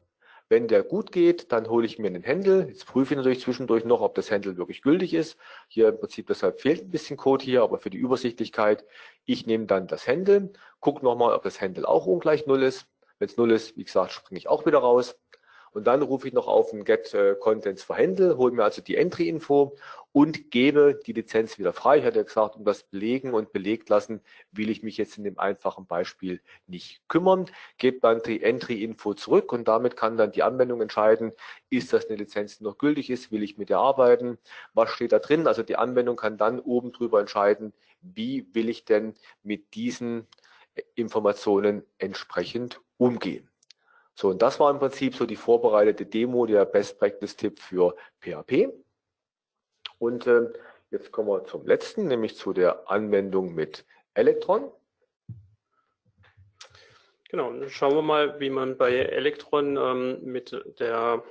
Wenn 0.51 0.69
der 0.69 0.83
gut 0.83 1.11
geht, 1.11 1.53
dann 1.53 1.69
hole 1.69 1.87
ich 1.87 1.99
mir 1.99 2.09
einen 2.09 2.23
Händel. 2.23 2.69
Jetzt 2.69 2.87
prüfe 2.87 3.15
ich 3.15 3.17
natürlich 3.17 3.41
zwischendurch 3.41 3.85
noch, 3.85 4.03
ob 4.03 4.15
das 4.15 4.31
Händel 4.31 4.57
wirklich 4.59 4.83
gültig 4.83 5.15
ist. 5.15 5.39
Hier 5.69 5.89
im 5.89 5.99
Prinzip 5.99 6.27
deshalb 6.27 6.61
fehlt 6.61 6.83
ein 6.83 6.91
bisschen 6.91 7.17
Code 7.17 7.45
hier, 7.45 7.63
aber 7.63 7.79
für 7.79 7.91
die 7.91 7.99
Übersichtlichkeit, 7.99 8.85
ich 9.25 9.47
nehme 9.47 9.67
dann 9.67 9.87
das 9.87 10.07
Händel, 10.07 10.53
gucke 10.81 11.05
nochmal, 11.05 11.35
ob 11.35 11.43
das 11.43 11.61
Händel 11.61 11.87
auch 11.87 12.07
ungleich 12.07 12.47
Null 12.47 12.63
ist. 12.63 12.87
Wenn 13.19 13.29
es 13.29 13.37
Null 13.39 13.53
ist, 13.53 13.77
wie 13.77 13.85
gesagt, 13.85 14.13
springe 14.13 14.39
ich 14.39 14.49
auch 14.49 14.67
wieder 14.67 14.79
raus. 14.79 15.19
Und 15.75 15.89
dann 15.89 16.03
rufe 16.03 16.29
ich 16.29 16.33
noch 16.33 16.47
auf 16.47 16.73
ein 16.73 16.85
Get 16.85 17.13
äh, 17.15 17.35
Contents 17.35 17.83
for 17.83 17.97
Handle, 17.97 18.39
hole 18.39 18.53
mir 18.53 18.63
also 18.63 18.81
die 18.81 18.97
Entry-Info 18.97 19.77
und 20.13 20.53
gebe 20.53 21.01
die 21.05 21.13
Lizenz 21.13 21.59
wieder 21.59 21.73
frei. 21.73 21.99
Ich 21.99 22.05
hatte 22.05 22.19
ja 22.19 22.23
gesagt, 22.23 22.55
um 22.55 22.65
das 22.65 22.85
Belegen 22.85 23.35
und 23.35 23.53
belegt 23.53 23.89
lassen, 23.89 24.21
will 24.53 24.71
ich 24.71 24.85
mich 24.85 24.97
jetzt 24.97 25.19
in 25.19 25.25
dem 25.25 25.37
einfachen 25.37 25.87
Beispiel 25.87 26.41
nicht 26.69 27.03
kümmern. 27.09 27.51
Gebe 27.77 27.99
dann 27.99 28.23
die 28.23 28.41
Entry-Info 28.41 29.15
zurück 29.15 29.53
und 29.53 29.67
damit 29.67 29.97
kann 29.97 30.17
dann 30.17 30.31
die 30.31 30.45
Anwendung 30.45 30.81
entscheiden, 30.81 31.33
ist 31.71 31.93
das 31.93 32.07
eine 32.07 32.19
Lizenz, 32.19 32.59
die 32.59 32.65
noch 32.65 32.79
gültig 32.79 33.11
ist, 33.11 33.33
will 33.33 33.43
ich 33.43 33.59
mit 33.59 33.69
der 33.69 33.79
arbeiten, 33.79 34.39
was 34.75 34.91
steht 34.91 35.11
da 35.11 35.19
drin. 35.19 35.49
Also 35.49 35.65
die 35.65 35.77
Anwendung 35.77 36.15
kann 36.15 36.39
dann 36.39 36.61
oben 36.61 36.93
drüber 36.93 37.19
entscheiden, 37.19 37.73
wie 38.01 38.47
will 38.55 38.69
ich 38.69 38.85
denn 38.85 39.15
mit 39.43 39.75
diesen 39.75 40.29
Informationen 40.95 41.83
entsprechend 41.99 42.81
umgehen. 42.97 43.51
So, 44.15 44.29
und 44.29 44.43
das 44.43 44.61
war 44.61 44.71
im 44.71 44.79
Prinzip 44.79 45.15
so 45.17 45.27
die 45.27 45.37
vorbereitete 45.37 46.07
Demo, 46.07 46.47
der 46.47 46.65
Best 46.65 46.99
Practice 46.99 47.37
Tipp 47.37 47.59
für 47.59 47.97
PHP. 48.21 48.69
Und 49.99 50.27
äh, 50.27 50.53
jetzt 50.91 51.11
kommen 51.11 51.29
wir 51.29 51.45
zum 51.45 51.67
letzten, 51.67 52.07
nämlich 52.07 52.37
zu 52.37 52.53
der 52.53 52.89
Anwendung 52.91 53.55
mit 53.55 53.85
Electron. 54.15 54.71
Genau, 57.29 57.69
schauen 57.69 57.97
wir 57.97 58.03
mal, 58.03 58.39
wie 58.39 58.51
man 58.51 58.77
bei 58.77 58.95
Electron 58.95 59.77
ähm, 59.77 60.19
mit 60.23 60.57
der 60.79 61.25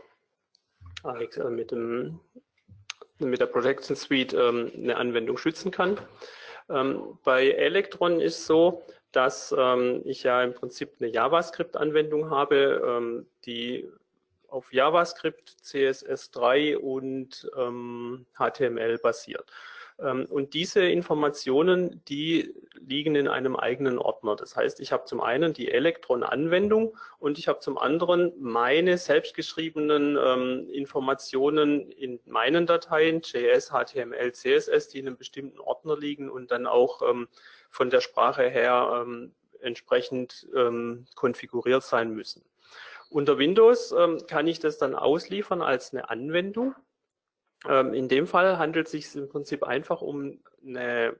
äh, 1.06 1.50
mit 1.50 1.72
dem 1.72 2.20
mit 3.20 3.40
der 3.40 3.46
Protection 3.46 3.96
Suite 3.96 4.34
ähm, 4.34 4.72
eine 4.76 4.98
Anwendung 4.98 5.38
schützen 5.38 5.72
kann. 5.72 5.98
Ähm, 6.70 7.18
bei 7.24 7.52
Electron 7.52 8.20
ist 8.20 8.46
so, 8.46 8.84
dass 9.14 9.56
ähm, 9.58 10.02
ich 10.06 10.24
ja 10.24 10.44
im 10.44 10.54
Prinzip 10.54 10.96
eine 11.00 11.10
JavaScript-Anwendung 11.10 12.30
habe, 12.30 12.82
ähm, 12.86 13.28
die 13.46 13.90
auf 14.48 14.72
JavaScript, 14.74 15.56
CSS3 15.64 16.78
und 16.78 17.50
ähm, 17.58 18.26
HTML 18.38 18.98
basiert. 19.00 19.52
Ähm, 20.00 20.26
und 20.30 20.54
diese 20.54 20.84
Informationen, 20.84 22.02
die 22.08 22.54
liegen 22.80 23.16
in 23.16 23.28
einem 23.28 23.56
eigenen 23.56 23.98
Ordner. 23.98 24.36
Das 24.36 24.56
heißt, 24.56 24.80
ich 24.80 24.92
habe 24.92 25.06
zum 25.06 25.22
einen 25.22 25.54
die 25.54 25.72
Electron-Anwendung 25.72 26.98
und 27.20 27.38
ich 27.38 27.48
habe 27.48 27.60
zum 27.60 27.78
anderen 27.78 28.34
meine 28.40 28.98
selbstgeschriebenen 28.98 30.18
ähm, 30.24 30.70
Informationen 30.72 31.92
in 31.92 32.20
meinen 32.26 32.66
Dateien, 32.66 33.22
JS, 33.22 33.72
HTML, 33.72 34.32
CSS, 34.34 34.90
die 34.90 35.00
in 35.00 35.08
einem 35.08 35.18
bestimmten 35.18 35.60
Ordner 35.60 35.98
liegen 35.98 36.30
und 36.30 36.52
dann 36.52 36.68
auch 36.68 37.02
ähm, 37.08 37.28
von 37.74 37.90
der 37.90 38.02
Sprache 38.02 38.44
her 38.50 39.02
ähm, 39.02 39.34
entsprechend 39.60 40.48
ähm, 40.56 41.06
konfiguriert 41.16 41.84
sein 41.84 42.12
müssen. 42.12 42.46
Unter 43.10 43.38
Windows 43.38 43.92
ähm, 43.92 44.26
kann 44.28 44.48
ich 44.48 44.60
das 44.60 44.78
dann 44.78 44.96
ausliefern 44.96 45.62
als 45.62 45.94
eine 45.94 46.10
Anwendung 46.10 46.76
ähm, 47.68 47.94
in 47.94 48.08
dem 48.08 48.28
Fall 48.28 48.58
handelt 48.58 48.88
es 48.88 48.92
sich 48.92 49.16
im 49.16 49.30
Prinzip 49.30 49.64
einfach 49.64 50.02
um 50.02 50.40
eine 50.66 51.16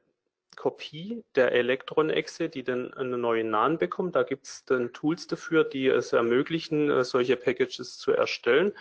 Kopie 0.56 1.24
der 1.36 1.52
Elektron-Exe, 1.52 2.50
die 2.50 2.64
dann 2.64 2.94
einen 2.94 3.20
neuen 3.20 3.50
Namen 3.50 3.78
bekommt. 3.78 4.16
Da 4.16 4.24
gibt 4.24 4.46
es 4.46 4.66
dann 4.66 4.94
Tools 4.94 5.28
dafür, 5.28 5.64
die 5.64 5.88
es 5.88 6.14
ermöglichen, 6.14 6.90
äh, 6.92 7.04
solche 7.04 7.38
Packages 7.38 7.98
zu 7.98 8.12
erstellen. 8.12 8.74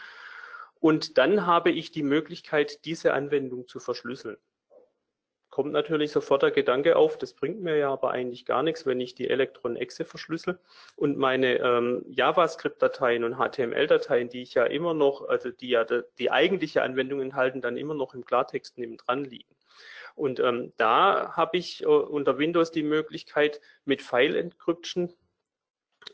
Und 0.81 1.19
dann 1.19 1.47
habe 1.47 1.71
ich 1.71 1.93
die 1.93 2.03
Möglichkeit, 2.03 2.85
diese 2.85 3.15
Anwendung 3.15 3.69
zu 3.69 3.79
verschlüsseln 3.79 4.37
kommt 5.53 5.71
natürlich 5.71 6.11
sofort 6.13 6.43
der 6.43 6.51
Gedanke 6.51 6.97
auf, 6.97 7.19
das 7.19 7.35
bringt 7.35 7.61
mir 7.61 7.77
ja 7.77 7.93
aber 7.93 8.11
eigentlich 8.11 8.47
gar 8.47 8.63
nichts, 8.63 8.87
wenn 8.87 9.01
ich 9.01 9.15
die 9.15 9.29
Elektron-Exe 9.29 10.07
verschlüssel 10.07 10.59
und 10.97 11.19
meine 11.19 11.59
ähm, 11.59 12.03
JavaScript-Dateien 12.09 13.23
und 13.23 13.37
HTML-Dateien, 13.37 14.31
die 14.31 14.41
ich 14.41 14.55
ja 14.55 14.65
immer 14.65 14.95
noch, 14.95 15.29
also 15.29 15.51
die 15.51 15.69
ja 15.69 15.85
die, 15.85 16.05
die 16.19 16.31
eigentliche 16.31 16.83
Anwendung 16.83 17.21
enthalten, 17.21 17.61
dann 17.61 17.77
immer 17.77 17.93
noch 17.93 18.15
im 18.15 18.25
Klartext 18.25 18.79
neben 18.79 18.97
dran 18.97 19.25
liegen. 19.25 19.55
Und 20.15 20.41
ähm, 20.41 20.73
da 20.79 21.37
habe 21.37 21.59
ich 21.59 21.83
äh, 21.83 21.87
unter 21.87 22.39
Windows 22.39 22.71
die 22.71 22.83
Möglichkeit, 22.83 23.61
mit 23.85 24.01
File 24.01 24.37
Encryption 24.37 25.13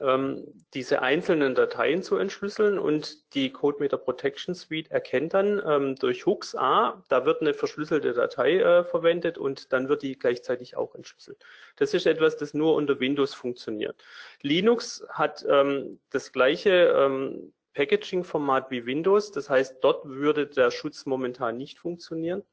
diese 0.01 1.03
einzelnen 1.03 1.57
Dateien 1.57 2.03
zu 2.05 2.17
entschlüsseln 2.17 2.79
und 2.79 3.35
die 3.35 3.51
CodeMeter 3.51 3.99
Protection 3.99 4.55
Suite 4.55 4.91
erkennt 4.93 5.35
dann 5.35 5.61
ähm, 5.67 5.97
durch 5.97 6.25
Hooks, 6.25 6.55
ah, 6.55 7.03
da 7.09 7.27
wird 7.27 7.41
eine 7.41 7.53
verschlüsselte 7.53 8.13
Datei 8.13 8.61
äh, 8.61 8.85
verwendet 8.85 9.39
und 9.39 9.73
dann 9.73 9.89
wird 9.89 10.03
die 10.03 10.17
gleichzeitig 10.17 10.77
auch 10.77 10.95
entschlüsselt. 10.95 11.45
Das 11.77 11.95
ist 11.95 12.07
etwas, 12.07 12.37
das 12.37 12.55
nur 12.55 12.77
unter 12.77 13.01
Windows 13.01 13.35
funktioniert. 13.35 13.97
Linux 14.43 15.05
hat 15.11 15.45
ähm, 15.49 15.99
das 16.11 16.31
gleiche 16.31 16.71
ähm, 16.71 17.53
Packaging-Format 17.75 18.71
wie 18.71 18.87
Windows, 18.87 19.33
das 19.33 19.51
heißt, 19.51 19.79
dort 19.81 20.05
würde 20.05 20.47
der 20.47 20.71
Schutz 20.71 21.07
momentan 21.07 21.57
nicht 21.57 21.81
funktionieren. 21.81 22.45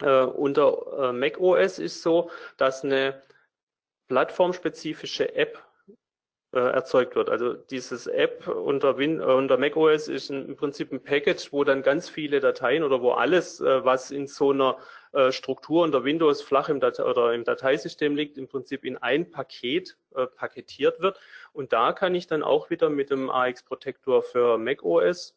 Äh, 0.00 0.22
unter 0.22 1.10
äh, 1.10 1.12
Mac 1.12 1.40
OS 1.40 1.80
ist 1.80 2.02
so, 2.02 2.30
dass 2.56 2.84
eine 2.84 3.22
plattformspezifische 4.08 5.34
App 5.34 5.64
äh, 6.52 6.58
erzeugt 6.58 7.14
wird. 7.14 7.30
Also 7.30 7.54
dieses 7.54 8.06
App 8.06 8.48
unter, 8.48 8.98
Win 8.98 9.20
äh, 9.20 9.24
unter 9.24 9.56
macOS 9.56 10.08
ist 10.08 10.30
ein, 10.30 10.48
im 10.48 10.56
Prinzip 10.56 10.92
ein 10.92 11.02
Package, 11.02 11.52
wo 11.52 11.64
dann 11.64 11.82
ganz 11.82 12.08
viele 12.08 12.40
Dateien 12.40 12.82
oder 12.82 13.02
wo 13.02 13.12
alles, 13.12 13.60
äh, 13.60 13.84
was 13.84 14.10
in 14.10 14.26
so 14.26 14.50
einer 14.50 14.78
äh, 15.12 15.32
Struktur 15.32 15.84
unter 15.84 16.04
Windows 16.04 16.42
flach 16.42 16.68
im, 16.68 16.80
Date 16.80 17.00
oder 17.00 17.34
im 17.34 17.44
Dateisystem 17.44 18.16
liegt, 18.16 18.36
im 18.36 18.48
Prinzip 18.48 18.84
in 18.84 18.96
ein 18.96 19.30
Paket 19.30 19.96
äh, 20.14 20.26
paketiert 20.26 21.00
wird. 21.00 21.20
Und 21.52 21.72
da 21.72 21.92
kann 21.92 22.14
ich 22.14 22.26
dann 22.26 22.42
auch 22.42 22.70
wieder 22.70 22.90
mit 22.90 23.10
dem 23.10 23.30
AX 23.30 23.62
Protector 23.62 24.22
für 24.22 24.58
macOS 24.58 25.36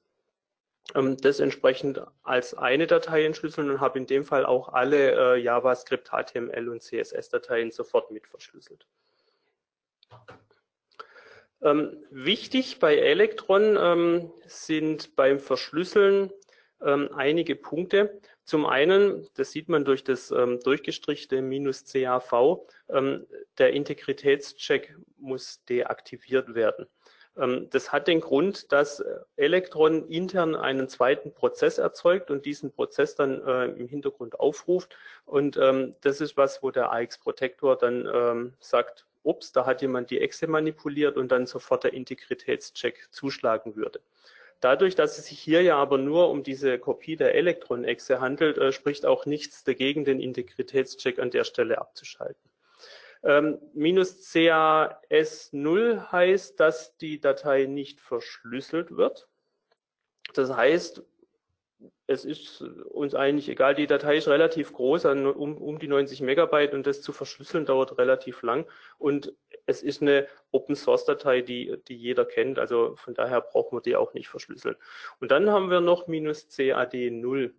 ähm, 0.96 1.18
das 1.18 1.40
entsprechend 1.40 2.02
als 2.24 2.54
eine 2.54 2.88
Datei 2.88 3.26
entschlüsseln 3.26 3.70
und 3.70 3.80
habe 3.80 4.00
in 4.00 4.06
dem 4.06 4.26
Fall 4.26 4.46
auch 4.46 4.70
alle 4.70 5.36
äh, 5.36 5.40
JavaScript, 5.40 6.10
HTML 6.10 6.70
und 6.70 6.82
CSS-Dateien 6.82 7.72
sofort 7.72 8.12
mit 8.12 8.28
verschlüsselt. 8.28 8.86
Ähm, 11.64 11.98
wichtig 12.12 12.80
bei 12.80 12.98
Electron 12.98 13.78
ähm, 13.80 14.32
sind 14.46 15.16
beim 15.16 15.40
Verschlüsseln 15.40 16.32
ähm, 16.82 17.10
einige 17.16 17.56
Punkte. 17.56 18.20
Zum 18.44 18.66
einen, 18.66 19.26
das 19.36 19.52
sieht 19.52 19.70
man 19.70 19.86
durch 19.86 20.04
das 20.04 20.32
ähm, 20.32 20.60
durchgestrichte 20.60 21.42
minus 21.42 21.86
CAV, 21.86 22.66
ähm, 22.90 23.26
der 23.58 23.72
Integritätscheck 23.72 24.98
muss 25.18 25.64
deaktiviert 25.64 26.54
werden. 26.54 26.88
Ähm, 27.38 27.70
das 27.70 27.94
hat 27.94 28.10
den 28.10 28.20
Grund, 28.20 28.74
dass 28.74 29.02
Electron 29.38 30.10
intern 30.10 30.58
einen 30.58 30.90
zweiten 30.90 31.34
Prozess 31.34 31.78
erzeugt 31.78 32.30
und 32.30 32.46
diesen 32.46 32.74
Prozess 32.74 33.16
dann 33.16 33.42
äh, 33.48 33.66
im 33.68 33.88
Hintergrund 33.88 34.38
aufruft. 34.38 34.98
Und 35.26 35.56
das 35.56 36.20
ist 36.20 36.36
was, 36.36 36.62
wo 36.62 36.72
der 36.72 36.92
AX 36.92 37.18
Protector 37.18 37.78
dann 37.78 38.52
sagt, 38.60 39.06
ups, 39.24 39.52
da 39.52 39.66
hat 39.66 39.82
jemand 39.82 40.10
die 40.10 40.20
Exe 40.20 40.48
manipuliert 40.48 41.18
und 41.18 41.32
dann 41.32 41.46
sofort 41.46 41.84
der 41.84 41.94
Integritätscheck 41.94 43.08
zuschlagen 43.12 43.76
würde. 43.76 44.02
Dadurch, 44.60 44.96
dass 44.96 45.18
es 45.18 45.26
sich 45.26 45.40
hier 45.40 45.62
ja 45.62 45.78
aber 45.78 45.98
nur 45.98 46.30
um 46.30 46.44
diese 46.44 46.80
Kopie 46.80 47.18
der 47.18 47.36
Elektron-Exe 47.36 48.22
handelt, 48.22 48.58
äh, 48.58 48.72
spricht 48.72 49.06
auch 49.06 49.26
nichts 49.26 49.64
dagegen, 49.64 50.06
den 50.06 50.22
Integritätscheck 50.22 51.20
an 51.20 51.32
der 51.32 51.44
Stelle 51.44 51.80
abzuschalten. 51.80 52.50
Ähm, 53.24 53.60
minus 53.74 54.34
CAS0 54.34 56.12
heißt, 56.12 56.60
dass 56.60 56.96
die 56.98 57.20
Datei 57.20 57.66
nicht 57.66 58.02
verschlüsselt 58.02 58.96
wird. 58.96 59.28
Das 60.34 60.54
heißt, 60.54 61.04
es 62.08 62.26
ist 62.26 62.62
uns 62.62 63.16
eigentlich 63.16 63.48
egal, 63.50 63.76
die 63.76 63.88
Datei 63.88 64.18
ist 64.18 64.28
relativ 64.28 64.74
groß, 64.74 65.06
um, 65.06 65.58
um 65.58 65.80
die 65.80 65.88
90 65.88 66.22
Megabyte 66.22 66.74
und 66.74 66.86
das 66.86 67.02
zu 67.02 67.14
verschlüsseln 67.14 67.66
dauert 67.66 67.98
relativ 67.98 68.42
lang 68.42 68.66
und 68.98 69.34
es 69.66 69.82
ist 69.82 70.02
eine 70.02 70.28
Open 70.52 70.76
Source 70.76 71.06
Datei, 71.06 71.42
die, 71.42 71.78
die 71.88 71.96
jeder 71.96 72.26
kennt, 72.26 72.60
also 72.60 72.96
von 72.98 73.14
daher 73.14 73.42
brauchen 73.42 73.78
wir 73.78 73.82
die 73.82 73.96
auch 73.96 74.14
nicht 74.14 74.28
verschlüsseln. 74.28 74.76
Und 75.20 75.32
dann 75.32 75.50
haben 75.50 75.70
wir 75.70 75.80
noch 75.80 76.08
minus 76.08 76.48
CAD 76.50 76.94
0. 77.12 77.54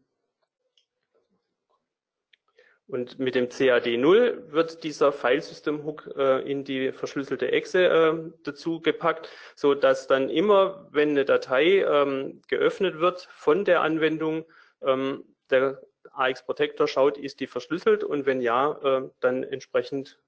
Und 2.87 3.19
mit 3.19 3.35
dem 3.35 3.49
CAD0 3.49 4.53
wird 4.53 4.85
dieser 4.85 5.11
Filesystem-Hook 5.11 6.13
äh, 6.17 6.51
in 6.51 6.65
die 6.65 6.93
verschlüsselte 6.93 7.51
Exe 7.51 7.87
äh, 7.87 8.31
dazu 8.43 8.81
gepackt, 8.81 9.31
so 9.57 9.75
dass 9.75 10.07
dann 10.07 10.29
immer, 10.29 10.87
wenn 10.91 11.11
eine 11.11 11.25
Datei 11.25 11.83
ähm, 11.83 12.43
geöffnet 12.49 13.01
wird 13.01 13.27
von 13.33 13.65
der 13.65 13.81
Anwendung, 13.81 14.45
ähm, 14.83 15.25
der 15.49 15.81
AX 16.13 16.45
Protector 16.45 16.87
schaut, 16.87 17.17
ist 17.17 17.41
die 17.41 17.47
verschlüsselt 17.47 18.05
und 18.05 18.27
wenn 18.27 18.43
ja, 18.43 18.79
äh, 18.83 19.09
dann 19.21 19.43
entsprechend 19.45 20.21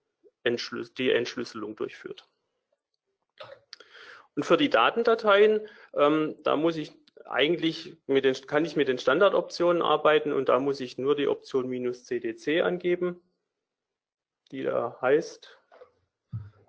Entschlüs 0.43 0.95
die 0.95 1.11
Entschlüsselung 1.11 1.77
durchführt. 1.77 2.27
Und 4.35 4.45
für 4.45 4.57
die 4.57 4.71
Datendateien, 4.71 5.61
ähm, 5.95 6.37
da 6.43 6.57
muss 6.57 6.77
ich 6.77 6.93
eigentlich 7.29 7.97
den, 8.07 8.35
kann 8.47 8.64
ich 8.64 8.77
mit 8.77 8.89
den 8.89 8.99
Standardoptionen 8.99 9.83
arbeiten 9.83 10.33
und 10.33 10.49
da 10.49 10.59
muss 10.59 10.81
ich 10.81 10.99
nur 10.99 11.16
die 11.16 11.29
Option 11.29 11.68
minus 11.68 12.05
CDC 12.05 12.62
angeben, 12.62 13.20
die 14.51 14.62
da 14.62 14.99
heißt. 15.01 15.59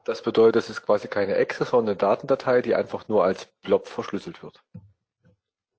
Das 0.06 0.22
bedeutet, 0.22 0.64
es 0.64 0.70
ist 0.70 0.84
quasi 0.84 1.08
keine 1.08 1.36
Exe, 1.36 1.66
sondern 1.66 1.90
eine 1.90 1.98
Datendatei, 1.98 2.62
die 2.62 2.76
einfach 2.76 3.08
nur 3.08 3.24
als 3.24 3.46
Blob 3.62 3.88
verschlüsselt 3.88 4.42
wird. 4.42 4.64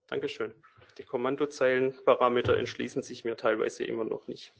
Dankeschön. 0.07 0.55
Die 0.99 1.05
Kommandozeilenparameter 1.05 2.57
entschließen 2.57 3.03
sich 3.03 3.24
mir 3.24 3.37
teilweise 3.37 3.85
immer 3.85 4.05
noch 4.05 4.26
nicht. 4.26 4.53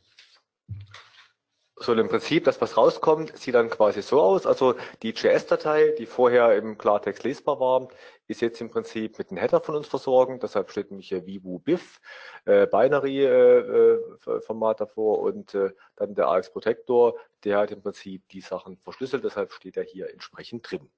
So, 1.81 1.93
im 1.93 2.09
Prinzip, 2.09 2.43
das, 2.45 2.61
was 2.61 2.77
rauskommt, 2.77 3.37
sieht 3.37 3.55
dann 3.55 3.71
quasi 3.71 4.03
so 4.03 4.21
aus. 4.21 4.47
Also 4.47 4.75
die 5.03 5.11
JS-Datei, 5.11 5.95
die 5.97 6.07
vorher 6.07 6.57
im 6.57 6.77
Klartext 6.77 7.23
lesbar 7.23 7.61
war, 7.61 7.87
ist 8.27 8.41
jetzt 8.41 8.61
im 8.61 8.69
Prinzip 8.69 9.17
mit 9.17 9.31
einem 9.31 9.39
Header 9.39 9.61
von 9.61 9.77
uns 9.77 9.87
versorgen. 9.87 10.41
Deshalb 10.41 10.71
steht 10.71 10.91
nämlich 10.91 11.07
hier 11.09 11.25
Vivu 11.25 11.61
BIF, 11.61 12.01
äh, 12.47 12.67
Binary-Format 12.67 14.81
äh, 14.81 14.85
davor 14.85 15.21
und 15.21 15.55
äh, 15.55 15.71
dann 15.95 16.17
der 16.17 16.27
AX 16.29 16.53
Protector, 16.53 17.15
der 17.45 17.59
hat 17.59 17.71
im 17.71 17.81
Prinzip 17.81 18.29
die 18.31 18.41
Sachen 18.41 18.77
verschlüsselt. 18.79 19.23
Deshalb 19.23 19.53
steht 19.53 19.77
er 19.77 19.85
hier 19.85 20.11
entsprechend 20.11 20.69
drin. 20.69 20.91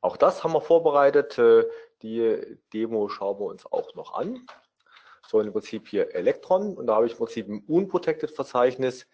Auch 0.00 0.16
das 0.16 0.42
haben 0.42 0.54
wir 0.54 0.60
vorbereitet. 0.60 1.38
Äh, 1.38 1.68
die 2.02 2.58
Demo 2.72 3.08
schauen 3.08 3.38
wir 3.38 3.46
uns 3.46 3.64
auch 3.64 3.94
noch 3.94 4.14
an. 4.14 4.44
So, 5.28 5.40
im 5.40 5.52
Prinzip 5.52 5.86
hier 5.86 6.16
Elektron 6.16 6.76
und 6.76 6.88
da 6.88 6.96
habe 6.96 7.06
ich 7.06 7.12
im 7.12 7.18
Prinzip 7.18 7.46
im 7.46 7.60
Unprotected-Verzeichnis 7.60 9.06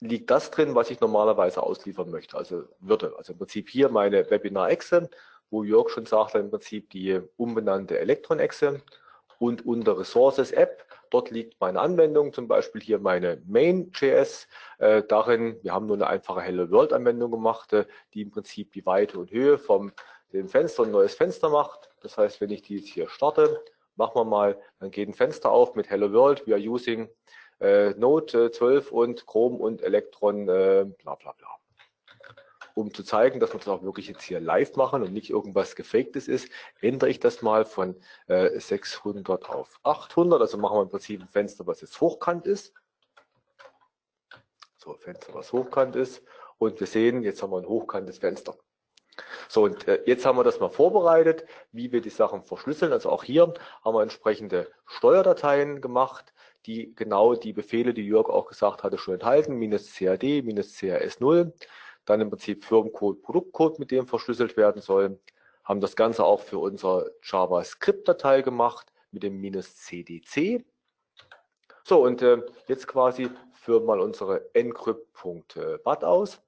liegt 0.00 0.30
das 0.30 0.50
drin, 0.50 0.74
was 0.74 0.90
ich 0.90 1.00
normalerweise 1.00 1.62
ausliefern 1.62 2.10
möchte, 2.10 2.36
also 2.36 2.64
würde. 2.80 3.14
Also 3.16 3.32
im 3.32 3.38
Prinzip 3.38 3.68
hier 3.68 3.88
meine 3.88 4.30
Webinar-Exe, 4.30 5.08
wo 5.50 5.64
Jörg 5.64 5.90
schon 5.90 6.06
sagte, 6.06 6.38
im 6.38 6.50
Prinzip 6.50 6.90
die 6.90 7.20
umbenannte 7.36 7.98
Elektron-Exe 7.98 8.82
und 9.38 9.66
unter 9.66 9.98
Resources 9.98 10.52
App, 10.52 10.84
dort 11.10 11.30
liegt 11.30 11.60
meine 11.60 11.80
Anwendung, 11.80 12.32
zum 12.32 12.48
Beispiel 12.48 12.82
hier 12.82 12.98
meine 12.98 13.40
Main.js. 13.46 14.48
Äh, 14.78 15.02
darin, 15.08 15.58
wir 15.62 15.72
haben 15.72 15.86
nur 15.86 15.96
eine 15.96 16.06
einfache 16.06 16.40
Hello 16.40 16.70
World 16.70 16.92
Anwendung 16.92 17.30
gemacht, 17.30 17.72
äh, 17.72 17.86
die 18.12 18.22
im 18.22 18.30
Prinzip 18.30 18.72
die 18.72 18.84
Weite 18.86 19.18
und 19.18 19.30
Höhe 19.30 19.58
vom 19.58 19.92
dem 20.32 20.48
Fenster 20.48 20.82
ein 20.82 20.90
neues 20.90 21.14
Fenster 21.14 21.48
macht. 21.48 21.88
Das 22.00 22.18
heißt, 22.18 22.40
wenn 22.40 22.50
ich 22.50 22.62
die 22.62 22.78
jetzt 22.78 22.88
hier 22.88 23.08
starte, 23.08 23.62
machen 23.96 24.16
wir 24.16 24.24
mal, 24.24 24.60
dann 24.80 24.90
geht 24.90 25.08
ein 25.08 25.14
Fenster 25.14 25.50
auf 25.50 25.74
mit 25.76 25.88
Hello 25.88 26.12
World, 26.12 26.46
we 26.46 26.52
are 26.52 26.60
using 26.60 27.08
Node 27.60 28.50
12 28.50 28.90
äh, 28.90 28.94
und 28.94 29.26
Chrome 29.26 29.58
und 29.58 29.82
Electron, 29.82 30.48
äh, 30.48 30.86
bla 31.02 31.14
bla 31.14 31.32
bla. 31.32 31.48
Um 32.74 32.92
zu 32.92 33.04
zeigen, 33.04 33.38
dass 33.38 33.52
wir 33.52 33.58
das 33.58 33.68
auch 33.68 33.82
wirklich 33.84 34.08
jetzt 34.08 34.22
hier 34.22 34.40
live 34.40 34.74
machen 34.74 35.02
und 35.02 35.12
nicht 35.12 35.30
irgendwas 35.30 35.76
gefaktes 35.76 36.26
ist, 36.26 36.50
ändere 36.80 37.08
ich 37.08 37.20
das 37.20 37.40
mal 37.40 37.64
von 37.64 37.94
äh, 38.26 38.58
600 38.58 39.48
auf 39.48 39.78
800. 39.84 40.40
Also 40.40 40.58
machen 40.58 40.78
wir 40.78 40.82
im 40.82 40.90
Prinzip 40.90 41.20
ein 41.20 41.28
Fenster, 41.28 41.66
was 41.68 41.82
jetzt 41.82 42.00
hochkant 42.00 42.46
ist. 42.46 42.74
So, 44.76 44.94
Fenster, 44.94 45.32
was 45.34 45.52
hochkant 45.52 45.94
ist. 45.94 46.22
Und 46.58 46.80
wir 46.80 46.88
sehen, 46.88 47.22
jetzt 47.22 47.42
haben 47.42 47.52
wir 47.52 47.58
ein 47.58 47.68
hochkantes 47.68 48.18
Fenster. 48.18 48.56
So, 49.48 49.62
und 49.62 49.86
äh, 49.86 50.02
jetzt 50.06 50.26
haben 50.26 50.36
wir 50.36 50.44
das 50.44 50.60
mal 50.60 50.68
vorbereitet, 50.68 51.46
wie 51.72 51.92
wir 51.92 52.00
die 52.00 52.10
Sachen 52.10 52.42
verschlüsseln. 52.42 52.92
Also 52.92 53.10
auch 53.10 53.22
hier 53.22 53.54
haben 53.84 53.94
wir 53.94 54.02
entsprechende 54.02 54.70
Steuerdateien 54.86 55.80
gemacht, 55.80 56.33
die 56.66 56.94
genau 56.94 57.34
die 57.34 57.52
Befehle, 57.52 57.94
die 57.94 58.06
Jörg 58.06 58.28
auch 58.28 58.46
gesagt 58.46 58.82
hatte, 58.82 58.98
schon 58.98 59.14
enthalten, 59.14 59.54
minus 59.56 59.94
CAD, 59.94 60.42
minus 60.42 60.76
CRS0, 60.76 61.52
dann 62.04 62.20
im 62.20 62.30
Prinzip 62.30 62.64
Firmencode, 62.64 63.22
Produktcode, 63.22 63.78
mit 63.78 63.90
dem 63.90 64.06
verschlüsselt 64.06 64.56
werden 64.56 64.82
soll, 64.82 65.18
haben 65.64 65.80
das 65.80 65.96
Ganze 65.96 66.24
auch 66.24 66.40
für 66.40 66.58
unsere 66.58 67.14
JavaScript-Datei 67.22 68.42
gemacht 68.42 68.92
mit 69.10 69.22
dem 69.22 69.40
minus 69.40 69.76
CDC. 69.76 70.64
So, 71.84 72.02
und 72.02 72.22
äh, 72.22 72.42
jetzt 72.66 72.86
quasi 72.86 73.30
führen 73.52 73.86
mal 73.86 74.00
unsere 74.00 74.54
encrypt.bat 74.54 76.04
aus. 76.04 76.42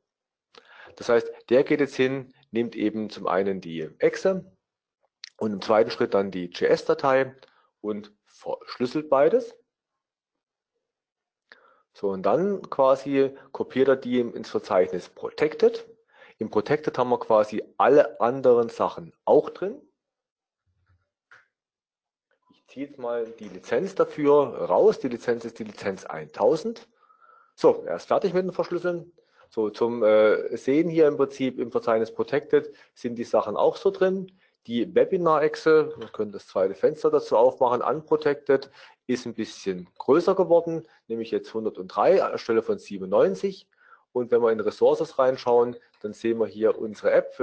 Das 0.96 1.08
heißt, 1.08 1.30
der 1.50 1.64
geht 1.64 1.80
jetzt 1.80 1.96
hin, 1.96 2.32
nimmt 2.50 2.74
eben 2.76 3.10
zum 3.10 3.26
einen 3.26 3.60
die 3.60 3.88
Exe 3.98 4.50
und 5.38 5.52
im 5.52 5.60
zweiten 5.60 5.90
Schritt 5.90 6.14
dann 6.14 6.30
die 6.30 6.50
JS-Datei 6.50 7.34
und 7.80 8.12
verschlüsselt 8.26 9.08
beides. 9.08 9.54
So, 11.96 12.10
und 12.10 12.24
dann 12.24 12.60
quasi 12.68 13.30
kopiert 13.52 13.88
er 13.88 13.96
die 13.96 14.20
ins 14.20 14.50
Verzeichnis 14.50 15.08
Protected. 15.08 15.86
Im 16.36 16.50
Protected 16.50 16.98
haben 16.98 17.08
wir 17.08 17.18
quasi 17.18 17.64
alle 17.78 18.20
anderen 18.20 18.68
Sachen 18.68 19.14
auch 19.24 19.48
drin. 19.48 19.80
Ich 22.50 22.66
ziehe 22.66 22.86
jetzt 22.86 22.98
mal 22.98 23.24
die 23.24 23.48
Lizenz 23.48 23.94
dafür 23.94 24.68
raus. 24.68 24.98
Die 24.98 25.08
Lizenz 25.08 25.46
ist 25.46 25.58
die 25.58 25.64
Lizenz 25.64 26.04
1000. 26.04 26.86
So, 27.54 27.82
er 27.86 27.96
ist 27.96 28.08
fertig 28.08 28.34
mit 28.34 28.44
dem 28.44 28.52
Verschlüsseln. 28.52 29.10
So, 29.48 29.70
zum 29.70 30.02
äh, 30.02 30.54
Sehen 30.54 30.90
hier 30.90 31.08
im 31.08 31.16
Prinzip 31.16 31.58
im 31.58 31.72
Verzeichnis 31.72 32.12
Protected 32.12 32.74
sind 32.92 33.14
die 33.14 33.24
Sachen 33.24 33.56
auch 33.56 33.78
so 33.78 33.90
drin. 33.90 34.30
Die 34.66 34.94
Webinar-Exe, 34.94 35.94
wir 35.96 36.08
können 36.08 36.32
das 36.32 36.46
zweite 36.48 36.74
Fenster 36.74 37.10
dazu 37.10 37.38
aufmachen, 37.38 37.80
unprotected, 37.80 38.70
ist 39.06 39.26
ein 39.26 39.34
bisschen 39.34 39.88
größer 39.98 40.34
geworden, 40.34 40.86
nämlich 41.08 41.30
jetzt 41.30 41.48
103 41.48 42.22
anstelle 42.22 42.62
von 42.62 42.78
97. 42.78 43.68
Und 44.12 44.30
wenn 44.30 44.42
wir 44.42 44.50
in 44.50 44.60
Resources 44.60 45.18
reinschauen, 45.18 45.76
dann 46.00 46.12
sehen 46.12 46.38
wir 46.38 46.46
hier 46.46 46.78
unsere 46.78 47.12
App, 47.12 47.36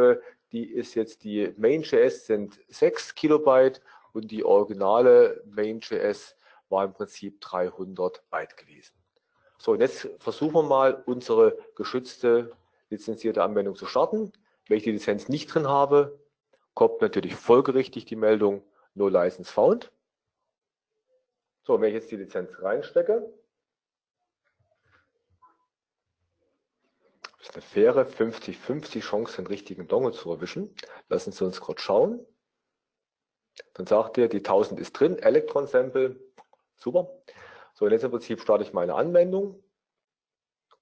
die 0.51 0.65
ist 0.65 0.95
jetzt 0.95 1.23
die 1.23 1.53
Main.js 1.57 2.27
sind 2.27 2.59
6 2.67 3.15
Kilobyte 3.15 3.81
und 4.13 4.31
die 4.31 4.43
originale 4.43 5.43
Main.js 5.45 6.35
war 6.69 6.85
im 6.85 6.93
Prinzip 6.93 7.41
300 7.41 8.29
Byte 8.29 8.57
gewesen. 8.57 8.93
So, 9.57 9.71
und 9.71 9.81
jetzt 9.81 10.09
versuchen 10.19 10.53
wir 10.53 10.63
mal, 10.63 11.03
unsere 11.05 11.57
geschützte 11.75 12.51
lizenzierte 12.89 13.43
Anwendung 13.43 13.75
zu 13.75 13.85
starten. 13.85 14.31
Wenn 14.67 14.77
ich 14.77 14.83
die 14.83 14.91
Lizenz 14.91 15.29
nicht 15.29 15.53
drin 15.53 15.67
habe, 15.67 16.19
kommt 16.73 17.01
natürlich 17.01 17.35
folgerichtig 17.35 18.05
die 18.05 18.15
Meldung 18.15 18.63
No 18.93 19.07
License 19.07 19.51
Found. 19.51 19.91
So, 21.63 21.79
wenn 21.79 21.89
ich 21.89 21.95
jetzt 21.95 22.11
die 22.11 22.17
Lizenz 22.17 22.51
reinstecke, 22.61 23.31
ist 27.39 27.53
eine 27.53 27.61
faire 27.61 28.05
50-50 28.05 29.01
Chance, 29.01 29.37
den 29.37 29.47
richtigen 29.47 29.87
Dongle 29.87 30.11
zu 30.11 30.31
erwischen. 30.31 30.75
Lassen 31.09 31.31
Sie 31.31 31.45
uns 31.45 31.61
kurz 31.61 31.81
schauen. 31.81 32.25
Dann 33.73 33.85
sagt 33.85 34.17
er, 34.17 34.27
die 34.27 34.37
1000 34.37 34.79
ist 34.79 34.93
drin, 34.93 35.17
Electron 35.19 35.67
Sample, 35.67 36.19
super. 36.75 37.09
So, 37.73 37.85
und 37.85 37.91
jetzt 37.91 38.03
im 38.03 38.11
Prinzip 38.11 38.41
starte 38.41 38.63
ich 38.63 38.73
meine 38.73 38.95
Anwendung. 38.95 39.63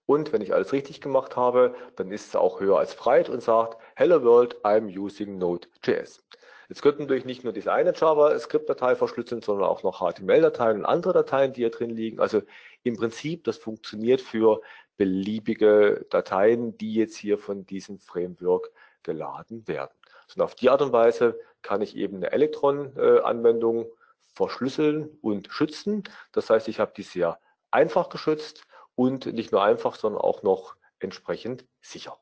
Und 0.06 0.34
wenn 0.34 0.42
ich 0.42 0.54
alles 0.54 0.74
richtig 0.74 1.00
gemacht 1.00 1.36
habe, 1.36 1.76
dann 1.96 2.12
ist 2.12 2.28
es 2.28 2.36
auch 2.36 2.60
höher 2.60 2.80
als 2.80 2.96
breit 2.96 3.30
und 3.30 3.42
sagt, 3.42 3.78
Hello 3.96 4.24
World, 4.24 4.56
I'm 4.66 4.88
using 4.98 5.38
Node.js. 5.38 6.24
Jetzt 6.72 6.84
könnten 6.84 7.02
natürlich 7.02 7.26
nicht 7.26 7.44
nur 7.44 7.52
diese 7.52 7.74
eine 7.74 7.94
JavaScript-Datei 7.94 8.96
verschlüsseln, 8.96 9.42
sondern 9.42 9.68
auch 9.68 9.84
noch 9.84 10.00
HTML-Dateien 10.00 10.78
und 10.78 10.86
andere 10.86 11.12
Dateien, 11.12 11.52
die 11.52 11.64
hier 11.64 11.70
drin 11.70 11.90
liegen. 11.90 12.22
Also 12.22 12.44
im 12.84 12.96
Prinzip, 12.96 13.44
das 13.44 13.58
funktioniert 13.58 14.22
für 14.22 14.62
beliebige 14.96 16.06
Dateien, 16.10 16.78
die 16.78 16.94
jetzt 16.94 17.18
hier 17.18 17.38
von 17.38 17.66
diesem 17.66 18.00
Framework 18.00 18.72
geladen 19.04 19.68
werden. 19.68 19.92
Und 20.34 20.42
auf 20.42 20.56
die 20.56 20.70
Art 20.70 20.82
und 20.82 20.94
Weise 20.94 21.38
kann 21.62 21.82
ich 21.82 21.98
eben 21.98 22.16
eine 22.16 22.32
Electron-Anwendung 22.32 23.92
verschlüsseln 24.34 25.10
und 25.22 25.50
schützen. 25.52 26.06
Das 26.32 26.50
heißt, 26.50 26.70
ich 26.70 26.80
habe 26.80 26.94
die 26.96 27.04
sehr 27.04 27.38
einfach 27.70 28.08
geschützt 28.08 28.64
und 28.96 29.26
nicht 29.26 29.52
nur 29.52 29.62
einfach, 29.62 29.98
sondern 29.98 30.22
auch 30.22 30.42
noch 30.42 30.78
entsprechend 31.00 31.66
sicher. 31.82 32.18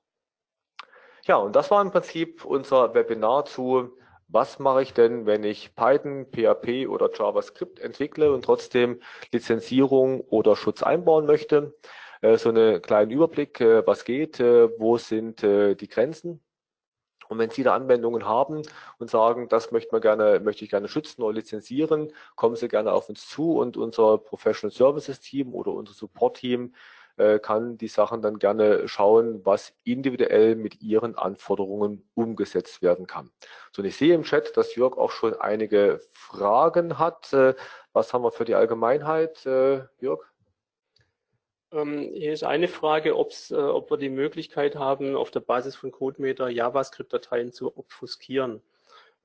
Ja, 1.25 1.35
und 1.35 1.55
das 1.55 1.69
war 1.69 1.83
im 1.83 1.91
Prinzip 1.91 2.45
unser 2.45 2.95
Webinar 2.95 3.45
zu, 3.45 3.95
was 4.29 4.59
mache 4.59 4.83
ich 4.83 4.93
denn, 4.93 5.25
wenn 5.25 5.43
ich 5.43 5.75
Python, 5.75 6.27
PHP 6.31 6.87
oder 6.87 7.09
JavaScript 7.13 7.79
entwickle 7.79 8.31
und 8.31 8.45
trotzdem 8.45 9.01
Lizenzierung 9.31 10.21
oder 10.21 10.55
Schutz 10.55 10.83
einbauen 10.83 11.25
möchte. 11.25 11.73
Äh, 12.21 12.37
so 12.37 12.49
einen 12.49 12.81
kleinen 12.81 13.11
Überblick, 13.11 13.59
äh, 13.59 13.85
was 13.85 14.05
geht, 14.05 14.39
äh, 14.39 14.69
wo 14.79 14.97
sind 14.97 15.41
die 15.41 15.87
Grenzen. 15.87 16.41
Und 17.27 17.37
wenn 17.37 17.51
Sie 17.51 17.61
da 17.61 17.75
Anwendungen 17.75 18.25
haben 18.25 18.63
und 18.97 19.09
sagen, 19.09 19.49
das 19.49 19.71
möchte, 19.71 19.91
man 19.91 20.01
gerne, 20.01 20.39
möchte 20.39 20.63
ich 20.63 20.71
gerne 20.71 20.87
schützen 20.87 21.21
oder 21.21 21.35
lizenzieren, 21.35 22.11
kommen 22.35 22.55
Sie 22.55 22.67
gerne 22.67 22.91
auf 22.91 23.07
uns 23.07 23.27
zu 23.27 23.53
und 23.59 23.77
unser 23.77 24.17
Professional 24.17 24.75
Services 24.75 25.19
Team 25.19 25.53
oder 25.53 25.71
unser 25.71 25.93
Support 25.93 26.37
Team 26.37 26.73
äh, 27.19 27.39
kann 27.39 27.77
die 27.77 27.89
Sachen 27.89 28.21
dann 28.21 28.39
gerne 28.39 28.87
schauen, 28.87 29.45
was 29.45 29.73
individuell 29.83 30.55
mit 30.55 30.81
Ihren 30.81 31.15
Anforderungen 31.17 32.09
umgesetzt 32.15 32.81
werden 32.81 33.07
kann. 33.07 33.29
So, 33.71 33.81
und 33.81 33.87
ich 33.87 33.97
sehe 33.97 34.15
im 34.15 34.23
Chat, 34.23 34.55
dass 34.55 34.75
Jörg 34.75 34.97
auch 34.97 35.11
schon 35.11 35.33
einige 35.33 35.99
Fragen 36.13 36.97
hat. 36.97 37.33
Äh, 37.33 37.55
was 37.91 38.13
haben 38.13 38.23
wir 38.23 38.31
für 38.31 38.45
die 38.45 38.55
Allgemeinheit, 38.55 39.45
äh, 39.45 39.81
Jörg? 39.99 40.25
Ähm, 41.71 42.09
hier 42.13 42.33
ist 42.33 42.43
eine 42.43 42.69
Frage, 42.69 43.17
ob's, 43.17 43.51
ob 43.51 43.91
wir 43.91 43.97
die 43.97 44.09
Möglichkeit 44.09 44.75
haben, 44.75 45.15
auf 45.15 45.29
der 45.29 45.41
Basis 45.41 45.75
von 45.75 45.91
CodeMeter 45.91 46.49
JavaScript-Dateien 46.49 47.51
zu 47.51 47.77
obfuskieren. 47.77 48.61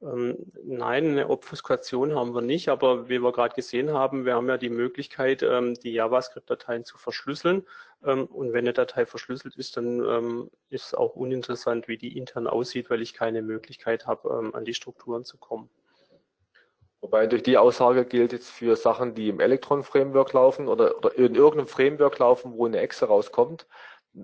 Ähm, 0.04 0.52
nein, 0.62 1.06
eine 1.06 1.30
Obfuskation 1.30 2.14
haben 2.14 2.34
wir 2.34 2.42
nicht, 2.42 2.68
aber 2.68 3.08
wie 3.08 3.20
wir 3.20 3.32
gerade 3.32 3.54
gesehen 3.54 3.92
haben, 3.92 4.26
wir 4.26 4.34
haben 4.34 4.48
ja 4.48 4.58
die 4.58 4.68
Möglichkeit, 4.70 5.42
ähm, 5.42 5.74
die 5.74 5.92
JavaScript-Dateien 5.92 6.84
zu 6.84 6.98
verschlüsseln. 6.98 7.66
Ähm, 8.04 8.26
und 8.26 8.52
wenn 8.52 8.64
eine 8.64 8.74
Datei 8.74 9.06
verschlüsselt 9.06 9.56
ist, 9.56 9.76
dann 9.76 10.50
ist 10.68 10.86
es 10.86 10.94
auch 10.94 11.16
uninteressant, 11.16 11.88
wie 11.88 11.96
die 11.96 12.18
intern 12.18 12.46
aussieht, 12.46 12.90
weil 12.90 13.00
ich 13.00 13.14
keine 13.14 13.42
Möglichkeit 13.42 14.06
habe, 14.06 14.52
an 14.52 14.64
die 14.64 14.74
Strukturen 14.74 15.24
zu 15.24 15.38
kommen. 15.38 15.70
Wobei 17.04 17.26
durch 17.26 17.42
die 17.42 17.58
Aussage 17.58 18.06
gilt 18.06 18.32
jetzt 18.32 18.48
für 18.48 18.76
Sachen, 18.76 19.14
die 19.14 19.28
im 19.28 19.38
Electron-Framework 19.38 20.32
laufen 20.32 20.68
oder, 20.68 20.96
oder 20.96 21.14
in 21.18 21.34
irgendeinem 21.34 21.66
Framework 21.66 22.18
laufen, 22.18 22.54
wo 22.56 22.64
eine 22.64 22.78
Exe 22.78 23.04
rauskommt. 23.04 23.66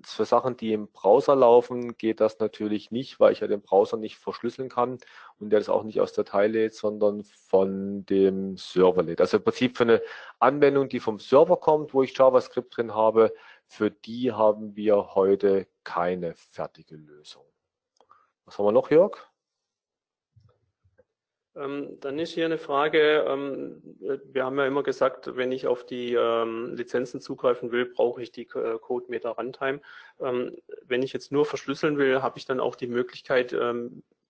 Für 0.04 0.24
Sachen, 0.24 0.56
die 0.56 0.72
im 0.72 0.88
Browser 0.88 1.34
laufen, 1.34 1.96
geht 1.96 2.20
das 2.20 2.38
natürlich 2.38 2.90
nicht, 2.90 3.18
weil 3.18 3.32
ich 3.32 3.40
ja 3.40 3.48
den 3.48 3.60
Browser 3.60 3.96
nicht 3.96 4.18
verschlüsseln 4.18 4.68
kann 4.68 4.98
und 5.38 5.50
der 5.50 5.58
das 5.58 5.68
auch 5.68 5.82
nicht 5.82 6.00
aus 6.00 6.12
der 6.12 6.24
Datei 6.24 6.46
lädt, 6.46 6.74
sondern 6.74 7.24
von 7.24 8.06
dem 8.06 8.56
Server 8.56 9.02
lädt. 9.02 9.20
Also 9.20 9.38
im 9.38 9.44
Prinzip 9.44 9.76
für 9.76 9.84
eine 9.84 10.02
Anwendung, 10.38 10.88
die 10.88 11.00
vom 11.00 11.18
Server 11.18 11.56
kommt, 11.56 11.92
wo 11.92 12.02
ich 12.02 12.16
JavaScript 12.16 12.76
drin 12.76 12.94
habe, 12.94 13.32
für 13.66 13.90
die 13.90 14.32
haben 14.32 14.76
wir 14.76 15.14
heute 15.14 15.66
keine 15.82 16.34
fertige 16.34 16.96
Lösung. 16.96 17.44
Was 18.44 18.58
haben 18.58 18.66
wir 18.66 18.72
noch, 18.72 18.90
Jörg? 18.90 19.30
Ähm, 21.60 21.98
dann 22.00 22.18
ist 22.18 22.32
hier 22.32 22.46
eine 22.46 22.58
Frage, 22.58 23.24
ähm, 23.28 23.82
wir 24.32 24.44
haben 24.44 24.58
ja 24.58 24.66
immer 24.66 24.82
gesagt, 24.82 25.36
wenn 25.36 25.52
ich 25.52 25.66
auf 25.66 25.84
die 25.84 26.14
ähm, 26.14 26.74
Lizenzen 26.74 27.20
zugreifen 27.20 27.70
will, 27.70 27.86
brauche 27.86 28.22
ich 28.22 28.32
die 28.32 28.48
äh, 28.48 28.78
CodeMeter 28.78 29.30
Runtime. 29.30 29.80
Wenn 30.18 31.02
ich 31.02 31.12
jetzt 31.12 31.32
nur 31.32 31.46
verschlüsseln 31.46 31.96
will, 31.96 32.20
habe 32.20 32.38
ich 32.38 32.44
dann 32.44 32.60
auch 32.60 32.74
die 32.74 32.88
Möglichkeit, 32.88 33.54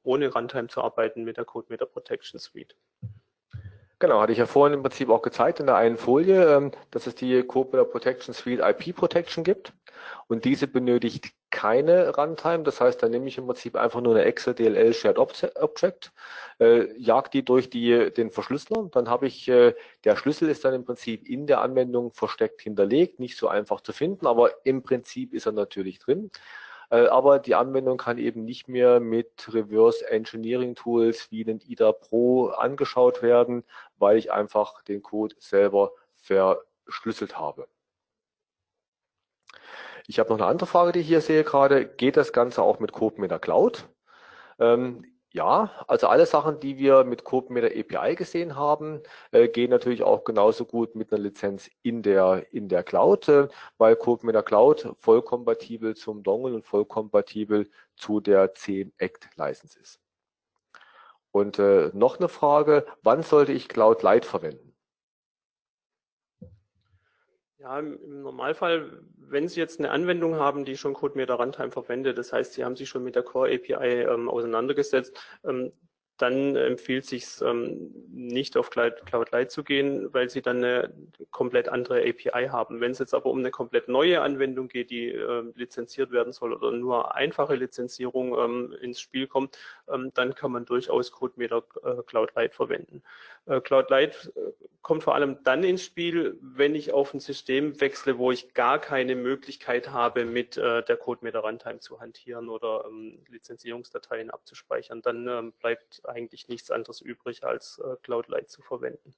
ohne 0.04 0.32
Runtime 0.32 0.68
zu 0.68 0.82
arbeiten 0.82 1.24
mit 1.24 1.36
der 1.36 1.44
CodeMeter 1.44 1.86
Protection 1.86 2.38
Suite. 2.38 2.76
Genau, 3.98 4.20
hatte 4.20 4.30
ich 4.30 4.38
ja 4.38 4.46
vorhin 4.46 4.74
im 4.74 4.82
Prinzip 4.82 5.08
auch 5.10 5.22
gezeigt 5.22 5.58
in 5.58 5.66
der 5.66 5.74
einen 5.74 5.96
Folie, 5.96 6.70
dass 6.92 7.08
es 7.08 7.16
die 7.16 7.42
CodeMeter 7.42 7.86
Protection 7.86 8.32
Suite 8.32 8.60
IP 8.60 8.94
Protection 8.94 9.42
gibt 9.42 9.72
und 10.28 10.44
diese 10.44 10.68
benötigt 10.68 11.32
keine 11.60 12.16
Runtime. 12.16 12.62
Das 12.62 12.80
heißt, 12.80 13.02
da 13.02 13.08
nehme 13.08 13.28
ich 13.28 13.36
im 13.36 13.46
Prinzip 13.46 13.76
einfach 13.76 14.00
nur 14.00 14.14
eine 14.14 14.24
Exe 14.24 14.54
DLL 14.54 14.94
Shared 14.94 15.18
Object, 15.18 16.10
äh, 16.58 16.86
jag 16.96 17.30
die 17.30 17.44
durch 17.44 17.68
die, 17.68 18.10
den 18.16 18.30
Verschlüsseler. 18.30 18.88
Dann 18.90 19.10
habe 19.10 19.26
ich, 19.26 19.46
äh, 19.48 19.74
der 20.04 20.16
Schlüssel 20.16 20.48
ist 20.48 20.64
dann 20.64 20.72
im 20.72 20.86
Prinzip 20.86 21.28
in 21.28 21.46
der 21.46 21.60
Anwendung 21.60 22.12
versteckt 22.12 22.62
hinterlegt, 22.62 23.20
nicht 23.20 23.36
so 23.36 23.48
einfach 23.48 23.82
zu 23.82 23.92
finden, 23.92 24.26
aber 24.26 24.52
im 24.64 24.82
Prinzip 24.82 25.34
ist 25.34 25.44
er 25.44 25.52
natürlich 25.52 25.98
drin. 25.98 26.30
Äh, 26.90 27.08
aber 27.08 27.38
die 27.38 27.54
Anwendung 27.54 27.98
kann 27.98 28.16
eben 28.16 28.46
nicht 28.46 28.68
mehr 28.68 28.98
mit 28.98 29.46
Reverse 29.52 30.08
Engineering 30.08 30.74
Tools 30.76 31.30
wie 31.30 31.44
den 31.44 31.60
IDA 31.60 31.92
Pro 31.92 32.46
angeschaut 32.48 33.20
werden, 33.22 33.64
weil 33.98 34.16
ich 34.16 34.32
einfach 34.32 34.82
den 34.84 35.02
Code 35.02 35.34
selber 35.38 35.92
verschlüsselt 36.16 37.38
habe. 37.38 37.68
Ich 40.06 40.18
habe 40.18 40.30
noch 40.30 40.38
eine 40.38 40.46
andere 40.46 40.66
Frage, 40.66 40.92
die 40.92 41.00
ich 41.00 41.06
hier 41.06 41.20
sehe 41.20 41.44
gerade. 41.44 41.86
Geht 41.86 42.16
das 42.16 42.32
Ganze 42.32 42.62
auch 42.62 42.80
mit 42.80 42.92
CodeMeter 42.92 43.38
Cloud? 43.38 43.88
Ähm, 44.58 45.04
ja, 45.32 45.70
also 45.86 46.08
alle 46.08 46.26
Sachen, 46.26 46.58
die 46.58 46.76
wir 46.78 47.04
mit 47.04 47.24
CodeMeter 47.24 47.68
API 47.68 48.16
gesehen 48.16 48.56
haben, 48.56 49.00
äh, 49.30 49.48
gehen 49.48 49.70
natürlich 49.70 50.02
auch 50.02 50.24
genauso 50.24 50.64
gut 50.64 50.96
mit 50.96 51.12
einer 51.12 51.22
Lizenz 51.22 51.70
in 51.82 52.02
der, 52.02 52.46
in 52.52 52.68
der 52.68 52.82
Cloud, 52.82 53.28
äh, 53.28 53.48
weil 53.78 53.94
CodeMeter 53.96 54.42
Cloud 54.42 54.94
voll 54.98 55.22
kompatibel 55.22 55.94
zum 55.94 56.24
Dongle 56.24 56.54
und 56.54 56.66
voll 56.66 56.84
kompatibel 56.84 57.70
zu 57.94 58.20
der 58.20 58.54
10 58.54 58.92
Act 58.98 59.28
License 59.36 59.78
ist. 59.78 60.00
Und 61.32 61.60
äh, 61.60 61.90
noch 61.94 62.18
eine 62.18 62.28
Frage, 62.28 62.84
wann 63.02 63.22
sollte 63.22 63.52
ich 63.52 63.68
Cloud 63.68 64.02
Lite 64.02 64.26
verwenden? 64.26 64.69
Ja, 67.60 67.78
im 67.78 68.22
Normalfall, 68.22 69.02
wenn 69.18 69.46
Sie 69.46 69.60
jetzt 69.60 69.80
eine 69.80 69.90
Anwendung 69.90 70.36
haben, 70.36 70.64
die 70.64 70.78
schon 70.78 70.94
CodeMeter 70.94 71.34
Runtime 71.34 71.70
verwendet, 71.70 72.16
das 72.16 72.32
heißt, 72.32 72.54
Sie 72.54 72.64
haben 72.64 72.74
sich 72.74 72.88
schon 72.88 73.04
mit 73.04 73.16
der 73.16 73.22
Core 73.22 73.52
API 73.54 74.02
ähm, 74.04 74.30
auseinandergesetzt, 74.30 75.20
ähm, 75.44 75.70
dann 76.20 76.56
empfiehlt 76.56 77.06
sich 77.06 77.26
ähm, 77.40 77.92
nicht 78.12 78.56
auf 78.56 78.70
Cloud 78.70 79.30
Light 79.32 79.50
zu 79.50 79.64
gehen, 79.64 80.12
weil 80.12 80.28
sie 80.28 80.42
dann 80.42 80.58
eine 80.58 80.92
komplett 81.30 81.68
andere 81.68 82.00
API 82.00 82.48
haben. 82.48 82.80
Wenn 82.80 82.92
es 82.92 82.98
jetzt 82.98 83.14
aber 83.14 83.30
um 83.30 83.38
eine 83.38 83.50
komplett 83.50 83.88
neue 83.88 84.20
Anwendung 84.20 84.68
geht, 84.68 84.90
die 84.90 85.08
äh, 85.08 85.44
lizenziert 85.54 86.10
werden 86.10 86.32
soll 86.32 86.52
oder 86.52 86.72
nur 86.72 87.14
einfache 87.14 87.54
Lizenzierung 87.54 88.38
ähm, 88.38 88.74
ins 88.80 89.00
Spiel 89.00 89.26
kommt, 89.26 89.58
ähm, 89.88 90.10
dann 90.14 90.34
kann 90.34 90.52
man 90.52 90.64
durchaus 90.64 91.12
CodeMeter 91.12 91.64
äh, 91.84 92.02
Cloud 92.02 92.34
Light 92.34 92.54
verwenden. 92.54 93.02
Äh, 93.46 93.60
Cloud 93.60 93.90
Light 93.90 94.32
äh, 94.36 94.52
kommt 94.82 95.02
vor 95.02 95.14
allem 95.14 95.38
dann 95.44 95.62
ins 95.64 95.84
Spiel, 95.84 96.38
wenn 96.40 96.74
ich 96.74 96.92
auf 96.92 97.12
ein 97.14 97.20
System 97.20 97.80
wechsle, 97.80 98.18
wo 98.18 98.32
ich 98.32 98.54
gar 98.54 98.78
keine 98.78 99.14
Möglichkeit 99.14 99.90
habe, 99.90 100.24
mit 100.24 100.56
äh, 100.56 100.82
der 100.82 100.96
CodeMeter 100.96 101.40
Runtime 101.40 101.80
zu 101.80 102.00
hantieren 102.00 102.48
oder 102.48 102.84
ähm, 102.88 103.18
Lizenzierungsdateien 103.28 104.30
abzuspeichern. 104.30 105.02
Dann 105.02 105.26
ähm, 105.28 105.52
bleibt 105.52 106.02
eigentlich 106.10 106.48
nichts 106.48 106.70
anderes 106.70 107.00
übrig, 107.00 107.44
als 107.44 107.80
äh, 107.84 107.96
Cloud 108.02 108.28
Light 108.28 108.50
zu 108.50 108.62
verwenden. 108.62 109.14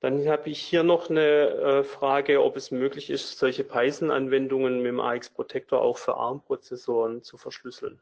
Dann 0.00 0.28
habe 0.28 0.50
ich 0.50 0.60
hier 0.60 0.82
noch 0.82 1.08
eine 1.08 1.48
äh, 1.48 1.84
Frage, 1.84 2.42
ob 2.42 2.56
es 2.56 2.70
möglich 2.70 3.08
ist, 3.08 3.38
solche 3.38 3.64
Python-Anwendungen 3.64 4.78
mit 4.78 4.88
dem 4.88 5.00
AX 5.00 5.30
Protector 5.30 5.80
auch 5.80 5.96
für 5.96 6.16
ARM-Prozessoren 6.16 7.22
zu 7.22 7.38
verschlüsseln. 7.38 8.00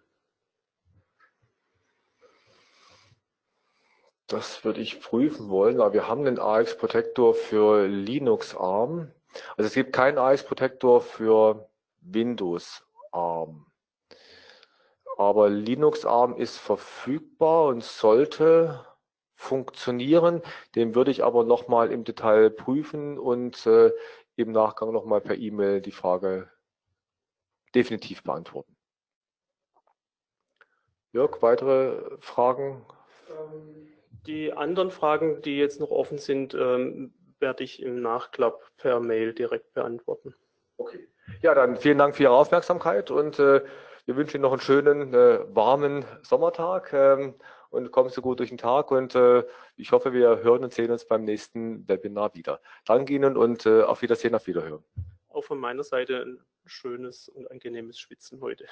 Das 4.26 4.64
würde 4.64 4.80
ich 4.80 5.00
prüfen 5.00 5.48
wollen, 5.48 5.78
weil 5.78 5.92
wir 5.92 6.08
haben 6.08 6.24
den 6.24 6.38
AX 6.38 6.76
Protector 6.76 7.34
für 7.34 7.86
Linux 7.86 8.56
ARM. 8.56 9.12
Also 9.56 9.68
es 9.68 9.74
gibt 9.74 9.92
keinen 9.92 10.18
AX 10.18 10.42
Protector 10.42 11.02
für 11.02 11.68
Windows 12.00 12.82
ARM. 13.12 13.66
Aber 15.18 15.50
Linux 15.50 16.04
ARM 16.04 16.36
ist 16.36 16.58
verfügbar 16.58 17.66
und 17.66 17.82
sollte 17.84 18.86
funktionieren. 19.34 20.42
Den 20.74 20.94
würde 20.94 21.10
ich 21.10 21.24
aber 21.24 21.44
nochmal 21.44 21.90
im 21.90 22.04
Detail 22.04 22.50
prüfen 22.50 23.18
und 23.18 23.66
äh, 23.66 23.92
im 24.36 24.52
Nachgang 24.52 24.92
nochmal 24.92 25.20
per 25.20 25.36
E-Mail 25.36 25.80
die 25.80 25.92
Frage 25.92 26.50
definitiv 27.74 28.22
beantworten. 28.22 28.76
Jörg, 31.12 31.42
weitere 31.42 32.16
Fragen? 32.20 32.86
Ähm, 33.28 33.92
die 34.26 34.52
anderen 34.52 34.90
Fragen, 34.90 35.42
die 35.42 35.58
jetzt 35.58 35.80
noch 35.80 35.90
offen 35.90 36.18
sind, 36.18 36.54
ähm, 36.54 37.12
werde 37.38 37.64
ich 37.64 37.82
im 37.82 38.00
Nachklapp 38.00 38.62
per 38.76 39.00
Mail 39.00 39.34
direkt 39.34 39.74
beantworten. 39.74 40.34
Okay. 40.78 41.08
Ja, 41.42 41.54
dann 41.54 41.76
vielen 41.76 41.98
Dank 41.98 42.16
für 42.16 42.24
Ihre 42.24 42.32
Aufmerksamkeit 42.32 43.10
und 43.10 43.38
äh, 43.38 43.62
wir 44.04 44.16
wünschen 44.16 44.36
Ihnen 44.36 44.42
noch 44.42 44.52
einen 44.52 44.60
schönen, 44.60 45.14
äh, 45.14 45.40
warmen 45.54 46.04
Sommertag 46.22 46.92
ähm, 46.92 47.34
und 47.70 47.90
kommen 47.92 48.10
Sie 48.10 48.20
gut 48.20 48.40
durch 48.40 48.48
den 48.48 48.58
Tag. 48.58 48.90
Und 48.90 49.14
äh, 49.14 49.44
ich 49.76 49.92
hoffe, 49.92 50.12
wir 50.12 50.42
hören 50.42 50.64
und 50.64 50.72
sehen 50.72 50.90
uns 50.90 51.06
beim 51.06 51.24
nächsten 51.24 51.86
Webinar 51.88 52.34
wieder. 52.34 52.60
Danke 52.84 53.12
Ihnen 53.14 53.36
und 53.36 53.66
äh, 53.66 53.82
auf 53.82 54.02
Wiedersehen, 54.02 54.34
auf 54.34 54.46
Wiederhören. 54.46 54.84
Auch 55.28 55.44
von 55.44 55.58
meiner 55.58 55.84
Seite 55.84 56.22
ein 56.22 56.40
schönes 56.66 57.28
und 57.28 57.50
angenehmes 57.50 57.98
Schwitzen 57.98 58.40
heute. 58.40 58.66